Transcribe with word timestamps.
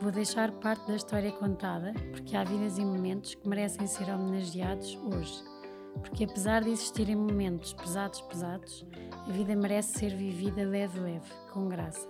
Vou 0.00 0.12
deixar 0.12 0.52
parte 0.52 0.86
da 0.86 0.94
história 0.94 1.32
contada, 1.32 1.94
porque 2.12 2.36
há 2.36 2.44
vidas 2.44 2.76
e 2.76 2.84
momentos 2.84 3.34
que 3.34 3.48
merecem 3.48 3.86
ser 3.86 4.10
homenageados 4.10 4.96
hoje. 4.96 5.42
Porque 5.94 6.24
apesar 6.24 6.62
de 6.62 6.70
existirem 6.70 7.16
momentos 7.16 7.72
pesados, 7.72 8.20
pesados, 8.20 8.86
a 9.10 9.32
vida 9.32 9.56
merece 9.56 9.98
ser 9.98 10.14
vivida 10.14 10.62
leve, 10.64 11.00
leve, 11.00 11.30
com 11.52 11.66
graça. 11.68 12.08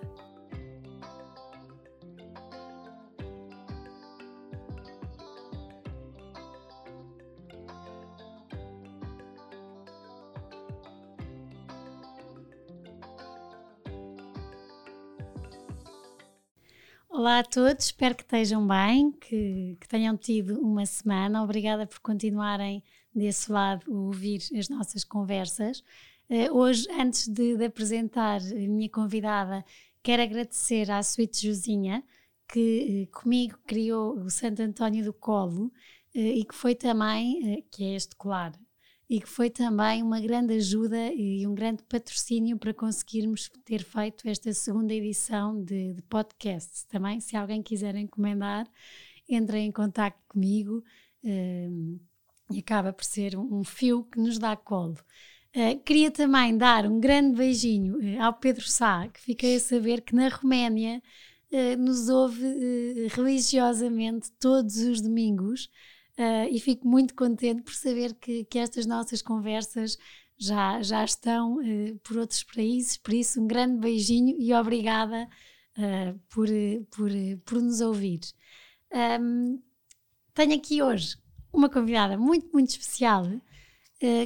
Olá 17.27 17.41
a 17.41 17.43
todos, 17.43 17.87
espero 17.87 18.15
que 18.15 18.23
estejam 18.23 18.65
bem, 18.65 19.11
que, 19.11 19.77
que, 19.81 19.89
tenham 19.89 20.17
tido 20.17 20.61
uma 20.61 20.87
semana. 20.87 21.43
Obrigada 21.43 21.85
por 21.85 21.99
continuarem 21.99 22.85
desse 23.13 23.51
lado 23.51 23.93
a 23.93 23.99
ouvir 23.99 24.41
as 24.57 24.69
nossas 24.69 25.03
conversas. 25.03 25.81
Uh, 26.31 26.57
hoje, 26.57 26.87
antes 26.93 27.27
de, 27.27 27.57
de, 27.57 27.65
apresentar 27.65 28.41
a 28.41 28.55
minha 28.55 28.89
convidada, 28.89 29.65
quero 30.05 30.23
agradecer 30.23 30.89
à 30.89 31.03
Suíte 31.03 31.49
Josinha, 31.49 32.05
que 32.49 33.09
uh, 33.11 33.21
comigo 33.21 33.59
criou 33.67 34.17
o 34.21 34.31
Santo 34.31 34.63
António 34.63 35.05
do 35.05 35.13
Colo 35.13 35.65
uh, 35.65 35.73
e 36.15 36.45
que 36.45 36.55
foi 36.55 36.77
também, 36.77 37.67
que 37.73 37.83
é 37.83 37.97
este 37.97 38.15
colar, 38.15 38.53
e 39.09 39.21
que 39.21 39.29
foi 39.29 39.51
também 39.51 40.03
uma 40.03 40.21
grande 40.21 40.55
ajuda 40.55 41.13
e 41.13 41.47
um 41.47 41.55
grande 41.55 41.83
patrocínio 41.85 42.59
para 42.59 42.75
conseguirmos 42.75 43.49
ter 43.65 43.85
feito 43.85 44.29
esta 44.29 44.53
segunda 44.53 44.93
edição 44.93 45.63
de, 45.63 45.95
de 45.95 46.03
podcast. 46.03 46.87
Também, 46.89 47.21
se 47.21 47.37
alguém 47.37 47.63
quiser 47.63 47.95
encomendar, 47.95 48.69
entrem 49.29 49.67
em 49.67 49.73
contato 49.73 50.19
comigo 50.29 50.83
e 52.51 52.59
acaba 52.59 52.93
por 52.93 53.05
ser 53.05 53.37
um, 53.37 53.61
um 53.61 53.65
fio 53.65 54.05
que 54.05 54.19
nos 54.19 54.39
dá 54.39 54.57
colo. 54.57 54.97
Uh, 55.55 55.79
queria 55.85 56.11
também 56.11 56.57
dar 56.57 56.87
um 56.87 57.01
grande 57.01 57.37
beijinho 57.37 57.97
uh, 57.97 58.23
ao 58.23 58.35
Pedro 58.35 58.69
Sá, 58.69 59.09
que 59.09 59.21
fiquei 59.21 59.57
a 59.57 59.61
saber 59.61 60.03
que 60.03 60.15
na 60.15 60.29
Roménia 60.29 61.03
uh, 61.51 61.77
nos 61.79 62.09
ouve 62.09 63.09
religiosamente 63.09 64.31
todos 64.33 64.77
os 64.77 65.01
domingos 65.01 65.71
e 66.51 66.59
fico 66.61 66.89
muito 66.89 67.15
contente 67.15 67.63
por 67.63 67.75
saber 67.75 68.15
que, 68.15 68.45
que 68.45 68.59
estas 68.59 68.87
nossas 68.87 69.21
conversas 69.21 69.99
já, 70.39 70.81
já 70.83 71.05
estão 71.05 71.59
por 72.03 72.17
outros 72.19 72.43
países. 72.43 72.97
Por 72.97 73.13
isso, 73.13 73.41
um 73.41 73.47
grande 73.47 73.79
beijinho 73.79 74.37
e 74.39 74.55
obrigada 74.55 75.29
por, 76.31 76.49
por, 76.91 77.11
por 77.45 77.61
nos 77.61 77.81
ouvir. 77.81 78.21
Um, 79.21 79.61
tenho 80.33 80.55
aqui 80.55 80.83
hoje 80.83 81.17
uma 81.53 81.69
convidada 81.69 82.17
muito, 82.17 82.49
muito 82.53 82.71
especial 82.71 83.25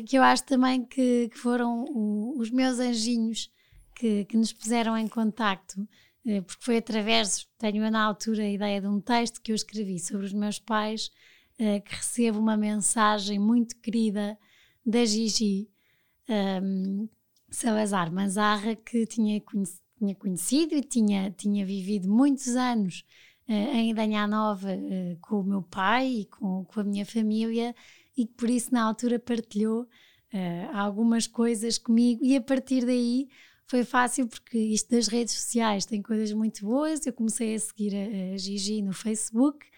que 0.07 0.19
eu 0.19 0.23
acho 0.23 0.45
também 0.45 0.85
que, 0.85 1.29
que 1.29 1.39
foram 1.39 1.85
o, 1.85 2.39
os 2.39 2.51
meus 2.51 2.79
anjinhos 2.79 3.51
que, 3.95 4.25
que, 4.25 4.37
nos 4.37 4.53
puseram 4.53 4.97
em 4.97 5.07
contacto, 5.07 5.81
uh, 5.81 6.43
porque 6.43 6.65
foi 6.65 6.79
através, 6.79 7.47
tenho 7.59 7.89
na 7.91 8.03
altura 8.03 8.43
a 8.43 8.51
ideia 8.51 8.81
de 8.81 8.89
um 8.89 9.01
texto 9.01 9.41
que 9.41 9.53
eu 9.53 9.57
escrevi 9.57 9.99
sobre 9.99 10.27
os 10.27 10.33
meus 10.33 10.59
pais, 10.59 11.11
uh, 11.61 11.81
que 11.83 11.95
recebo 11.95 12.39
uma 12.39 12.57
mensagem 12.57 13.39
muito 13.39 13.77
querida 13.77 14.39
da 14.85 15.05
Gigi 15.05 15.69
um, 16.29 16.33
ehm, 16.33 17.09
Salazar 17.51 18.13
Manzarra, 18.13 18.75
que 18.75 19.07
tinha, 19.07 19.41
conhecido, 19.41 19.83
tinha 19.99 20.15
conhecido 20.15 20.75
e 20.75 20.83
tinha, 20.83 21.31
tinha 21.31 21.67
vivido 21.67 22.09
muitos 22.09 22.49
anos 22.57 23.05
em 23.49 23.91
Idanha 23.91 24.29
Nova 24.29 24.69
com 25.21 25.41
o 25.41 25.43
meu 25.43 25.61
pai 25.61 26.07
e 26.07 26.25
com, 26.27 26.65
com 26.65 26.79
a 26.79 26.85
minha 26.85 27.05
família 27.05 27.75
e 28.17 28.27
por 28.27 28.51
isso 28.51 28.73
na 28.73 28.83
altura 28.83 29.19
partilhou 29.19 29.83
uh, 29.83 30.77
algumas 30.77 31.27
coisas 31.27 31.79
comigo 31.79 32.25
e 32.25 32.37
a 32.37 32.41
partir 32.41 32.85
daí 32.85 33.29
foi 33.67 33.85
fácil 33.85 34.27
porque 34.27 34.59
isto 34.59 34.91
das 34.91 35.07
redes 35.07 35.35
sociais 35.35 35.87
tem 35.87 36.03
coisas 36.03 36.33
muito 36.33 36.67
boas. 36.67 37.07
Eu 37.07 37.13
comecei 37.13 37.55
a 37.55 37.59
seguir 37.59 37.95
a, 37.95 38.37
Gigi 38.37 38.83
no 38.83 38.93
Facebook, 38.93 39.65
uh, 39.65 39.71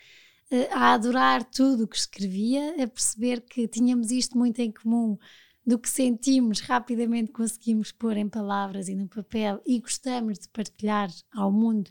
a 0.71 0.93
adorar 0.95 1.45
tudo 1.45 1.85
o 1.85 1.89
que 1.89 1.97
escrevia, 1.97 2.83
a 2.83 2.87
perceber 2.87 3.41
que 3.41 3.67
tínhamos 3.69 4.11
isto 4.11 4.37
muito 4.37 4.61
em 4.61 4.71
comum 4.71 5.19
do 5.65 5.79
que 5.79 5.89
sentimos, 5.89 6.61
rapidamente 6.61 7.31
conseguimos 7.31 7.93
pôr 7.93 8.17
em 8.17 8.29
palavras 8.29 8.89
e 8.89 8.95
no 8.95 9.09
papel 9.09 9.61
e 9.65 9.79
gostamos 9.79 10.39
de 10.39 10.49
partilhar 10.49 11.09
ao 11.33 11.53
mundo 11.53 11.89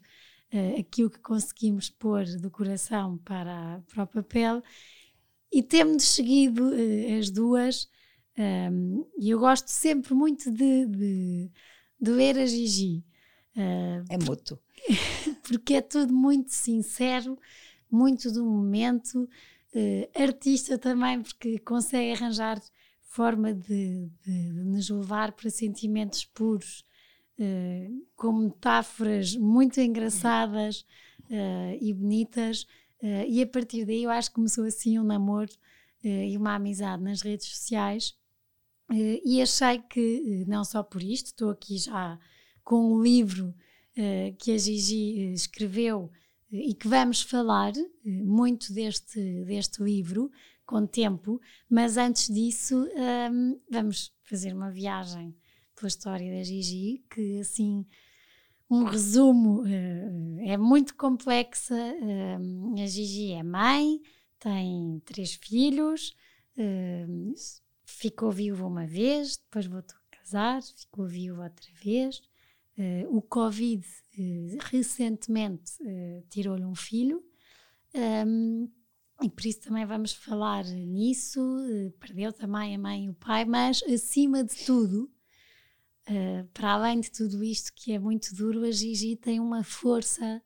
uh, 0.53 0.79
aquilo 0.79 1.09
que 1.09 1.19
conseguimos 1.19 1.89
pôr 1.89 2.25
do 2.37 2.51
coração 2.51 3.17
para, 3.19 3.81
para 3.93 4.03
o 4.03 4.07
papel 4.07 4.61
e 5.51 5.63
temos 5.63 6.03
seguido 6.03 6.69
uh, 6.69 7.19
as 7.19 7.29
duas 7.29 7.89
um, 8.37 9.05
e 9.17 9.29
eu 9.29 9.39
gosto 9.39 9.67
sempre 9.67 10.13
muito 10.13 10.51
de, 10.51 10.85
de, 10.85 11.51
de 11.99 12.11
ver 12.13 12.37
a 12.37 12.45
Gigi. 12.45 13.03
Uh, 13.55 14.03
é 14.09 14.17
mútuo. 14.17 14.59
Porque 15.43 15.75
é 15.75 15.81
tudo 15.81 16.13
muito 16.13 16.51
sincero, 16.51 17.37
muito 17.91 18.31
do 18.31 18.45
momento, 18.45 19.27
uh, 19.75 20.21
artista 20.21 20.77
também, 20.77 21.21
porque 21.21 21.59
consegue 21.59 22.13
arranjar 22.13 22.61
forma 23.01 23.53
de, 23.53 24.09
de, 24.23 24.53
de 24.53 24.63
nos 24.63 24.89
levar 24.89 25.33
para 25.33 25.49
sentimentos 25.49 26.25
puros, 26.25 26.85
uh, 27.37 28.07
com 28.15 28.31
metáforas 28.31 29.35
muito 29.35 29.79
engraçadas 29.79 30.85
e 31.79 31.93
bonitas 31.93 32.67
Uh, 33.01 33.25
e 33.27 33.41
a 33.41 33.47
partir 33.47 33.83
daí 33.83 34.03
eu 34.03 34.11
acho 34.11 34.29
que 34.29 34.35
começou 34.35 34.63
assim 34.63 34.99
um 34.99 35.03
namoro 35.03 35.51
uh, 36.03 36.07
e 36.07 36.37
uma 36.37 36.53
amizade 36.55 37.01
nas 37.01 37.21
redes 37.21 37.47
sociais. 37.47 38.15
Uh, 38.89 39.19
e 39.25 39.41
achei 39.41 39.79
que, 39.79 40.45
não 40.47 40.63
só 40.63 40.83
por 40.83 41.01
isto, 41.01 41.27
estou 41.27 41.49
aqui 41.49 41.77
já 41.77 42.19
com 42.63 42.93
o 42.93 43.01
livro 43.01 43.53
que 44.39 44.53
a 44.53 44.57
Gigi 44.57 45.33
escreveu 45.33 46.09
e 46.51 46.73
que 46.73 46.87
vamos 46.87 47.21
falar 47.21 47.73
muito 48.03 48.73
deste, 48.73 49.43
deste 49.45 49.81
livro 49.81 50.29
com 50.65 50.85
tempo, 50.85 51.39
mas 51.69 51.97
antes 51.97 52.33
disso 52.33 52.87
um, 53.31 53.59
vamos 53.69 54.13
fazer 54.23 54.53
uma 54.53 54.71
viagem 54.71 55.35
pela 55.75 55.87
história 55.87 56.31
da 56.31 56.43
Gigi, 56.43 57.03
que 57.09 57.39
assim 57.39 57.85
um 58.69 58.85
resumo, 58.85 59.63
uh, 59.63 60.39
é 60.39 60.55
muito 60.55 60.95
complexa. 60.95 61.75
Uh, 61.75 62.81
a 62.81 62.87
Gigi 62.87 63.33
é 63.33 63.43
mãe, 63.43 64.01
tem 64.39 65.01
três 65.03 65.33
filhos, 65.33 66.15
uh, 66.57 67.33
ficou 67.83 68.31
viúva 68.31 68.65
uma 68.65 68.87
vez, 68.87 69.35
depois 69.35 69.65
voltou 69.65 69.97
a 69.97 70.15
casar, 70.15 70.61
ficou 70.61 71.05
viúva 71.05 71.43
outra 71.43 71.69
vez. 71.83 72.21
O 73.09 73.21
Covid 73.21 73.85
recentemente 74.59 75.73
tirou-lhe 76.29 76.65
um 76.65 76.75
filho. 76.75 77.23
Um, 78.25 78.69
e 79.21 79.29
por 79.29 79.45
isso 79.45 79.61
também 79.61 79.85
vamos 79.85 80.13
falar 80.13 80.63
nisso. 80.65 81.39
perdeu 81.99 82.33
também 82.33 82.75
a 82.75 82.79
mãe 82.79 83.05
e 83.05 83.09
o 83.09 83.13
pai, 83.13 83.45
mas 83.45 83.83
acima 83.83 84.43
de 84.43 84.55
tudo, 84.65 85.11
Uh, 86.09 86.47
para 86.51 86.71
além 86.71 86.99
de 86.99 87.11
tudo 87.11 87.43
isto 87.43 87.71
que 87.75 87.93
é 87.93 87.99
muito 87.99 88.33
duro, 88.35 88.63
a 88.63 88.71
Gigi 88.71 89.15
tem 89.15 89.39
uma 89.39 89.63
força 89.63 90.41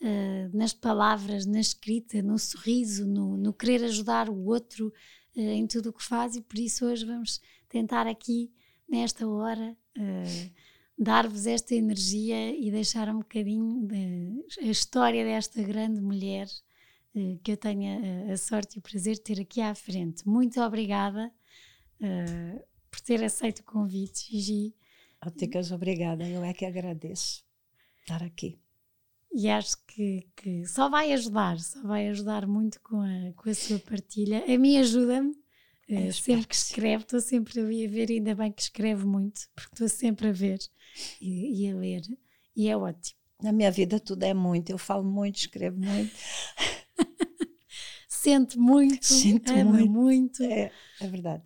uh, 0.00 0.56
nas 0.56 0.74
palavras, 0.74 1.46
na 1.46 1.58
escrita, 1.58 2.20
no 2.20 2.38
sorriso, 2.38 3.06
no, 3.06 3.36
no 3.36 3.52
querer 3.52 3.82
ajudar 3.84 4.28
o 4.28 4.44
outro 4.44 4.88
uh, 4.88 5.40
em 5.40 5.66
tudo 5.66 5.88
o 5.88 5.92
que 5.92 6.04
faz, 6.04 6.36
e 6.36 6.42
por 6.42 6.58
isso 6.58 6.84
hoje 6.84 7.06
vamos 7.06 7.40
tentar 7.68 8.06
aqui, 8.06 8.52
nesta 8.86 9.26
hora, 9.26 9.76
dar-vos 11.00 11.46
esta 11.46 11.74
energia 11.74 12.54
e 12.54 12.70
deixar 12.70 13.08
um 13.08 13.20
bocadinho 13.20 13.86
de, 13.86 14.44
a 14.60 14.66
história 14.66 15.24
desta 15.24 15.62
grande 15.62 15.98
mulher 15.98 16.46
que 17.42 17.52
eu 17.52 17.56
tenho 17.56 18.28
a, 18.28 18.32
a, 18.32 18.36
sorte 18.36 18.76
e 18.76 18.78
o 18.78 18.82
prazer 18.82 19.14
de 19.14 19.22
ter 19.22 19.40
aqui 19.40 19.62
à 19.62 19.74
frente. 19.74 20.28
Muito 20.28 20.60
obrigada 20.60 21.32
por 22.90 23.00
ter 23.00 23.24
aceito 23.24 23.60
o 23.60 23.64
convite, 23.64 24.28
Gigi. 24.30 24.74
Óticas, 25.24 25.72
obrigada. 25.72 26.28
Eu 26.28 26.44
é 26.44 26.52
que 26.52 26.66
agradeço 26.66 27.44
estar 28.02 28.22
aqui. 28.22 28.58
E 29.32 29.48
acho 29.48 29.76
que, 29.86 30.28
que 30.36 30.66
só 30.66 30.88
vai 30.88 31.12
ajudar, 31.12 31.58
só 31.58 31.82
vai 31.82 32.08
ajudar 32.08 32.46
muito 32.46 32.80
com 32.82 33.00
a, 33.00 33.32
com 33.34 33.48
a 33.48 33.54
sua 33.54 33.78
partilha. 33.78 34.44
A 34.46 34.58
mim 34.58 34.76
ajuda-me, 34.76 35.34
Uh, 35.90 36.12
sempre 36.12 36.46
que 36.46 36.54
escreve, 36.54 37.02
estou 37.02 37.20
sempre 37.20 37.58
a 37.58 37.64
ver, 37.64 38.12
ainda 38.12 38.32
bem 38.32 38.52
que 38.52 38.62
escreve 38.62 39.04
muito, 39.04 39.40
porque 39.56 39.74
estou 39.74 39.88
sempre 39.88 40.28
a 40.28 40.32
ver 40.32 40.60
e, 41.20 41.64
e 41.64 41.70
a 41.70 41.74
ler, 41.74 42.02
e 42.54 42.68
é 42.68 42.76
ótimo. 42.76 43.18
Na 43.42 43.52
minha 43.52 43.70
vida 43.70 43.98
tudo 43.98 44.22
é 44.22 44.34
muito, 44.34 44.70
eu 44.70 44.78
falo 44.78 45.04
muito, 45.04 45.36
escrevo 45.36 45.78
muito. 45.78 46.14
Sente 48.08 48.58
muito, 48.58 49.06
Sinto 49.06 49.50
ama 49.50 49.64
muito. 49.64 49.90
muito. 49.90 50.42
É, 50.42 50.70
é 51.00 51.06
verdade. 51.06 51.42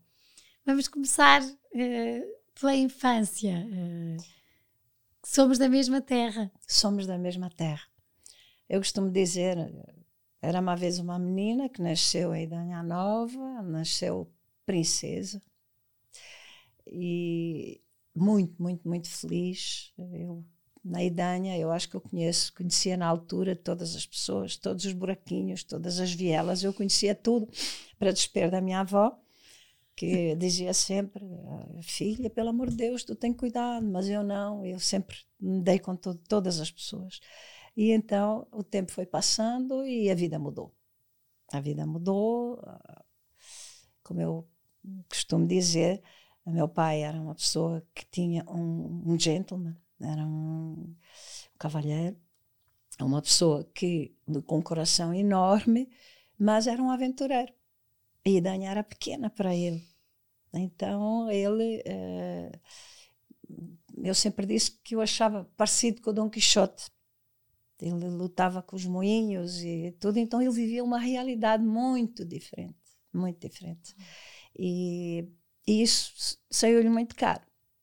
Vamos 0.67 0.88
começar 0.88 1.41
uh, 1.41 2.35
pela 2.58 2.75
infância. 2.75 3.64
Uh, 3.70 4.17
somos 5.25 5.56
da 5.56 5.69
mesma 5.69 6.00
terra. 6.00 6.50
Somos 6.67 7.06
da 7.06 7.17
mesma 7.17 7.49
terra. 7.49 7.87
Eu 8.69 8.81
costumo 8.81 9.11
dizer, 9.11 9.56
era 10.43 10.61
uma 10.61 10.75
vez 10.75 10.99
uma 10.99 11.19
menina 11.19 11.69
que 11.69 11.81
nasceu 11.81 12.35
em 12.35 12.44
Idanha 12.44 12.82
Nova, 12.82 13.62
nasceu 13.62 14.29
princesa. 14.67 15.41
E 16.87 17.83
muito, 18.14 18.62
muito, 18.62 18.88
muito 18.88 19.08
feliz. 19.08 19.93
Eu 19.99 20.44
na 20.84 21.02
Idanha, 21.02 21.56
eu 21.56 21.72
acho 21.72 21.88
que 21.88 21.96
eu 21.96 22.00
conheço, 22.00 22.52
conhecia 22.55 22.96
na 22.96 23.06
altura 23.06 23.56
todas 23.56 23.96
as 23.96 24.05
pessoas, 24.06 24.56
todos 24.56 24.84
os 24.84 24.93
buraquinhos, 24.93 25.64
todas 25.64 25.99
as 25.99 26.12
vielas, 26.12 26.62
eu 26.62 26.75
conhecia 26.75 27.14
tudo, 27.14 27.49
para 27.99 28.12
desespero 28.12 28.50
da 28.50 28.61
minha 28.61 28.81
avó, 28.81 29.19
que 29.96 30.34
dizia 30.37 30.75
sempre, 30.75 31.25
filha, 31.82 32.28
pelo 32.28 32.50
amor 32.50 32.69
de 32.69 32.76
Deus, 32.76 33.02
tu 33.02 33.14
tens 33.16 33.34
cuidado, 33.34 33.87
mas 33.87 34.08
eu 34.08 34.22
não, 34.22 34.64
eu 34.67 34.78
sempre 34.78 35.17
me 35.40 35.62
dei 35.62 35.78
com 35.78 35.96
to 35.96 36.14
todas 36.28 36.60
as 36.60 36.70
pessoas. 36.70 37.19
E 37.76 37.90
então 37.90 38.46
o 38.52 38.62
tempo 38.62 38.93
foi 38.93 39.06
passando 39.06 39.87
e 39.87 40.10
a 40.10 40.14
vida 40.14 40.38
mudou. 40.38 40.72
A 41.52 41.60
vida 41.60 41.87
mudou, 41.87 42.60
ah, 42.62 43.05
como 44.02 44.20
eu 44.20 44.46
costumo 45.08 45.46
dizer, 45.46 46.02
meu 46.52 46.69
pai 46.69 47.02
era 47.02 47.20
uma 47.20 47.35
pessoa 47.35 47.87
que 47.94 48.05
tinha 48.06 48.44
um, 48.49 49.12
um 49.12 49.19
gentleman, 49.19 49.76
era 50.00 50.26
um 50.26 50.94
cavalheiro, 51.58 52.17
uma 53.00 53.23
pessoa 53.23 53.64
que 53.75 54.14
com 54.46 54.58
um 54.58 54.62
coração 54.62 55.12
enorme, 55.14 55.88
mas 56.38 56.67
era 56.67 56.82
um 56.82 56.91
aventureiro. 56.91 57.52
E 58.25 58.41
Danha 58.41 58.70
era 58.70 58.82
pequena 58.82 59.29
para 59.31 59.55
ele. 59.55 59.87
Então 60.52 61.31
ele, 61.31 61.82
eh, 61.85 62.52
eu 63.99 64.14
sempre 64.14 64.46
disse 64.46 64.73
que 64.82 64.94
eu 64.94 65.00
achava 65.00 65.44
parecido 65.56 66.00
com 66.00 66.11
o 66.11 66.12
Dom 66.12 66.31
Quixote. 66.31 66.91
Ele 67.81 68.08
lutava 68.08 68.62
com 68.62 68.76
os 68.76 68.87
moinhos 68.87 69.61
e 69.62 69.94
tudo, 69.99 70.19
então 70.19 70.41
ele 70.41 70.50
vivia 70.52 70.82
uma 70.82 70.99
realidade 70.99 71.62
muito 71.62 72.25
diferente, 72.25 72.79
muito 73.12 73.41
diferente. 73.41 73.94
E, 74.56 75.29
e 75.66 75.82
isso 75.82 76.38
saiu-lhe 76.50 76.88
muito 76.88 77.14
caro 77.16 77.43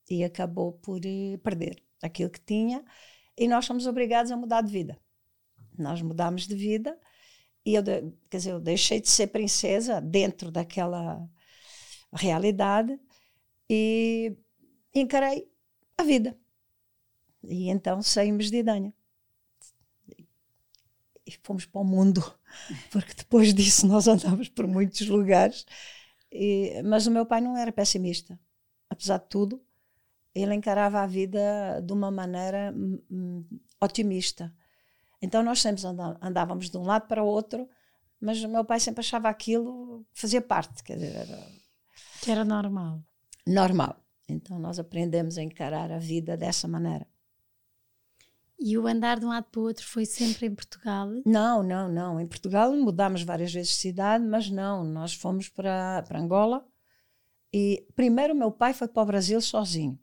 e 0.10 0.24
acabou 0.24 0.74
por 0.74 1.00
eh, 1.06 1.38
perder 1.44 1.81
aquilo 2.01 2.30
que 2.30 2.42
tinha, 2.42 2.83
e 3.38 3.48
nós 3.48 3.66
fomos 3.66 3.88
obrigados 3.88 4.31
a 4.31 4.38
mudar 4.38 4.62
de 4.62 4.72
vida. 4.72 5.00
Nós 5.78 6.01
mudámos 6.01 6.48
de 6.48 6.56
vida 6.56 7.00
e 7.66 7.75
eu, 7.75 7.83
quer 8.30 8.38
dizer, 8.38 8.51
eu 8.51 8.60
deixei 8.60 9.00
de 9.00 9.10
ser 9.10 9.28
princesa 9.28 10.01
dentro 10.01 10.51
daquela 10.51 11.30
realidade 12.12 13.00
e 13.69 14.36
encarei 14.94 15.50
a 15.98 16.04
vida. 16.04 16.38
E 17.44 17.69
então 17.69 18.01
saímos 18.01 18.50
de 18.50 18.57
Idanha. 18.57 18.94
E 21.25 21.31
fomos 21.44 21.66
para 21.66 21.81
o 21.81 21.84
mundo, 21.86 22.22
porque 22.92 23.13
depois 23.13 23.54
disso 23.54 23.88
nós 23.88 24.07
andámos 24.07 24.50
por 24.50 24.68
muitos 24.68 25.07
lugares. 25.07 25.66
E, 26.31 26.81
mas 26.83 27.07
o 27.07 27.12
meu 27.12 27.25
pai 27.25 27.42
não 27.42 27.57
era 27.57 27.72
pessimista. 27.72 28.39
Apesar 28.89 29.18
de 29.18 29.28
tudo, 29.28 29.62
ele 30.33 30.54
encarava 30.54 31.01
a 31.01 31.07
vida 31.07 31.81
de 31.83 31.92
uma 31.94 32.10
maneira 32.10 32.74
hum, 32.75 33.01
hum, 33.10 33.45
otimista. 33.80 34.54
Então 35.22 35.44
nós 35.44 35.62
sempre 35.62 35.83
andávamos 36.22 36.69
de 36.69 36.78
um 36.78 36.83
lado 36.83 37.07
para 37.07 37.24
o 37.24 37.28
outro, 37.28 37.69
mas 38.19 38.44
o 38.44 38.50
meu 38.50 38.66
pai 38.66 38.80
sempre 38.80 39.01
achava 39.01 39.30
aquilo 39.30 40.06
fazia 40.13 40.42
parte, 40.42 40.83
quer 40.83 40.95
dizer, 40.95 41.16
era, 41.16 41.48
que 42.22 42.31
era 42.31 42.45
normal. 42.45 43.04
Normal. 43.45 43.98
Então 44.27 44.57
nós 44.57 44.80
aprendemos 44.80 45.38
a 45.38 45.44
encarar 45.44 45.92
a 45.92 46.00
vida 46.00 46.38
dessa 46.38 46.68
maneira. 46.68 47.06
E 48.63 48.78
o 48.78 48.86
andar 48.86 49.19
de 49.19 49.25
um 49.25 49.30
lado 49.30 49.46
para 49.46 49.60
o 49.60 49.63
outro 49.63 49.84
foi 49.84 50.06
sempre 50.06 50.46
em 50.46 50.54
Portugal? 50.54 51.10
Não, 51.25 51.63
não, 51.63 51.90
não. 51.90 52.19
Em 52.19 52.28
Portugal 52.28 52.72
mudámos 52.75 53.24
várias 53.24 53.52
vezes 53.52 53.72
de 53.72 53.78
cidade, 53.80 54.24
mas 54.24 54.52
não. 54.52 54.84
Nós 54.84 55.16
fomos 55.16 55.50
para, 55.50 56.04
para 56.08 56.19
Angola 56.19 56.63
e 57.52 57.88
primeiro 57.96 58.36
meu 58.36 58.52
pai 58.52 58.72
foi 58.74 58.88
para 58.88 59.02
o 59.02 59.06
Brasil 59.06 59.42
sozinho. 59.42 60.00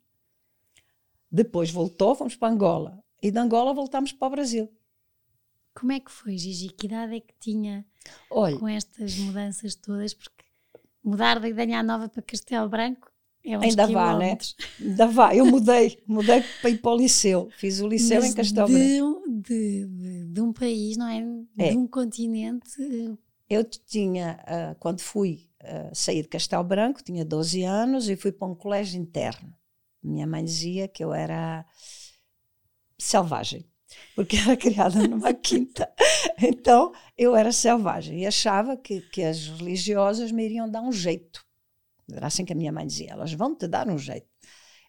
Depois 1.31 1.71
voltou, 1.71 2.17
fomos 2.17 2.35
para 2.35 2.53
Angola. 2.53 3.01
E 3.23 3.31
de 3.31 3.39
Angola 3.39 3.73
voltámos 3.73 4.13
para 4.13 4.27
o 4.27 4.31
Brasil. 4.33 4.69
Como 5.73 5.93
é 5.93 6.01
que 6.01 6.11
foi, 6.11 6.37
Gigi? 6.37 6.71
Que 6.71 6.87
idade 6.87 7.15
é 7.15 7.21
que 7.21 7.35
tinha 7.39 7.87
Olha, 8.29 8.59
com 8.59 8.67
estas 8.67 9.17
mudanças 9.19 9.77
todas? 9.77 10.15
Porque 10.15 10.45
mudar 11.05 11.39
da 11.39 11.49
Idanha 11.49 11.81
Nova 11.85 12.09
para 12.09 12.23
Castelo 12.23 12.69
Branco 12.69 13.09
é 13.45 13.55
Ainda 13.57 13.87
vá, 13.87 14.19
né? 14.19 14.37
Ainda 14.81 15.07
vá. 15.07 15.35
Eu 15.35 15.47
mudei. 15.47 16.03
Mudei 16.07 16.43
para 16.61 16.71
ir 16.71 16.79
para 16.79 16.91
o 16.91 16.97
liceu. 16.97 17.49
Fiz 17.57 17.81
o 17.81 17.89
liceu 17.89 18.21
Mas 18.21 18.31
em 18.31 18.35
Castelo 18.35 18.69
de, 18.69 18.75
Branco. 18.75 19.23
De, 19.29 19.87
de, 19.87 20.25
de, 20.27 20.41
um 20.41 20.53
país, 20.53 20.97
não 20.97 21.09
é? 21.09 21.21
De 21.21 21.75
é. 21.75 21.79
um 21.79 21.87
continente. 21.87 22.71
Eu 23.49 23.65
tinha, 23.65 24.39
uh, 24.43 24.79
quando 24.79 25.01
fui 25.01 25.49
uh, 25.63 25.95
sair 25.95 26.23
de 26.23 26.29
Castelo 26.29 26.65
Branco, 26.65 27.03
tinha 27.03 27.25
12 27.25 27.63
anos 27.63 28.09
e 28.09 28.17
fui 28.17 28.33
para 28.33 28.49
um 28.49 28.55
colégio 28.55 29.01
interno. 29.01 29.55
Minha 30.03 30.27
mãe 30.27 30.45
dizia 30.45 30.87
que 30.87 31.03
eu 31.03 31.13
era 31.15 31.65
selvagem, 32.99 33.65
porque 34.15 34.37
era 34.37 34.57
criada 34.59 35.07
numa 35.09 35.33
quinta. 35.35 35.91
Então 36.43 36.93
eu 37.17 37.35
era 37.35 37.53
selvagem 37.53 38.21
e 38.21 38.27
achava 38.27 38.77
que, 38.77 39.01
que 39.01 39.23
as 39.23 39.47
religiosas 39.47 40.31
me 40.31 40.45
iriam 40.45 40.69
dar 40.69 40.83
um 40.83 40.93
jeito. 40.93 41.48
Era 42.13 42.27
assim 42.27 42.45
que 42.45 42.53
a 42.53 42.57
minha 42.57 42.73
mãe 42.73 42.87
dizia: 42.87 43.11
elas 43.13 43.33
vão 43.33 43.55
te 43.55 43.67
dar 43.67 43.89
um 43.89 43.99
jeito. 43.99 44.29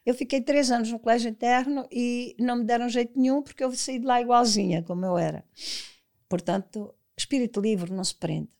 Eu 0.04 0.14
fiquei 0.14 0.40
três 0.40 0.70
anos 0.70 0.90
no 0.90 0.98
colégio 0.98 1.30
interno 1.30 1.86
e 1.90 2.34
não 2.38 2.56
me 2.56 2.64
deram 2.64 2.88
jeito 2.88 3.18
nenhum 3.18 3.42
porque 3.42 3.62
eu 3.62 3.72
saí 3.74 3.98
de 3.98 4.06
lá 4.06 4.20
igualzinha 4.20 4.82
como 4.82 5.04
eu 5.04 5.18
era. 5.18 5.44
Portanto, 6.28 6.94
espírito 7.16 7.60
livre 7.60 7.92
não 7.92 8.04
se 8.04 8.14
prende. 8.14 8.50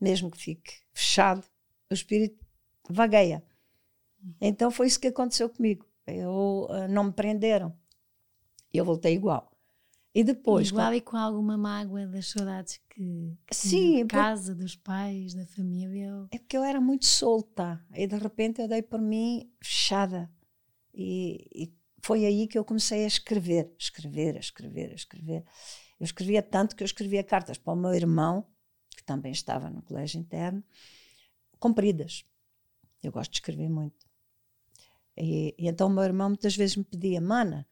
Mesmo 0.00 0.30
que 0.30 0.38
fique 0.38 0.74
fechado, 0.92 1.46
o 1.90 1.94
espírito 1.94 2.44
vagueia. 2.88 3.42
Então 4.40 4.70
foi 4.70 4.86
isso 4.86 5.00
que 5.00 5.08
aconteceu 5.08 5.48
comigo. 5.48 5.86
Eu 6.06 6.66
uh, 6.68 6.88
não 6.88 7.04
me 7.04 7.12
prenderam. 7.12 7.76
Eu 8.72 8.84
voltei 8.84 9.14
igual. 9.14 9.51
E 10.14 10.22
depois. 10.22 10.68
Igual 10.68 10.88
com... 10.88 10.94
e 10.94 11.00
com 11.00 11.16
alguma 11.16 11.56
mágoa 11.56 12.06
das 12.06 12.28
saudades 12.28 12.80
que. 12.90 13.36
que 13.46 13.56
Sim. 13.56 14.04
Da 14.04 14.08
casa, 14.08 14.54
dos 14.54 14.76
pais, 14.76 15.34
da 15.34 15.46
família. 15.46 16.26
É 16.30 16.38
porque 16.38 16.56
eu 16.56 16.62
era 16.62 16.80
muito 16.80 17.06
solta. 17.06 17.82
E 17.94 18.06
de 18.06 18.16
repente 18.16 18.60
eu 18.60 18.68
dei 18.68 18.82
por 18.82 19.00
mim 19.00 19.50
fechada. 19.62 20.30
E, 20.92 21.48
e 21.54 21.72
foi 22.02 22.26
aí 22.26 22.46
que 22.46 22.58
eu 22.58 22.64
comecei 22.64 23.04
a 23.04 23.06
escrever. 23.06 23.74
Escrever, 23.78 24.36
a 24.36 24.40
escrever, 24.40 24.90
a 24.90 24.94
escrever. 24.94 25.44
Eu 25.98 26.04
escrevia 26.04 26.42
tanto 26.42 26.76
que 26.76 26.82
eu 26.82 26.86
escrevia 26.86 27.24
cartas 27.24 27.56
para 27.56 27.72
o 27.72 27.76
meu 27.76 27.94
irmão, 27.94 28.46
que 28.90 29.04
também 29.04 29.32
estava 29.32 29.70
no 29.70 29.82
colégio 29.82 30.20
interno, 30.20 30.62
compridas. 31.58 32.24
Eu 33.02 33.12
gosto 33.12 33.30
de 33.30 33.36
escrever 33.38 33.70
muito. 33.70 34.06
E, 35.16 35.54
e 35.58 35.68
então 35.68 35.88
o 35.88 35.90
meu 35.90 36.02
irmão 36.02 36.28
muitas 36.28 36.54
vezes 36.54 36.76
me 36.76 36.84
pedia, 36.84 37.20
mana, 37.20 37.66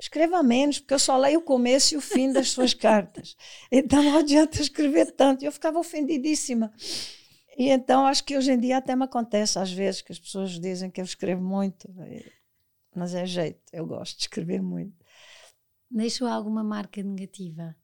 escreva 0.00 0.42
menos, 0.42 0.78
porque 0.78 0.94
eu 0.94 0.98
só 0.98 1.16
leio 1.16 1.38
o 1.38 1.42
começo 1.42 1.94
e 1.94 1.96
o 1.96 2.00
fim 2.00 2.32
das 2.32 2.50
suas 2.50 2.72
cartas. 2.74 3.36
Então 3.70 4.02
não 4.02 4.18
adianta 4.18 4.60
escrever 4.60 5.12
tanto. 5.12 5.44
Eu 5.44 5.52
ficava 5.52 5.78
ofendidíssima. 5.78 6.72
E 7.56 7.70
então 7.70 8.06
acho 8.06 8.24
que 8.24 8.36
hoje 8.36 8.52
em 8.52 8.58
dia 8.58 8.76
até 8.76 8.94
me 8.94 9.04
acontece 9.04 9.58
às 9.58 9.72
vezes 9.72 10.02
que 10.02 10.12
as 10.12 10.18
pessoas 10.18 10.60
dizem 10.60 10.90
que 10.90 11.00
eu 11.00 11.04
escrevo 11.04 11.42
muito, 11.42 11.88
mas 12.94 13.14
é 13.14 13.24
jeito, 13.24 13.60
eu 13.72 13.86
gosto 13.86 14.16
de 14.16 14.22
escrever 14.22 14.60
muito. 14.60 14.94
Deixou 15.90 16.28
alguma 16.28 16.62
marca 16.62 17.02
negativa? 17.02 17.74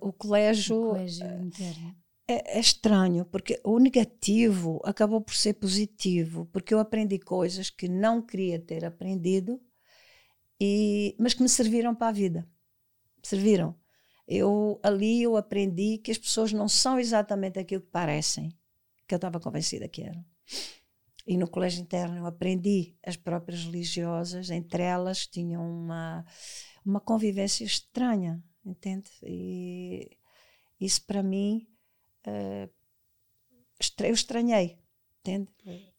O 0.00 0.12
colégio. 0.12 0.76
O 0.76 0.88
colégio 0.92 1.26
interno 1.42 2.04
é, 2.26 2.56
é, 2.56 2.60
estranho, 2.60 3.24
porque 3.26 3.60
o 3.62 3.78
negativo 3.78 4.80
acabou 4.84 5.20
por 5.20 5.34
ser 5.34 5.54
positivo, 5.54 6.46
porque 6.46 6.72
eu 6.72 6.78
aprendi 6.78 7.18
coisas 7.18 7.70
que 7.70 7.88
não 7.88 8.22
queria 8.22 8.58
ter 8.58 8.84
aprendido, 8.84 9.60
e, 10.60 11.16
mas 11.18 11.34
que 11.34 11.42
me 11.42 11.48
serviram 11.48 11.94
para 11.94 12.08
a 12.08 12.12
vida. 12.12 12.48
Serviram. 13.22 13.74
Eu 14.26 14.80
ali 14.82 15.22
eu 15.22 15.36
aprendi 15.36 15.98
que 15.98 16.10
as 16.10 16.18
pessoas 16.18 16.52
não 16.52 16.68
são 16.68 16.98
exatamente 16.98 17.58
aquilo 17.58 17.82
que 17.82 17.90
parecem, 17.90 18.56
que 19.06 19.14
eu 19.14 19.16
estava 19.16 19.38
convencida 19.38 19.88
que 19.88 20.02
eram. 20.02 20.24
E 21.26 21.36
no 21.36 21.48
colégio 21.48 21.82
interno 21.82 22.16
eu 22.16 22.26
aprendi 22.26 22.96
as 23.04 23.16
próprias 23.16 23.64
religiosas, 23.64 24.50
entre 24.50 24.82
elas 24.82 25.26
tinham 25.26 25.62
uma 25.62 26.24
uma 26.84 27.00
convivência 27.00 27.64
estranha, 27.64 28.42
entende? 28.64 29.10
E 29.22 30.10
isso 30.78 31.04
para 31.06 31.22
mim 31.22 31.66
uh, 32.26 32.70
eu 34.00 34.14
estranhei. 34.14 34.78
Entende? 35.26 35.48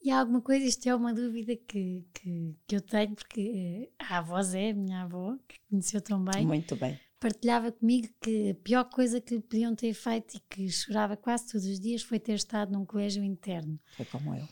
E 0.03 0.11
há 0.11 0.19
alguma 0.19 0.39
coisa, 0.39 0.63
isto 0.65 0.87
é 0.87 0.93
uma 0.93 1.11
dúvida 1.13 1.55
que, 1.55 2.05
que, 2.13 2.55
que 2.67 2.75
eu 2.75 2.81
tenho, 2.81 3.15
porque 3.15 3.89
uh, 3.89 4.03
a 4.07 4.19
avó 4.19 4.39
Zé, 4.43 4.69
a 4.69 4.73
minha 4.75 5.01
avó, 5.01 5.35
que 5.47 5.57
conheceu 5.67 5.99
tão 5.99 6.23
bem, 6.23 6.45
Muito 6.45 6.75
bem. 6.75 6.99
partilhava 7.19 7.71
comigo 7.71 8.07
que 8.21 8.51
a 8.51 8.55
pior 8.55 8.83
coisa 8.85 9.19
que 9.19 9.35
lhe 9.35 9.41
podiam 9.41 9.73
ter 9.75 9.93
feito 9.95 10.37
e 10.37 10.39
que 10.41 10.69
chorava 10.69 11.17
quase 11.17 11.51
todos 11.51 11.65
os 11.65 11.79
dias 11.79 12.03
foi 12.03 12.19
ter 12.19 12.33
estado 12.35 12.71
num 12.71 12.85
colégio 12.85 13.23
interno. 13.23 13.79
Foi 13.97 14.05
como 14.05 14.35
eu. 14.35 14.47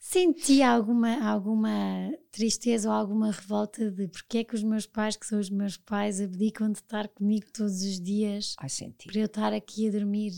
Sentia 0.00 0.70
alguma, 0.70 1.28
alguma 1.28 2.10
tristeza 2.30 2.88
ou 2.88 2.94
alguma 2.94 3.32
revolta 3.32 3.90
de 3.90 4.06
porque 4.06 4.38
é 4.38 4.44
que 4.44 4.54
os 4.54 4.62
meus 4.62 4.86
pais, 4.86 5.16
que 5.16 5.26
são 5.26 5.40
os 5.40 5.50
meus 5.50 5.76
pais, 5.76 6.20
abdicam 6.20 6.70
de 6.70 6.78
estar 6.78 7.08
comigo 7.08 7.46
todos 7.52 7.82
os 7.82 8.00
dias 8.00 8.54
Ai, 8.58 8.68
senti. 8.68 9.08
para 9.08 9.18
eu 9.18 9.26
estar 9.26 9.52
aqui 9.52 9.88
a 9.88 9.90
dormir, 9.90 10.32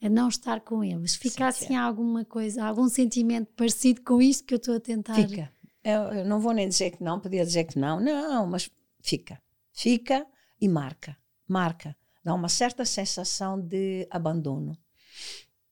a 0.00 0.08
não 0.08 0.28
estar 0.28 0.60
com 0.60 0.82
eles? 0.82 1.14
Fica 1.14 1.50
Sim, 1.52 1.64
assim 1.64 1.76
alguma 1.76 2.24
coisa, 2.24 2.64
algum 2.64 2.88
sentimento 2.88 3.52
parecido 3.56 4.02
com 4.02 4.20
isto 4.20 4.44
que 4.44 4.54
eu 4.54 4.58
estou 4.58 4.76
a 4.76 4.80
tentar. 4.80 5.14
Fica. 5.14 5.52
Eu, 5.82 6.02
eu 6.12 6.24
não 6.24 6.40
vou 6.40 6.52
nem 6.52 6.68
dizer 6.68 6.90
que 6.92 7.02
não, 7.02 7.20
podia 7.20 7.44
dizer 7.44 7.64
que 7.64 7.78
não. 7.78 8.00
Não, 8.00 8.46
mas 8.46 8.70
fica. 9.00 9.40
Fica 9.72 10.26
e 10.60 10.68
marca. 10.68 11.16
Marca. 11.46 11.96
Dá 12.22 12.32
uma 12.34 12.48
certa 12.48 12.84
sensação 12.84 13.60
de 13.60 14.06
abandono. 14.10 14.78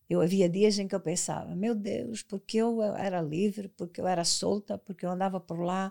Eu 0.08 0.20
havia 0.20 0.48
dias 0.48 0.78
em 0.78 0.86
que 0.86 0.94
eu 0.94 1.00
pensava, 1.00 1.54
meu 1.54 1.74
Deus, 1.74 2.22
porque 2.22 2.58
eu 2.58 2.82
era 2.82 3.22
livre, 3.22 3.68
porque 3.68 3.98
eu 3.98 4.06
era 4.06 4.24
solta, 4.24 4.76
porque 4.76 5.06
eu 5.06 5.10
andava 5.10 5.40
por 5.40 5.60
lá 5.60 5.90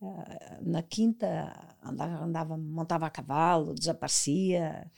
eh, 0.00 0.60
na 0.62 0.82
quinta, 0.82 1.76
andava, 1.82 2.24
andava, 2.24 2.56
montava 2.56 3.06
a 3.06 3.10
cavalo, 3.10 3.74
desaparecia. 3.74 4.90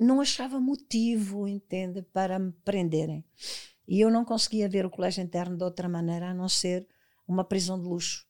Não 0.00 0.20
achava 0.20 0.58
motivo, 0.58 1.46
entende, 1.46 2.02
para 2.02 2.38
me 2.38 2.52
prenderem. 2.64 3.24
E 3.86 4.00
eu 4.00 4.10
não 4.10 4.24
conseguia 4.24 4.68
ver 4.68 4.86
o 4.86 4.90
colégio 4.90 5.22
interno 5.22 5.56
de 5.56 5.64
outra 5.64 5.88
maneira 5.88 6.30
a 6.30 6.34
não 6.34 6.48
ser 6.48 6.86
uma 7.28 7.44
prisão 7.44 7.78
de 7.78 7.86
luxo. 7.86 8.26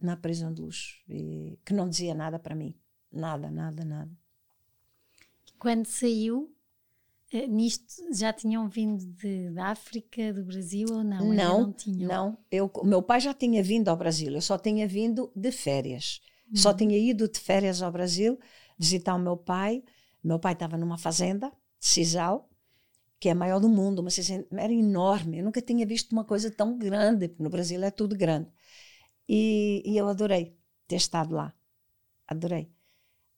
Na 0.00 0.16
prisão 0.16 0.52
de 0.52 0.60
luxo. 0.60 0.96
E 1.08 1.58
que 1.64 1.72
não 1.72 1.88
dizia 1.88 2.14
nada 2.14 2.38
para 2.38 2.54
mim. 2.54 2.74
Nada, 3.10 3.50
nada, 3.50 3.84
nada. 3.84 4.10
Quando 5.58 5.86
saiu, 5.86 6.54
eh, 7.32 7.46
nisto 7.46 8.02
já 8.12 8.32
tinham 8.32 8.68
vindo 8.68 9.06
de, 9.06 9.50
da 9.50 9.68
África, 9.68 10.32
do 10.32 10.44
Brasil 10.44 10.88
ou 10.90 11.02
não? 11.02 11.32
Não, 11.32 11.60
não 11.62 11.72
tinham. 11.72 12.08
Não, 12.08 12.38
eu, 12.50 12.70
o 12.74 12.84
meu 12.84 13.02
pai 13.02 13.20
já 13.20 13.32
tinha 13.32 13.62
vindo 13.62 13.88
ao 13.88 13.96
Brasil, 13.96 14.32
eu 14.32 14.42
só 14.42 14.58
tinha 14.58 14.86
vindo 14.86 15.32
de 15.34 15.50
férias. 15.50 16.20
Só 16.52 16.72
tinha 16.72 16.96
ido 16.96 17.28
de 17.28 17.40
férias 17.40 17.82
ao 17.82 17.90
Brasil 17.90 18.38
visitar 18.78 19.14
o 19.14 19.18
meu 19.18 19.36
pai. 19.36 19.82
Meu 20.24 20.38
pai 20.38 20.54
estava 20.54 20.76
numa 20.78 20.98
fazenda, 20.98 21.52
Sisal, 21.78 22.48
que 23.20 23.28
é 23.28 23.32
a 23.32 23.34
maior 23.34 23.60
do 23.60 23.68
mundo, 23.68 24.00
uma 24.00 24.10
fazenda, 24.10 24.46
era 24.52 24.72
enorme. 24.72 25.38
Eu 25.38 25.44
nunca 25.44 25.60
tinha 25.60 25.86
visto 25.86 26.12
uma 26.12 26.24
coisa 26.24 26.50
tão 26.50 26.78
grande, 26.78 27.28
porque 27.28 27.42
no 27.42 27.50
Brasil 27.50 27.82
é 27.82 27.90
tudo 27.90 28.16
grande. 28.16 28.50
E, 29.28 29.82
e 29.84 29.96
eu 29.96 30.08
adorei 30.08 30.56
ter 30.88 30.96
estado 30.96 31.34
lá. 31.34 31.54
Adorei. 32.26 32.70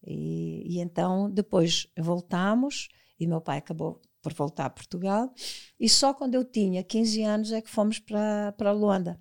E, 0.04 0.76
e 0.76 0.80
então, 0.80 1.30
depois 1.30 1.88
voltamos, 1.98 2.88
e 3.18 3.26
meu 3.26 3.40
pai 3.40 3.58
acabou 3.58 4.00
por 4.22 4.32
voltar 4.32 4.66
a 4.66 4.70
Portugal. 4.70 5.32
E 5.78 5.88
só 5.88 6.14
quando 6.14 6.34
eu 6.34 6.44
tinha 6.44 6.82
15 6.84 7.22
anos 7.22 7.52
é 7.52 7.60
que 7.60 7.70
fomos 7.70 7.98
para, 7.98 8.72
Luanda. 8.72 9.20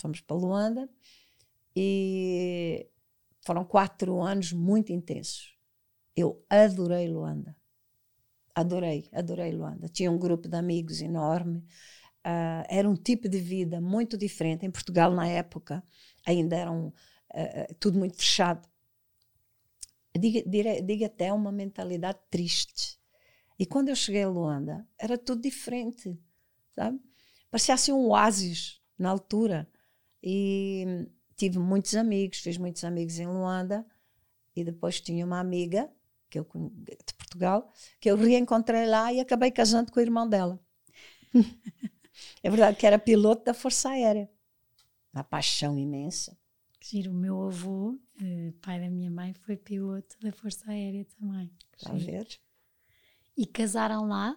Fomos 0.00 0.20
para 0.20 0.36
Luanda 0.36 0.88
e 1.74 2.88
foram 3.44 3.64
quatro 3.64 4.20
anos 4.20 4.52
muito 4.52 4.92
intensos. 4.92 5.57
Eu 6.18 6.44
adorei 6.50 7.06
Luanda. 7.06 7.56
Adorei, 8.52 9.08
adorei 9.12 9.52
Luanda. 9.52 9.88
Tinha 9.88 10.10
um 10.10 10.18
grupo 10.18 10.48
de 10.48 10.56
amigos 10.56 11.00
enorme. 11.00 11.64
Ah, 12.24 12.66
era 12.68 12.90
um 12.90 12.96
tipo 12.96 13.28
de 13.28 13.38
vida 13.38 13.80
muito 13.80 14.18
diferente. 14.18 14.66
Em 14.66 14.70
Portugal, 14.70 15.12
na 15.12 15.28
época, 15.28 15.80
ainda 16.26 16.56
era 16.56 16.72
um, 16.72 16.92
ah, 17.32 17.72
tudo 17.78 18.00
muito 18.00 18.16
fechado. 18.16 18.68
Diga 20.18 21.06
até 21.06 21.32
uma 21.32 21.52
mentalidade 21.52 22.18
triste. 22.28 22.98
E 23.56 23.64
quando 23.64 23.88
eu 23.88 23.94
cheguei 23.94 24.24
a 24.24 24.28
Luanda, 24.28 24.84
era 24.98 25.16
tudo 25.16 25.42
diferente, 25.42 26.18
sabe? 26.74 27.00
Parecia 27.48 27.74
assim 27.74 27.92
um 27.92 28.08
oásis 28.08 28.82
na 28.98 29.10
altura. 29.10 29.70
E 30.20 31.06
tive 31.36 31.60
muitos 31.60 31.94
amigos, 31.94 32.38
fiz 32.40 32.58
muitos 32.58 32.82
amigos 32.82 33.20
em 33.20 33.26
Luanda. 33.28 33.86
E 34.56 34.64
depois 34.64 35.00
tinha 35.00 35.24
uma 35.24 35.38
amiga 35.38 35.88
que 36.28 36.38
eu, 36.38 36.46
de 36.54 37.14
Portugal 37.14 37.72
que 38.00 38.10
eu 38.10 38.16
reencontrei 38.16 38.86
lá 38.86 39.12
e 39.12 39.20
acabei 39.20 39.50
casando 39.50 39.92
com 39.92 39.98
o 39.98 40.02
irmão 40.02 40.28
dela. 40.28 40.60
é 42.42 42.50
verdade 42.50 42.76
que 42.76 42.86
era 42.86 42.98
piloto 42.98 43.44
da 43.44 43.54
Força 43.54 43.90
Aérea. 43.90 44.30
Uma 45.12 45.24
paixão 45.24 45.78
imensa. 45.78 46.36
Giro, 46.80 47.10
o 47.10 47.14
meu 47.14 47.42
avô, 47.42 47.98
eh, 48.22 48.52
pai 48.62 48.80
da 48.80 48.88
minha 48.88 49.10
mãe, 49.10 49.34
foi 49.34 49.56
piloto 49.56 50.16
da 50.20 50.32
Força 50.32 50.70
Aérea 50.70 51.04
também. 51.18 51.52
Está 51.76 51.92
a 51.92 51.96
ver? 51.96 52.26
E 53.36 53.46
casaram 53.46 54.06
lá? 54.06 54.36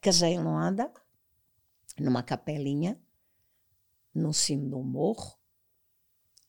Casei 0.00 0.34
em 0.34 0.42
Luanda, 0.42 0.92
numa 1.98 2.22
capelinha, 2.22 3.00
no 4.14 4.32
cimo 4.32 4.68
de 4.68 4.74
um 4.74 4.82
morro. 4.82 5.38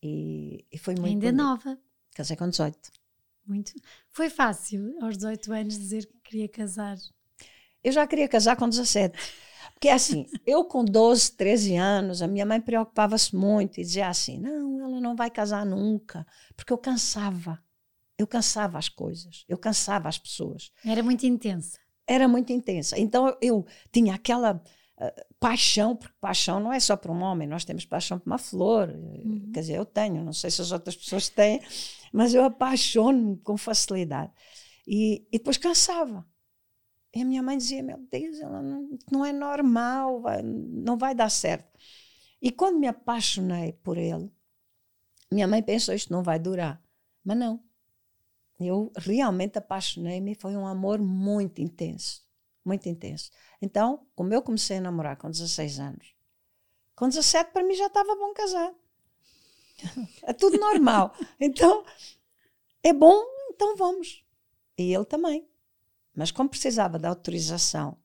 E, 0.01 0.65
e 0.71 0.77
foi 0.77 0.95
muito 0.95 1.07
ainda 1.07 1.27
bonito. 1.27 1.43
nova. 1.43 1.79
Casei 2.13 2.37
com 2.37 2.49
18. 2.49 2.91
Muito. 3.45 3.73
Foi 4.09 4.29
fácil, 4.29 4.95
aos 5.01 5.17
18 5.17 5.53
anos, 5.53 5.77
dizer 5.77 6.05
que 6.05 6.19
queria 6.23 6.49
casar. 6.49 6.97
Eu 7.83 7.91
já 7.91 8.07
queria 8.07 8.27
casar 8.27 8.55
com 8.55 8.67
17. 8.69 9.17
Porque 9.73 9.89
assim, 9.89 10.25
eu 10.47 10.63
com 10.63 10.83
12, 10.85 11.33
13 11.33 11.75
anos, 11.75 12.21
a 12.21 12.27
minha 12.27 12.45
mãe 12.45 12.61
preocupava-se 12.61 13.35
muito 13.35 13.79
e 13.79 13.83
dizia 13.83 14.07
assim: 14.07 14.39
não, 14.39 14.81
ela 14.81 15.01
não 15.01 15.15
vai 15.15 15.29
casar 15.29 15.65
nunca. 15.65 16.25
Porque 16.55 16.71
eu 16.71 16.77
cansava. 16.77 17.61
Eu 18.17 18.27
cansava 18.27 18.77
as 18.77 18.87
coisas. 18.87 19.43
Eu 19.49 19.57
cansava 19.57 20.07
as 20.07 20.17
pessoas. 20.17 20.71
Era 20.85 21.03
muito 21.03 21.25
intensa. 21.25 21.77
Era 22.07 22.27
muito 22.27 22.53
intensa. 22.53 22.97
Então 22.97 23.35
eu, 23.41 23.65
tinha 23.91 24.13
aquela 24.13 24.61
paixão, 25.39 25.95
porque 25.95 26.15
paixão 26.19 26.59
não 26.59 26.71
é 26.71 26.79
só 26.79 26.95
para 26.95 27.11
um 27.11 27.21
homem, 27.21 27.47
nós 27.47 27.65
temos 27.65 27.85
paixão 27.85 28.19
por 28.19 28.27
uma 28.27 28.37
flor. 28.37 28.89
Uhum. 28.89 29.51
Quer 29.53 29.59
dizer, 29.61 29.77
eu 29.77 29.85
tenho, 29.85 30.23
não 30.23 30.33
sei 30.33 30.49
se 30.51 30.61
as 30.61 30.71
outras 30.71 30.95
pessoas 30.95 31.29
têm, 31.29 31.61
mas 32.11 32.33
eu 32.33 32.43
apaixono-me 32.43 33.37
com 33.37 33.57
facilidade. 33.57 34.31
E, 34.87 35.25
e 35.31 35.37
depois 35.37 35.57
cansava. 35.57 36.25
E 37.15 37.21
a 37.21 37.25
minha 37.25 37.43
mãe 37.43 37.57
dizia: 37.57 37.83
Meu 37.83 37.97
Deus, 38.11 38.39
ela 38.39 38.61
não, 38.61 38.89
não 39.11 39.25
é 39.25 39.31
normal, 39.31 40.21
vai- 40.21 40.41
não 40.41 40.97
vai 40.97 41.13
dar 41.13 41.29
certo. 41.29 41.67
E 42.41 42.51
quando 42.51 42.79
me 42.79 42.87
apaixonei 42.87 43.73
por 43.83 43.97
ele, 43.97 44.31
minha 45.31 45.47
mãe 45.47 45.61
pensou: 45.61 45.93
Isto 45.93 46.11
não 46.11 46.23
vai 46.23 46.39
durar. 46.39 46.81
Mas 47.23 47.37
não. 47.37 47.63
Eu 48.59 48.91
realmente 48.95 49.57
apaixonei-me, 49.57 50.35
foi 50.35 50.55
um 50.55 50.65
amor 50.65 50.99
muito 50.99 51.61
intenso. 51.61 52.21
Muito 52.63 52.87
intenso. 52.87 53.29
Então, 53.61 54.07
como 54.15 54.33
eu 54.33 54.41
comecei 54.41 54.77
a 54.77 54.81
namorar 54.81 55.17
com 55.17 55.29
16 55.29 55.79
anos, 55.79 56.15
com 56.95 57.09
17 57.09 57.51
para 57.51 57.63
mim 57.63 57.75
já 57.75 57.87
estava 57.87 58.15
bom 58.15 58.33
casar. 58.33 58.73
É 60.23 60.31
tudo 60.31 60.57
normal. 60.57 61.13
Então, 61.39 61.83
é 62.81 62.93
bom, 62.93 63.21
então 63.49 63.75
vamos. 63.75 64.23
E 64.77 64.93
ele 64.93 65.05
também. 65.05 65.47
Mas 66.15 66.31
como 66.31 66.49
precisava 66.49 66.97
da 66.97 67.09
autorização, 67.09 67.97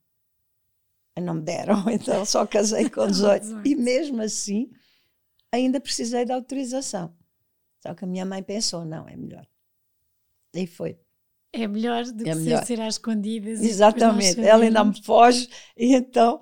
não 1.21 1.35
me 1.35 1.43
deram, 1.43 1.85
então 1.91 2.25
só 2.25 2.47
casei 2.47 2.89
com 2.89 3.07
18. 3.11 3.67
E 3.67 3.75
mesmo 3.75 4.23
assim, 4.23 4.71
ainda 5.53 5.81
precisei 5.81 6.25
da 6.25 6.35
autorização. 6.35 7.15
Só 7.81 7.95
que 7.95 8.05
a 8.05 8.09
minha 8.09 8.25
mãe 8.25 8.43
pensou, 8.43 8.85
não, 8.85 9.09
é 9.09 9.17
melhor. 9.17 9.47
E 10.55 10.67
foi. 10.67 10.99
É 11.63 11.67
melhor 11.69 12.05
do 12.05 12.25
que 12.25 12.31
É 12.31 12.35
ser- 12.35 12.41
melhor. 12.41 12.65
ser 12.65 12.81
às 12.81 12.95
escondidas. 12.95 13.61
Exatamente. 13.61 14.41
Ela 14.41 14.65
ainda 14.65 14.85
me 14.85 15.03
foge, 15.03 15.49
e 15.77 15.95
então, 15.95 16.41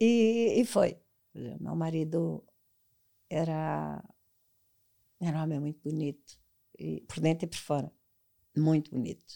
e, 0.00 0.60
e 0.60 0.64
foi. 0.64 0.98
O 1.34 1.62
meu 1.62 1.74
marido 1.76 2.44
era, 3.30 4.02
era 5.20 5.38
um 5.38 5.42
homem 5.42 5.60
muito 5.60 5.80
bonito, 5.82 6.38
e, 6.78 7.00
por 7.02 7.20
dentro 7.20 7.46
e 7.46 7.48
por 7.48 7.58
fora. 7.58 7.92
Muito 8.56 8.90
bonito. 8.90 9.34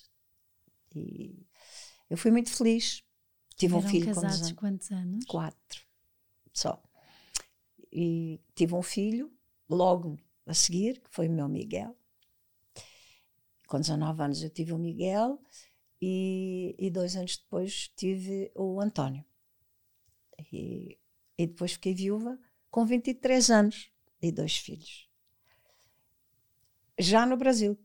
E 0.94 1.46
eu 2.10 2.16
fui 2.16 2.30
muito 2.30 2.50
feliz. 2.50 3.02
Tive 3.56 3.74
um 3.74 3.78
Eram 3.78 3.88
filho 3.88 4.06
com 4.06 4.14
casados 4.14 4.36
18 4.40 4.56
quantos 4.58 4.90
anos? 4.90 5.24
quatro 5.24 5.80
só. 6.52 6.82
E 7.92 8.38
tive 8.54 8.74
um 8.74 8.82
filho 8.82 9.32
logo 9.68 10.18
a 10.44 10.52
seguir, 10.52 11.00
que 11.00 11.08
foi 11.10 11.28
o 11.28 11.32
meu 11.32 11.48
Miguel. 11.48 11.96
Com 13.66 13.80
19 13.80 14.22
anos 14.22 14.42
eu 14.42 14.50
tive 14.50 14.72
o 14.72 14.78
Miguel 14.78 15.40
e, 16.00 16.74
e 16.78 16.90
dois 16.90 17.16
anos 17.16 17.36
depois 17.36 17.90
tive 17.96 18.50
o 18.54 18.80
António. 18.80 19.24
E, 20.52 20.98
e 21.36 21.46
depois 21.46 21.72
fiquei 21.72 21.94
viúva 21.94 22.38
com 22.70 22.84
23 22.84 23.50
anos 23.50 23.90
e 24.22 24.30
dois 24.30 24.56
filhos. 24.56 25.08
Já 26.98 27.26
no 27.26 27.36
Brasil. 27.36 27.78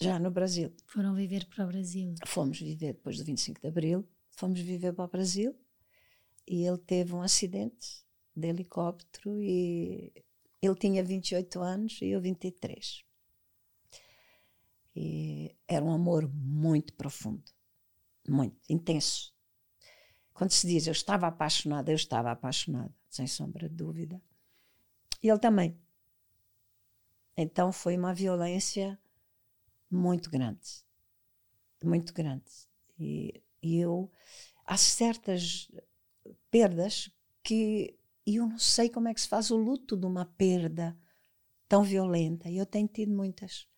Já 0.00 0.18
no 0.18 0.30
Brasil. 0.30 0.72
Foram 0.86 1.14
viver 1.14 1.46
para 1.46 1.64
o 1.64 1.68
Brasil. 1.68 2.14
Fomos 2.26 2.58
viver 2.58 2.94
depois 2.94 3.18
do 3.18 3.24
25 3.24 3.60
de 3.60 3.68
Abril, 3.68 4.08
fomos 4.30 4.60
viver 4.60 4.92
para 4.92 5.04
o 5.04 5.08
Brasil 5.08 5.54
e 6.46 6.66
ele 6.66 6.78
teve 6.78 7.14
um 7.14 7.22
acidente 7.22 8.04
de 8.34 8.48
helicóptero 8.48 9.40
e 9.40 10.12
ele 10.60 10.74
tinha 10.74 11.04
28 11.04 11.60
anos 11.60 11.98
e 12.02 12.08
eu 12.08 12.20
23. 12.20 13.04
E 14.94 15.56
era 15.66 15.84
um 15.84 15.92
amor 15.92 16.28
muito 16.32 16.92
profundo, 16.94 17.42
muito 18.28 18.56
intenso. 18.68 19.34
Quando 20.32 20.50
se 20.50 20.66
diz 20.66 20.86
eu 20.86 20.92
estava 20.92 21.26
apaixonada, 21.26 21.90
eu 21.90 21.96
estava 21.96 22.30
apaixonada, 22.30 22.94
sem 23.08 23.26
sombra 23.26 23.68
de 23.68 23.74
dúvida. 23.74 24.20
E 25.22 25.28
ele 25.28 25.38
também. 25.38 25.76
Então 27.36 27.72
foi 27.72 27.96
uma 27.96 28.14
violência 28.14 28.98
muito 29.90 30.30
grande. 30.30 30.84
Muito 31.82 32.12
grande. 32.12 32.50
E, 32.98 33.42
e 33.62 33.78
eu. 33.78 34.10
Há 34.66 34.76
certas 34.76 35.70
perdas 36.50 37.10
que 37.42 37.98
eu 38.26 38.46
não 38.46 38.58
sei 38.58 38.88
como 38.88 39.08
é 39.08 39.14
que 39.14 39.20
se 39.20 39.28
faz 39.28 39.50
o 39.50 39.56
luto 39.56 39.96
de 39.96 40.06
uma 40.06 40.24
perda 40.24 40.96
tão 41.68 41.82
violenta. 41.82 42.48
E 42.48 42.56
eu 42.56 42.66
tenho 42.66 42.88
tido 42.88 43.12
muitas. 43.12 43.68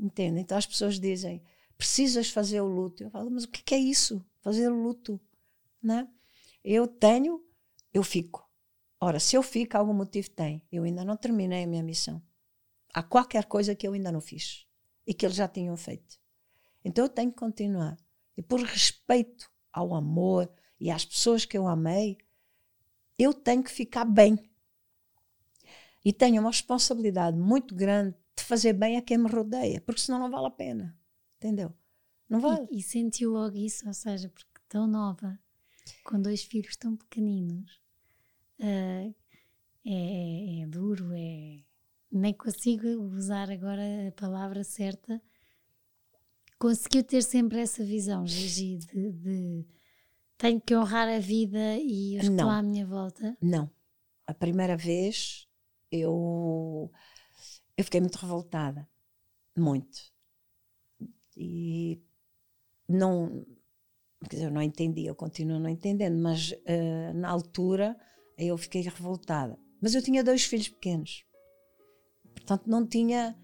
Entende? 0.00 0.40
Então 0.40 0.56
as 0.56 0.66
pessoas 0.66 0.98
dizem: 0.98 1.42
precisas 1.76 2.30
fazer 2.30 2.62
o 2.62 2.66
luto. 2.66 3.02
Eu 3.02 3.10
falo: 3.10 3.30
mas 3.30 3.44
o 3.44 3.48
que 3.48 3.74
é 3.74 3.78
isso? 3.78 4.24
Fazer 4.40 4.66
o 4.72 4.82
luto? 4.82 5.20
Né? 5.82 6.08
Eu 6.64 6.88
tenho, 6.88 7.44
eu 7.92 8.02
fico. 8.02 8.48
Ora, 8.98 9.20
se 9.20 9.36
eu 9.36 9.42
fico, 9.42 9.76
algum 9.76 9.92
motivo 9.92 10.30
tem. 10.30 10.62
Eu 10.72 10.84
ainda 10.84 11.04
não 11.04 11.16
terminei 11.16 11.64
a 11.64 11.66
minha 11.66 11.82
missão. 11.82 12.22
Há 12.94 13.02
qualquer 13.02 13.44
coisa 13.44 13.74
que 13.74 13.86
eu 13.86 13.92
ainda 13.92 14.10
não 14.10 14.20
fiz 14.20 14.66
e 15.06 15.12
que 15.12 15.24
eles 15.24 15.36
já 15.36 15.46
tinham 15.46 15.76
feito. 15.76 16.18
Então 16.82 17.04
eu 17.04 17.08
tenho 17.08 17.30
que 17.30 17.38
continuar. 17.38 17.98
E 18.36 18.42
por 18.42 18.60
respeito 18.60 19.50
ao 19.72 19.94
amor 19.94 20.50
e 20.78 20.90
às 20.90 21.04
pessoas 21.04 21.44
que 21.44 21.56
eu 21.56 21.66
amei, 21.66 22.16
eu 23.18 23.34
tenho 23.34 23.62
que 23.62 23.70
ficar 23.70 24.04
bem. 24.04 24.38
E 26.02 26.12
tenho 26.12 26.40
uma 26.40 26.50
responsabilidade 26.50 27.36
muito 27.36 27.74
grande 27.74 28.16
de 28.40 28.46
fazer 28.46 28.72
bem 28.72 28.96
a 28.96 29.02
quem 29.02 29.18
me 29.18 29.28
rodeia, 29.28 29.80
porque 29.80 30.00
senão 30.00 30.18
não 30.18 30.30
vale 30.30 30.46
a 30.46 30.50
pena. 30.50 30.98
Entendeu? 31.36 31.72
Não 32.28 32.40
vale. 32.40 32.66
E, 32.70 32.78
e 32.78 32.82
sentiu 32.82 33.32
logo 33.32 33.56
isso, 33.56 33.86
ou 33.86 33.94
seja, 33.94 34.28
porque 34.28 34.60
tão 34.68 34.86
nova, 34.86 35.38
com 36.04 36.20
dois 36.20 36.42
filhos 36.42 36.76
tão 36.76 36.96
pequeninos, 36.96 37.80
uh, 38.60 39.14
é, 39.84 40.62
é, 40.62 40.66
duro, 40.66 41.12
é. 41.12 41.62
Nem 42.12 42.34
consigo 42.34 42.88
usar 43.14 43.50
agora 43.50 43.82
a 44.08 44.12
palavra 44.12 44.64
certa. 44.64 45.22
Conseguiu 46.58 47.04
ter 47.04 47.22
sempre 47.22 47.60
essa 47.60 47.84
visão, 47.84 48.26
Gigi, 48.26 48.76
de, 48.76 49.12
de 49.12 49.66
tenho 50.36 50.60
que 50.60 50.74
honrar 50.74 51.08
a 51.08 51.18
vida 51.18 51.76
e 51.78 52.16
os 52.16 52.22
que 52.22 52.30
estão 52.30 52.50
à 52.50 52.62
minha 52.62 52.84
volta? 52.84 53.36
Não. 53.40 53.70
A 54.26 54.34
primeira 54.34 54.76
vez 54.76 55.48
eu, 55.90 56.90
eu 57.80 57.84
fiquei 57.84 58.00
muito 58.00 58.16
revoltada. 58.16 58.88
Muito. 59.56 59.98
E 61.36 62.00
não. 62.88 63.44
Quer 64.28 64.36
dizer, 64.36 64.46
eu 64.46 64.50
não 64.50 64.62
entendi, 64.62 65.06
eu 65.06 65.14
continuo 65.14 65.58
não 65.58 65.70
entendendo, 65.70 66.20
mas 66.20 66.52
uh, 66.52 67.14
na 67.14 67.30
altura 67.30 67.96
eu 68.36 68.56
fiquei 68.58 68.82
revoltada. 68.82 69.58
Mas 69.80 69.94
eu 69.94 70.02
tinha 70.02 70.22
dois 70.22 70.44
filhos 70.44 70.68
pequenos. 70.68 71.24
Portanto, 72.34 72.68
não 72.68 72.86
tinha 72.86 73.34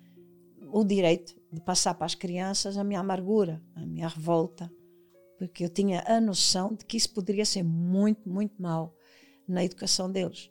o 0.71 0.85
direito 0.85 1.35
de 1.51 1.61
passar 1.61 1.95
para 1.95 2.05
as 2.05 2.15
crianças 2.15 2.77
a 2.77 2.85
minha 2.85 3.01
amargura, 3.01 3.63
a 3.75 3.87
minha 3.87 4.09
revolta 4.09 4.71
porque 5.39 5.65
eu 5.65 5.69
tinha 5.69 6.03
a 6.07 6.21
noção 6.21 6.75
de 6.75 6.85
que 6.85 6.97
isso 6.97 7.13
poderia 7.13 7.45
ser 7.45 7.63
muito, 7.63 8.29
muito 8.29 8.61
mal 8.61 8.95
na 9.47 9.65
educação 9.65 10.11
deles. 10.11 10.51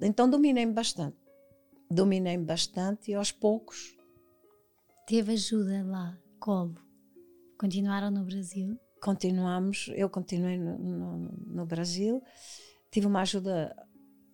Então 0.00 0.28
dominei-me 0.28 0.72
bastante. 0.72 1.16
Dominei-me 1.90 2.44
bastante 2.44 3.10
e 3.10 3.14
aos 3.14 3.30
poucos. 3.30 3.96
Teve 5.06 5.32
ajuda 5.32 5.84
lá, 5.84 6.18
colo. 6.40 6.76
Continuaram 7.58 8.10
no 8.10 8.24
Brasil? 8.24 8.78
Continuamos, 9.02 9.90
eu 9.94 10.08
continuei 10.08 10.58
no, 10.58 10.78
no, 10.78 11.18
no 11.46 11.66
Brasil. 11.66 12.22
Tive 12.90 13.06
uma 13.06 13.20
ajuda 13.20 13.74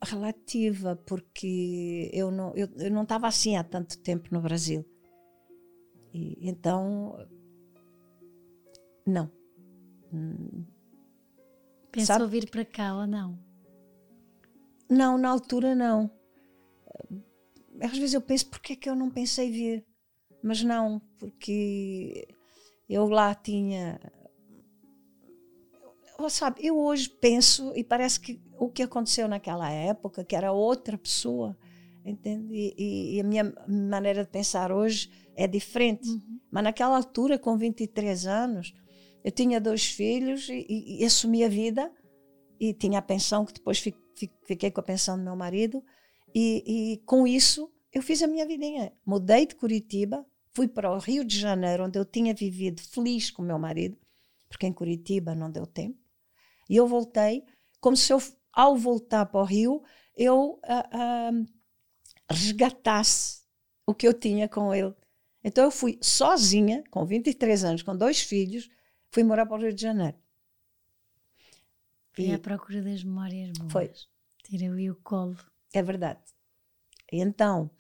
relativa, 0.03 0.97
porque 1.07 2.11
eu 2.13 2.31
não, 2.31 2.55
eu, 2.55 2.69
eu 2.77 2.91
não 2.91 3.03
estava 3.03 3.27
assim 3.27 3.57
há 3.57 3.65
tanto 3.65 3.99
tempo 3.99 4.29
no 4.31 4.41
Brasil. 4.41 4.85
E, 6.15 6.49
então, 6.49 7.17
não 9.07 9.31
Pensou 11.91 12.07
Sabe? 12.07 12.27
vir 12.27 12.51
para 12.51 12.65
cá 12.65 12.95
ou 12.95 13.07
não? 13.07 13.39
Não, 14.89 15.17
na 15.17 15.29
altura 15.29 15.75
não. 15.75 16.11
Às 17.81 17.97
vezes 17.97 18.15
eu 18.15 18.21
penso, 18.21 18.47
porque 18.49 18.75
é 18.75 18.77
que 18.77 18.89
eu 18.89 18.95
não 18.95 19.11
pensei 19.11 19.51
vir? 19.51 19.87
Mas 20.43 20.63
não, 20.63 21.01
porque 21.19 22.29
eu 22.89 23.09
lá 23.09 23.35
tinha. 23.35 24.01
Sabe, 26.29 26.67
eu 26.67 26.79
hoje 26.79 27.09
penso 27.09 27.73
e 27.75 27.83
parece 27.83 28.21
que 28.21 28.41
o 28.59 28.69
que 28.69 28.83
aconteceu 28.83 29.27
naquela 29.27 29.71
época, 29.71 30.23
que 30.23 30.37
era 30.37 30.53
outra 30.53 30.99
pessoa, 30.99 31.57
entende? 32.05 32.75
E, 32.77 33.17
e 33.17 33.21
a 33.21 33.25
minha 33.25 33.55
maneira 33.67 34.23
de 34.23 34.31
pensar 34.31 34.71
hoje 34.71 35.11
é 35.35 35.47
diferente. 35.47 36.11
Uhum. 36.11 36.41
Mas 36.51 36.65
naquela 36.65 36.97
altura, 36.97 37.39
com 37.39 37.57
23 37.57 38.27
anos, 38.27 38.75
eu 39.25 39.31
tinha 39.31 39.61
dois 39.61 39.87
filhos 39.87 40.49
e, 40.49 40.67
e, 40.69 41.03
e, 41.03 41.05
assumi 41.05 41.45
a 41.45 41.49
vida 41.49 41.91
e 42.59 42.75
tinha 42.75 42.99
a 42.99 43.03
pensão, 43.03 43.45
que 43.45 43.55
depois 43.55 43.79
fi, 43.79 43.95
fi, 44.15 44.31
fiquei 44.45 44.71
com 44.71 44.81
a 44.81 44.85
pensão 44.85 45.17
do 45.17 45.25
meu 45.25 45.37
marido. 45.37 45.83
E, 46.35 46.95
e, 46.95 46.97
com 46.99 47.27
isso 47.27 47.73
eu 47.93 48.03
fiz 48.03 48.23
a 48.23 48.27
minha 48.27 48.47
vidinha. 48.47 48.93
Mudei 49.05 49.47
de 49.47 49.55
Curitiba, 49.55 50.25
fui 50.53 50.69
para 50.69 50.93
o 50.93 50.99
Rio 50.99 51.25
de 51.25 51.39
Janeiro, 51.39 51.85
onde 51.85 51.99
eu 51.99 52.05
tinha 52.05 52.35
vivido 52.35 52.81
feliz 52.81 53.31
com 53.31 53.43
meu 53.43 53.59
marido, 53.59 53.99
porque 54.49 54.67
em 54.67 54.73
Curitiba 54.73 55.35
não 55.35 55.51
deu 55.51 55.67
tempo. 55.67 55.99
E 56.69 56.77
eu 56.77 56.87
voltei, 56.87 57.45
como 57.81 57.97
se 57.97 58.13
eu, 58.13 58.23
ao 58.53 58.77
voltar 58.77 59.27
para 59.27 59.41
o 59.41 59.45
Rio, 59.45 59.83
eu 60.17 60.61
uh, 60.65 61.37
uh, 61.37 61.47
resgatasse 62.31 63.43
o 63.87 63.95
que 63.95 64.07
eu 64.07 64.15
tinha 64.15 64.49
com 64.49 64.73
ele. 64.73 64.95
Então 65.43 65.65
eu 65.65 65.71
fui 65.71 65.99
sozinha, 66.01 66.85
com 66.91 67.05
23 67.05 67.65
anos, 67.65 67.83
com 67.83 67.97
dois 67.97 68.21
filhos, 68.21 68.69
fui 69.11 69.25
morar 69.25 69.47
para 69.47 69.57
o 69.57 69.61
Rio 69.61 69.73
de 69.73 69.83
Janeiro. 69.83 70.17
Fui 72.13 72.27
e 72.27 72.35
à 72.35 72.39
procura 72.39 72.83
das 72.83 73.03
memórias 73.03 73.51
boas. 73.59 73.73
Foi. 73.73 73.91
Tirei 74.45 74.91
o 74.91 74.97
colo. 74.97 75.37
É 75.73 75.83
verdade. 75.83 76.21
Então, 77.13 77.71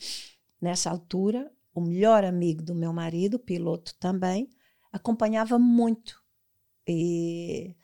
nessa 0.60 0.90
altura, 0.90 1.52
o 1.74 1.80
melhor 1.80 2.24
amigo 2.24 2.62
do 2.62 2.74
meu 2.74 2.92
marido, 2.92 3.38
piloto 3.38 3.94
também, 3.96 4.48
acompanhava 4.92 5.58
muito. 5.58 6.20
E 6.86 7.74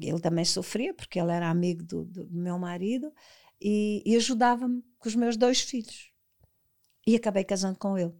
ele 0.00 0.20
também 0.20 0.44
sofria, 0.44 0.94
porque 0.94 1.18
ele 1.18 1.32
era 1.32 1.48
amigo 1.48 1.82
do, 1.84 2.04
do 2.04 2.30
meu 2.30 2.58
marido, 2.58 3.12
e, 3.60 4.02
e 4.04 4.16
ajudava-me 4.16 4.82
com 4.98 5.08
os 5.08 5.14
meus 5.14 5.36
dois 5.36 5.60
filhos. 5.60 6.10
E 7.06 7.16
acabei 7.16 7.44
casando 7.44 7.78
com 7.78 7.98
ele. 7.98 8.14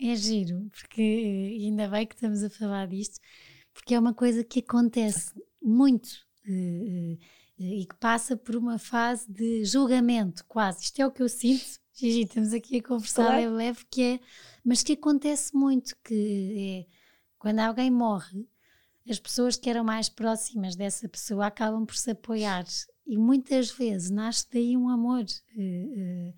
É 0.00 0.14
giro, 0.14 0.70
porque 0.70 1.58
ainda 1.60 1.88
bem 1.88 2.06
que 2.06 2.14
estamos 2.14 2.42
a 2.44 2.50
falar 2.50 2.86
disto, 2.86 3.18
porque 3.74 3.94
é 3.94 3.98
uma 3.98 4.14
coisa 4.14 4.44
que 4.44 4.60
acontece 4.60 5.34
muito 5.60 6.08
uh, 6.46 7.14
uh, 7.14 7.18
e 7.58 7.86
que 7.86 7.96
passa 7.96 8.36
por 8.36 8.54
uma 8.54 8.78
fase 8.78 9.30
de 9.30 9.64
julgamento, 9.64 10.44
quase. 10.46 10.84
Isto 10.84 11.00
é 11.00 11.06
o 11.06 11.10
que 11.10 11.22
eu 11.22 11.28
sinto, 11.28 11.64
Gigi, 11.92 12.22
estamos 12.22 12.52
aqui 12.52 12.78
a 12.78 12.82
conversar 12.82 13.24
claro. 13.24 13.36
leve, 13.36 13.54
leve, 13.54 13.84
que 13.90 14.02
é, 14.02 14.20
mas 14.64 14.82
que 14.82 14.92
acontece 14.92 15.54
muito, 15.56 15.96
que 16.04 16.86
é 16.88 16.98
quando 17.38 17.60
alguém 17.60 17.90
morre, 17.90 18.46
as 19.08 19.18
pessoas 19.18 19.56
que 19.56 19.70
eram 19.70 19.82
mais 19.82 20.08
próximas 20.08 20.76
dessa 20.76 21.08
pessoa 21.08 21.46
acabam 21.46 21.86
por 21.86 21.96
se 21.96 22.10
apoiar 22.10 22.64
e 23.06 23.16
muitas 23.16 23.70
vezes 23.70 24.10
nasce 24.10 24.46
daí 24.52 24.76
um 24.76 24.88
amor. 24.88 25.24
Uh, 25.56 26.34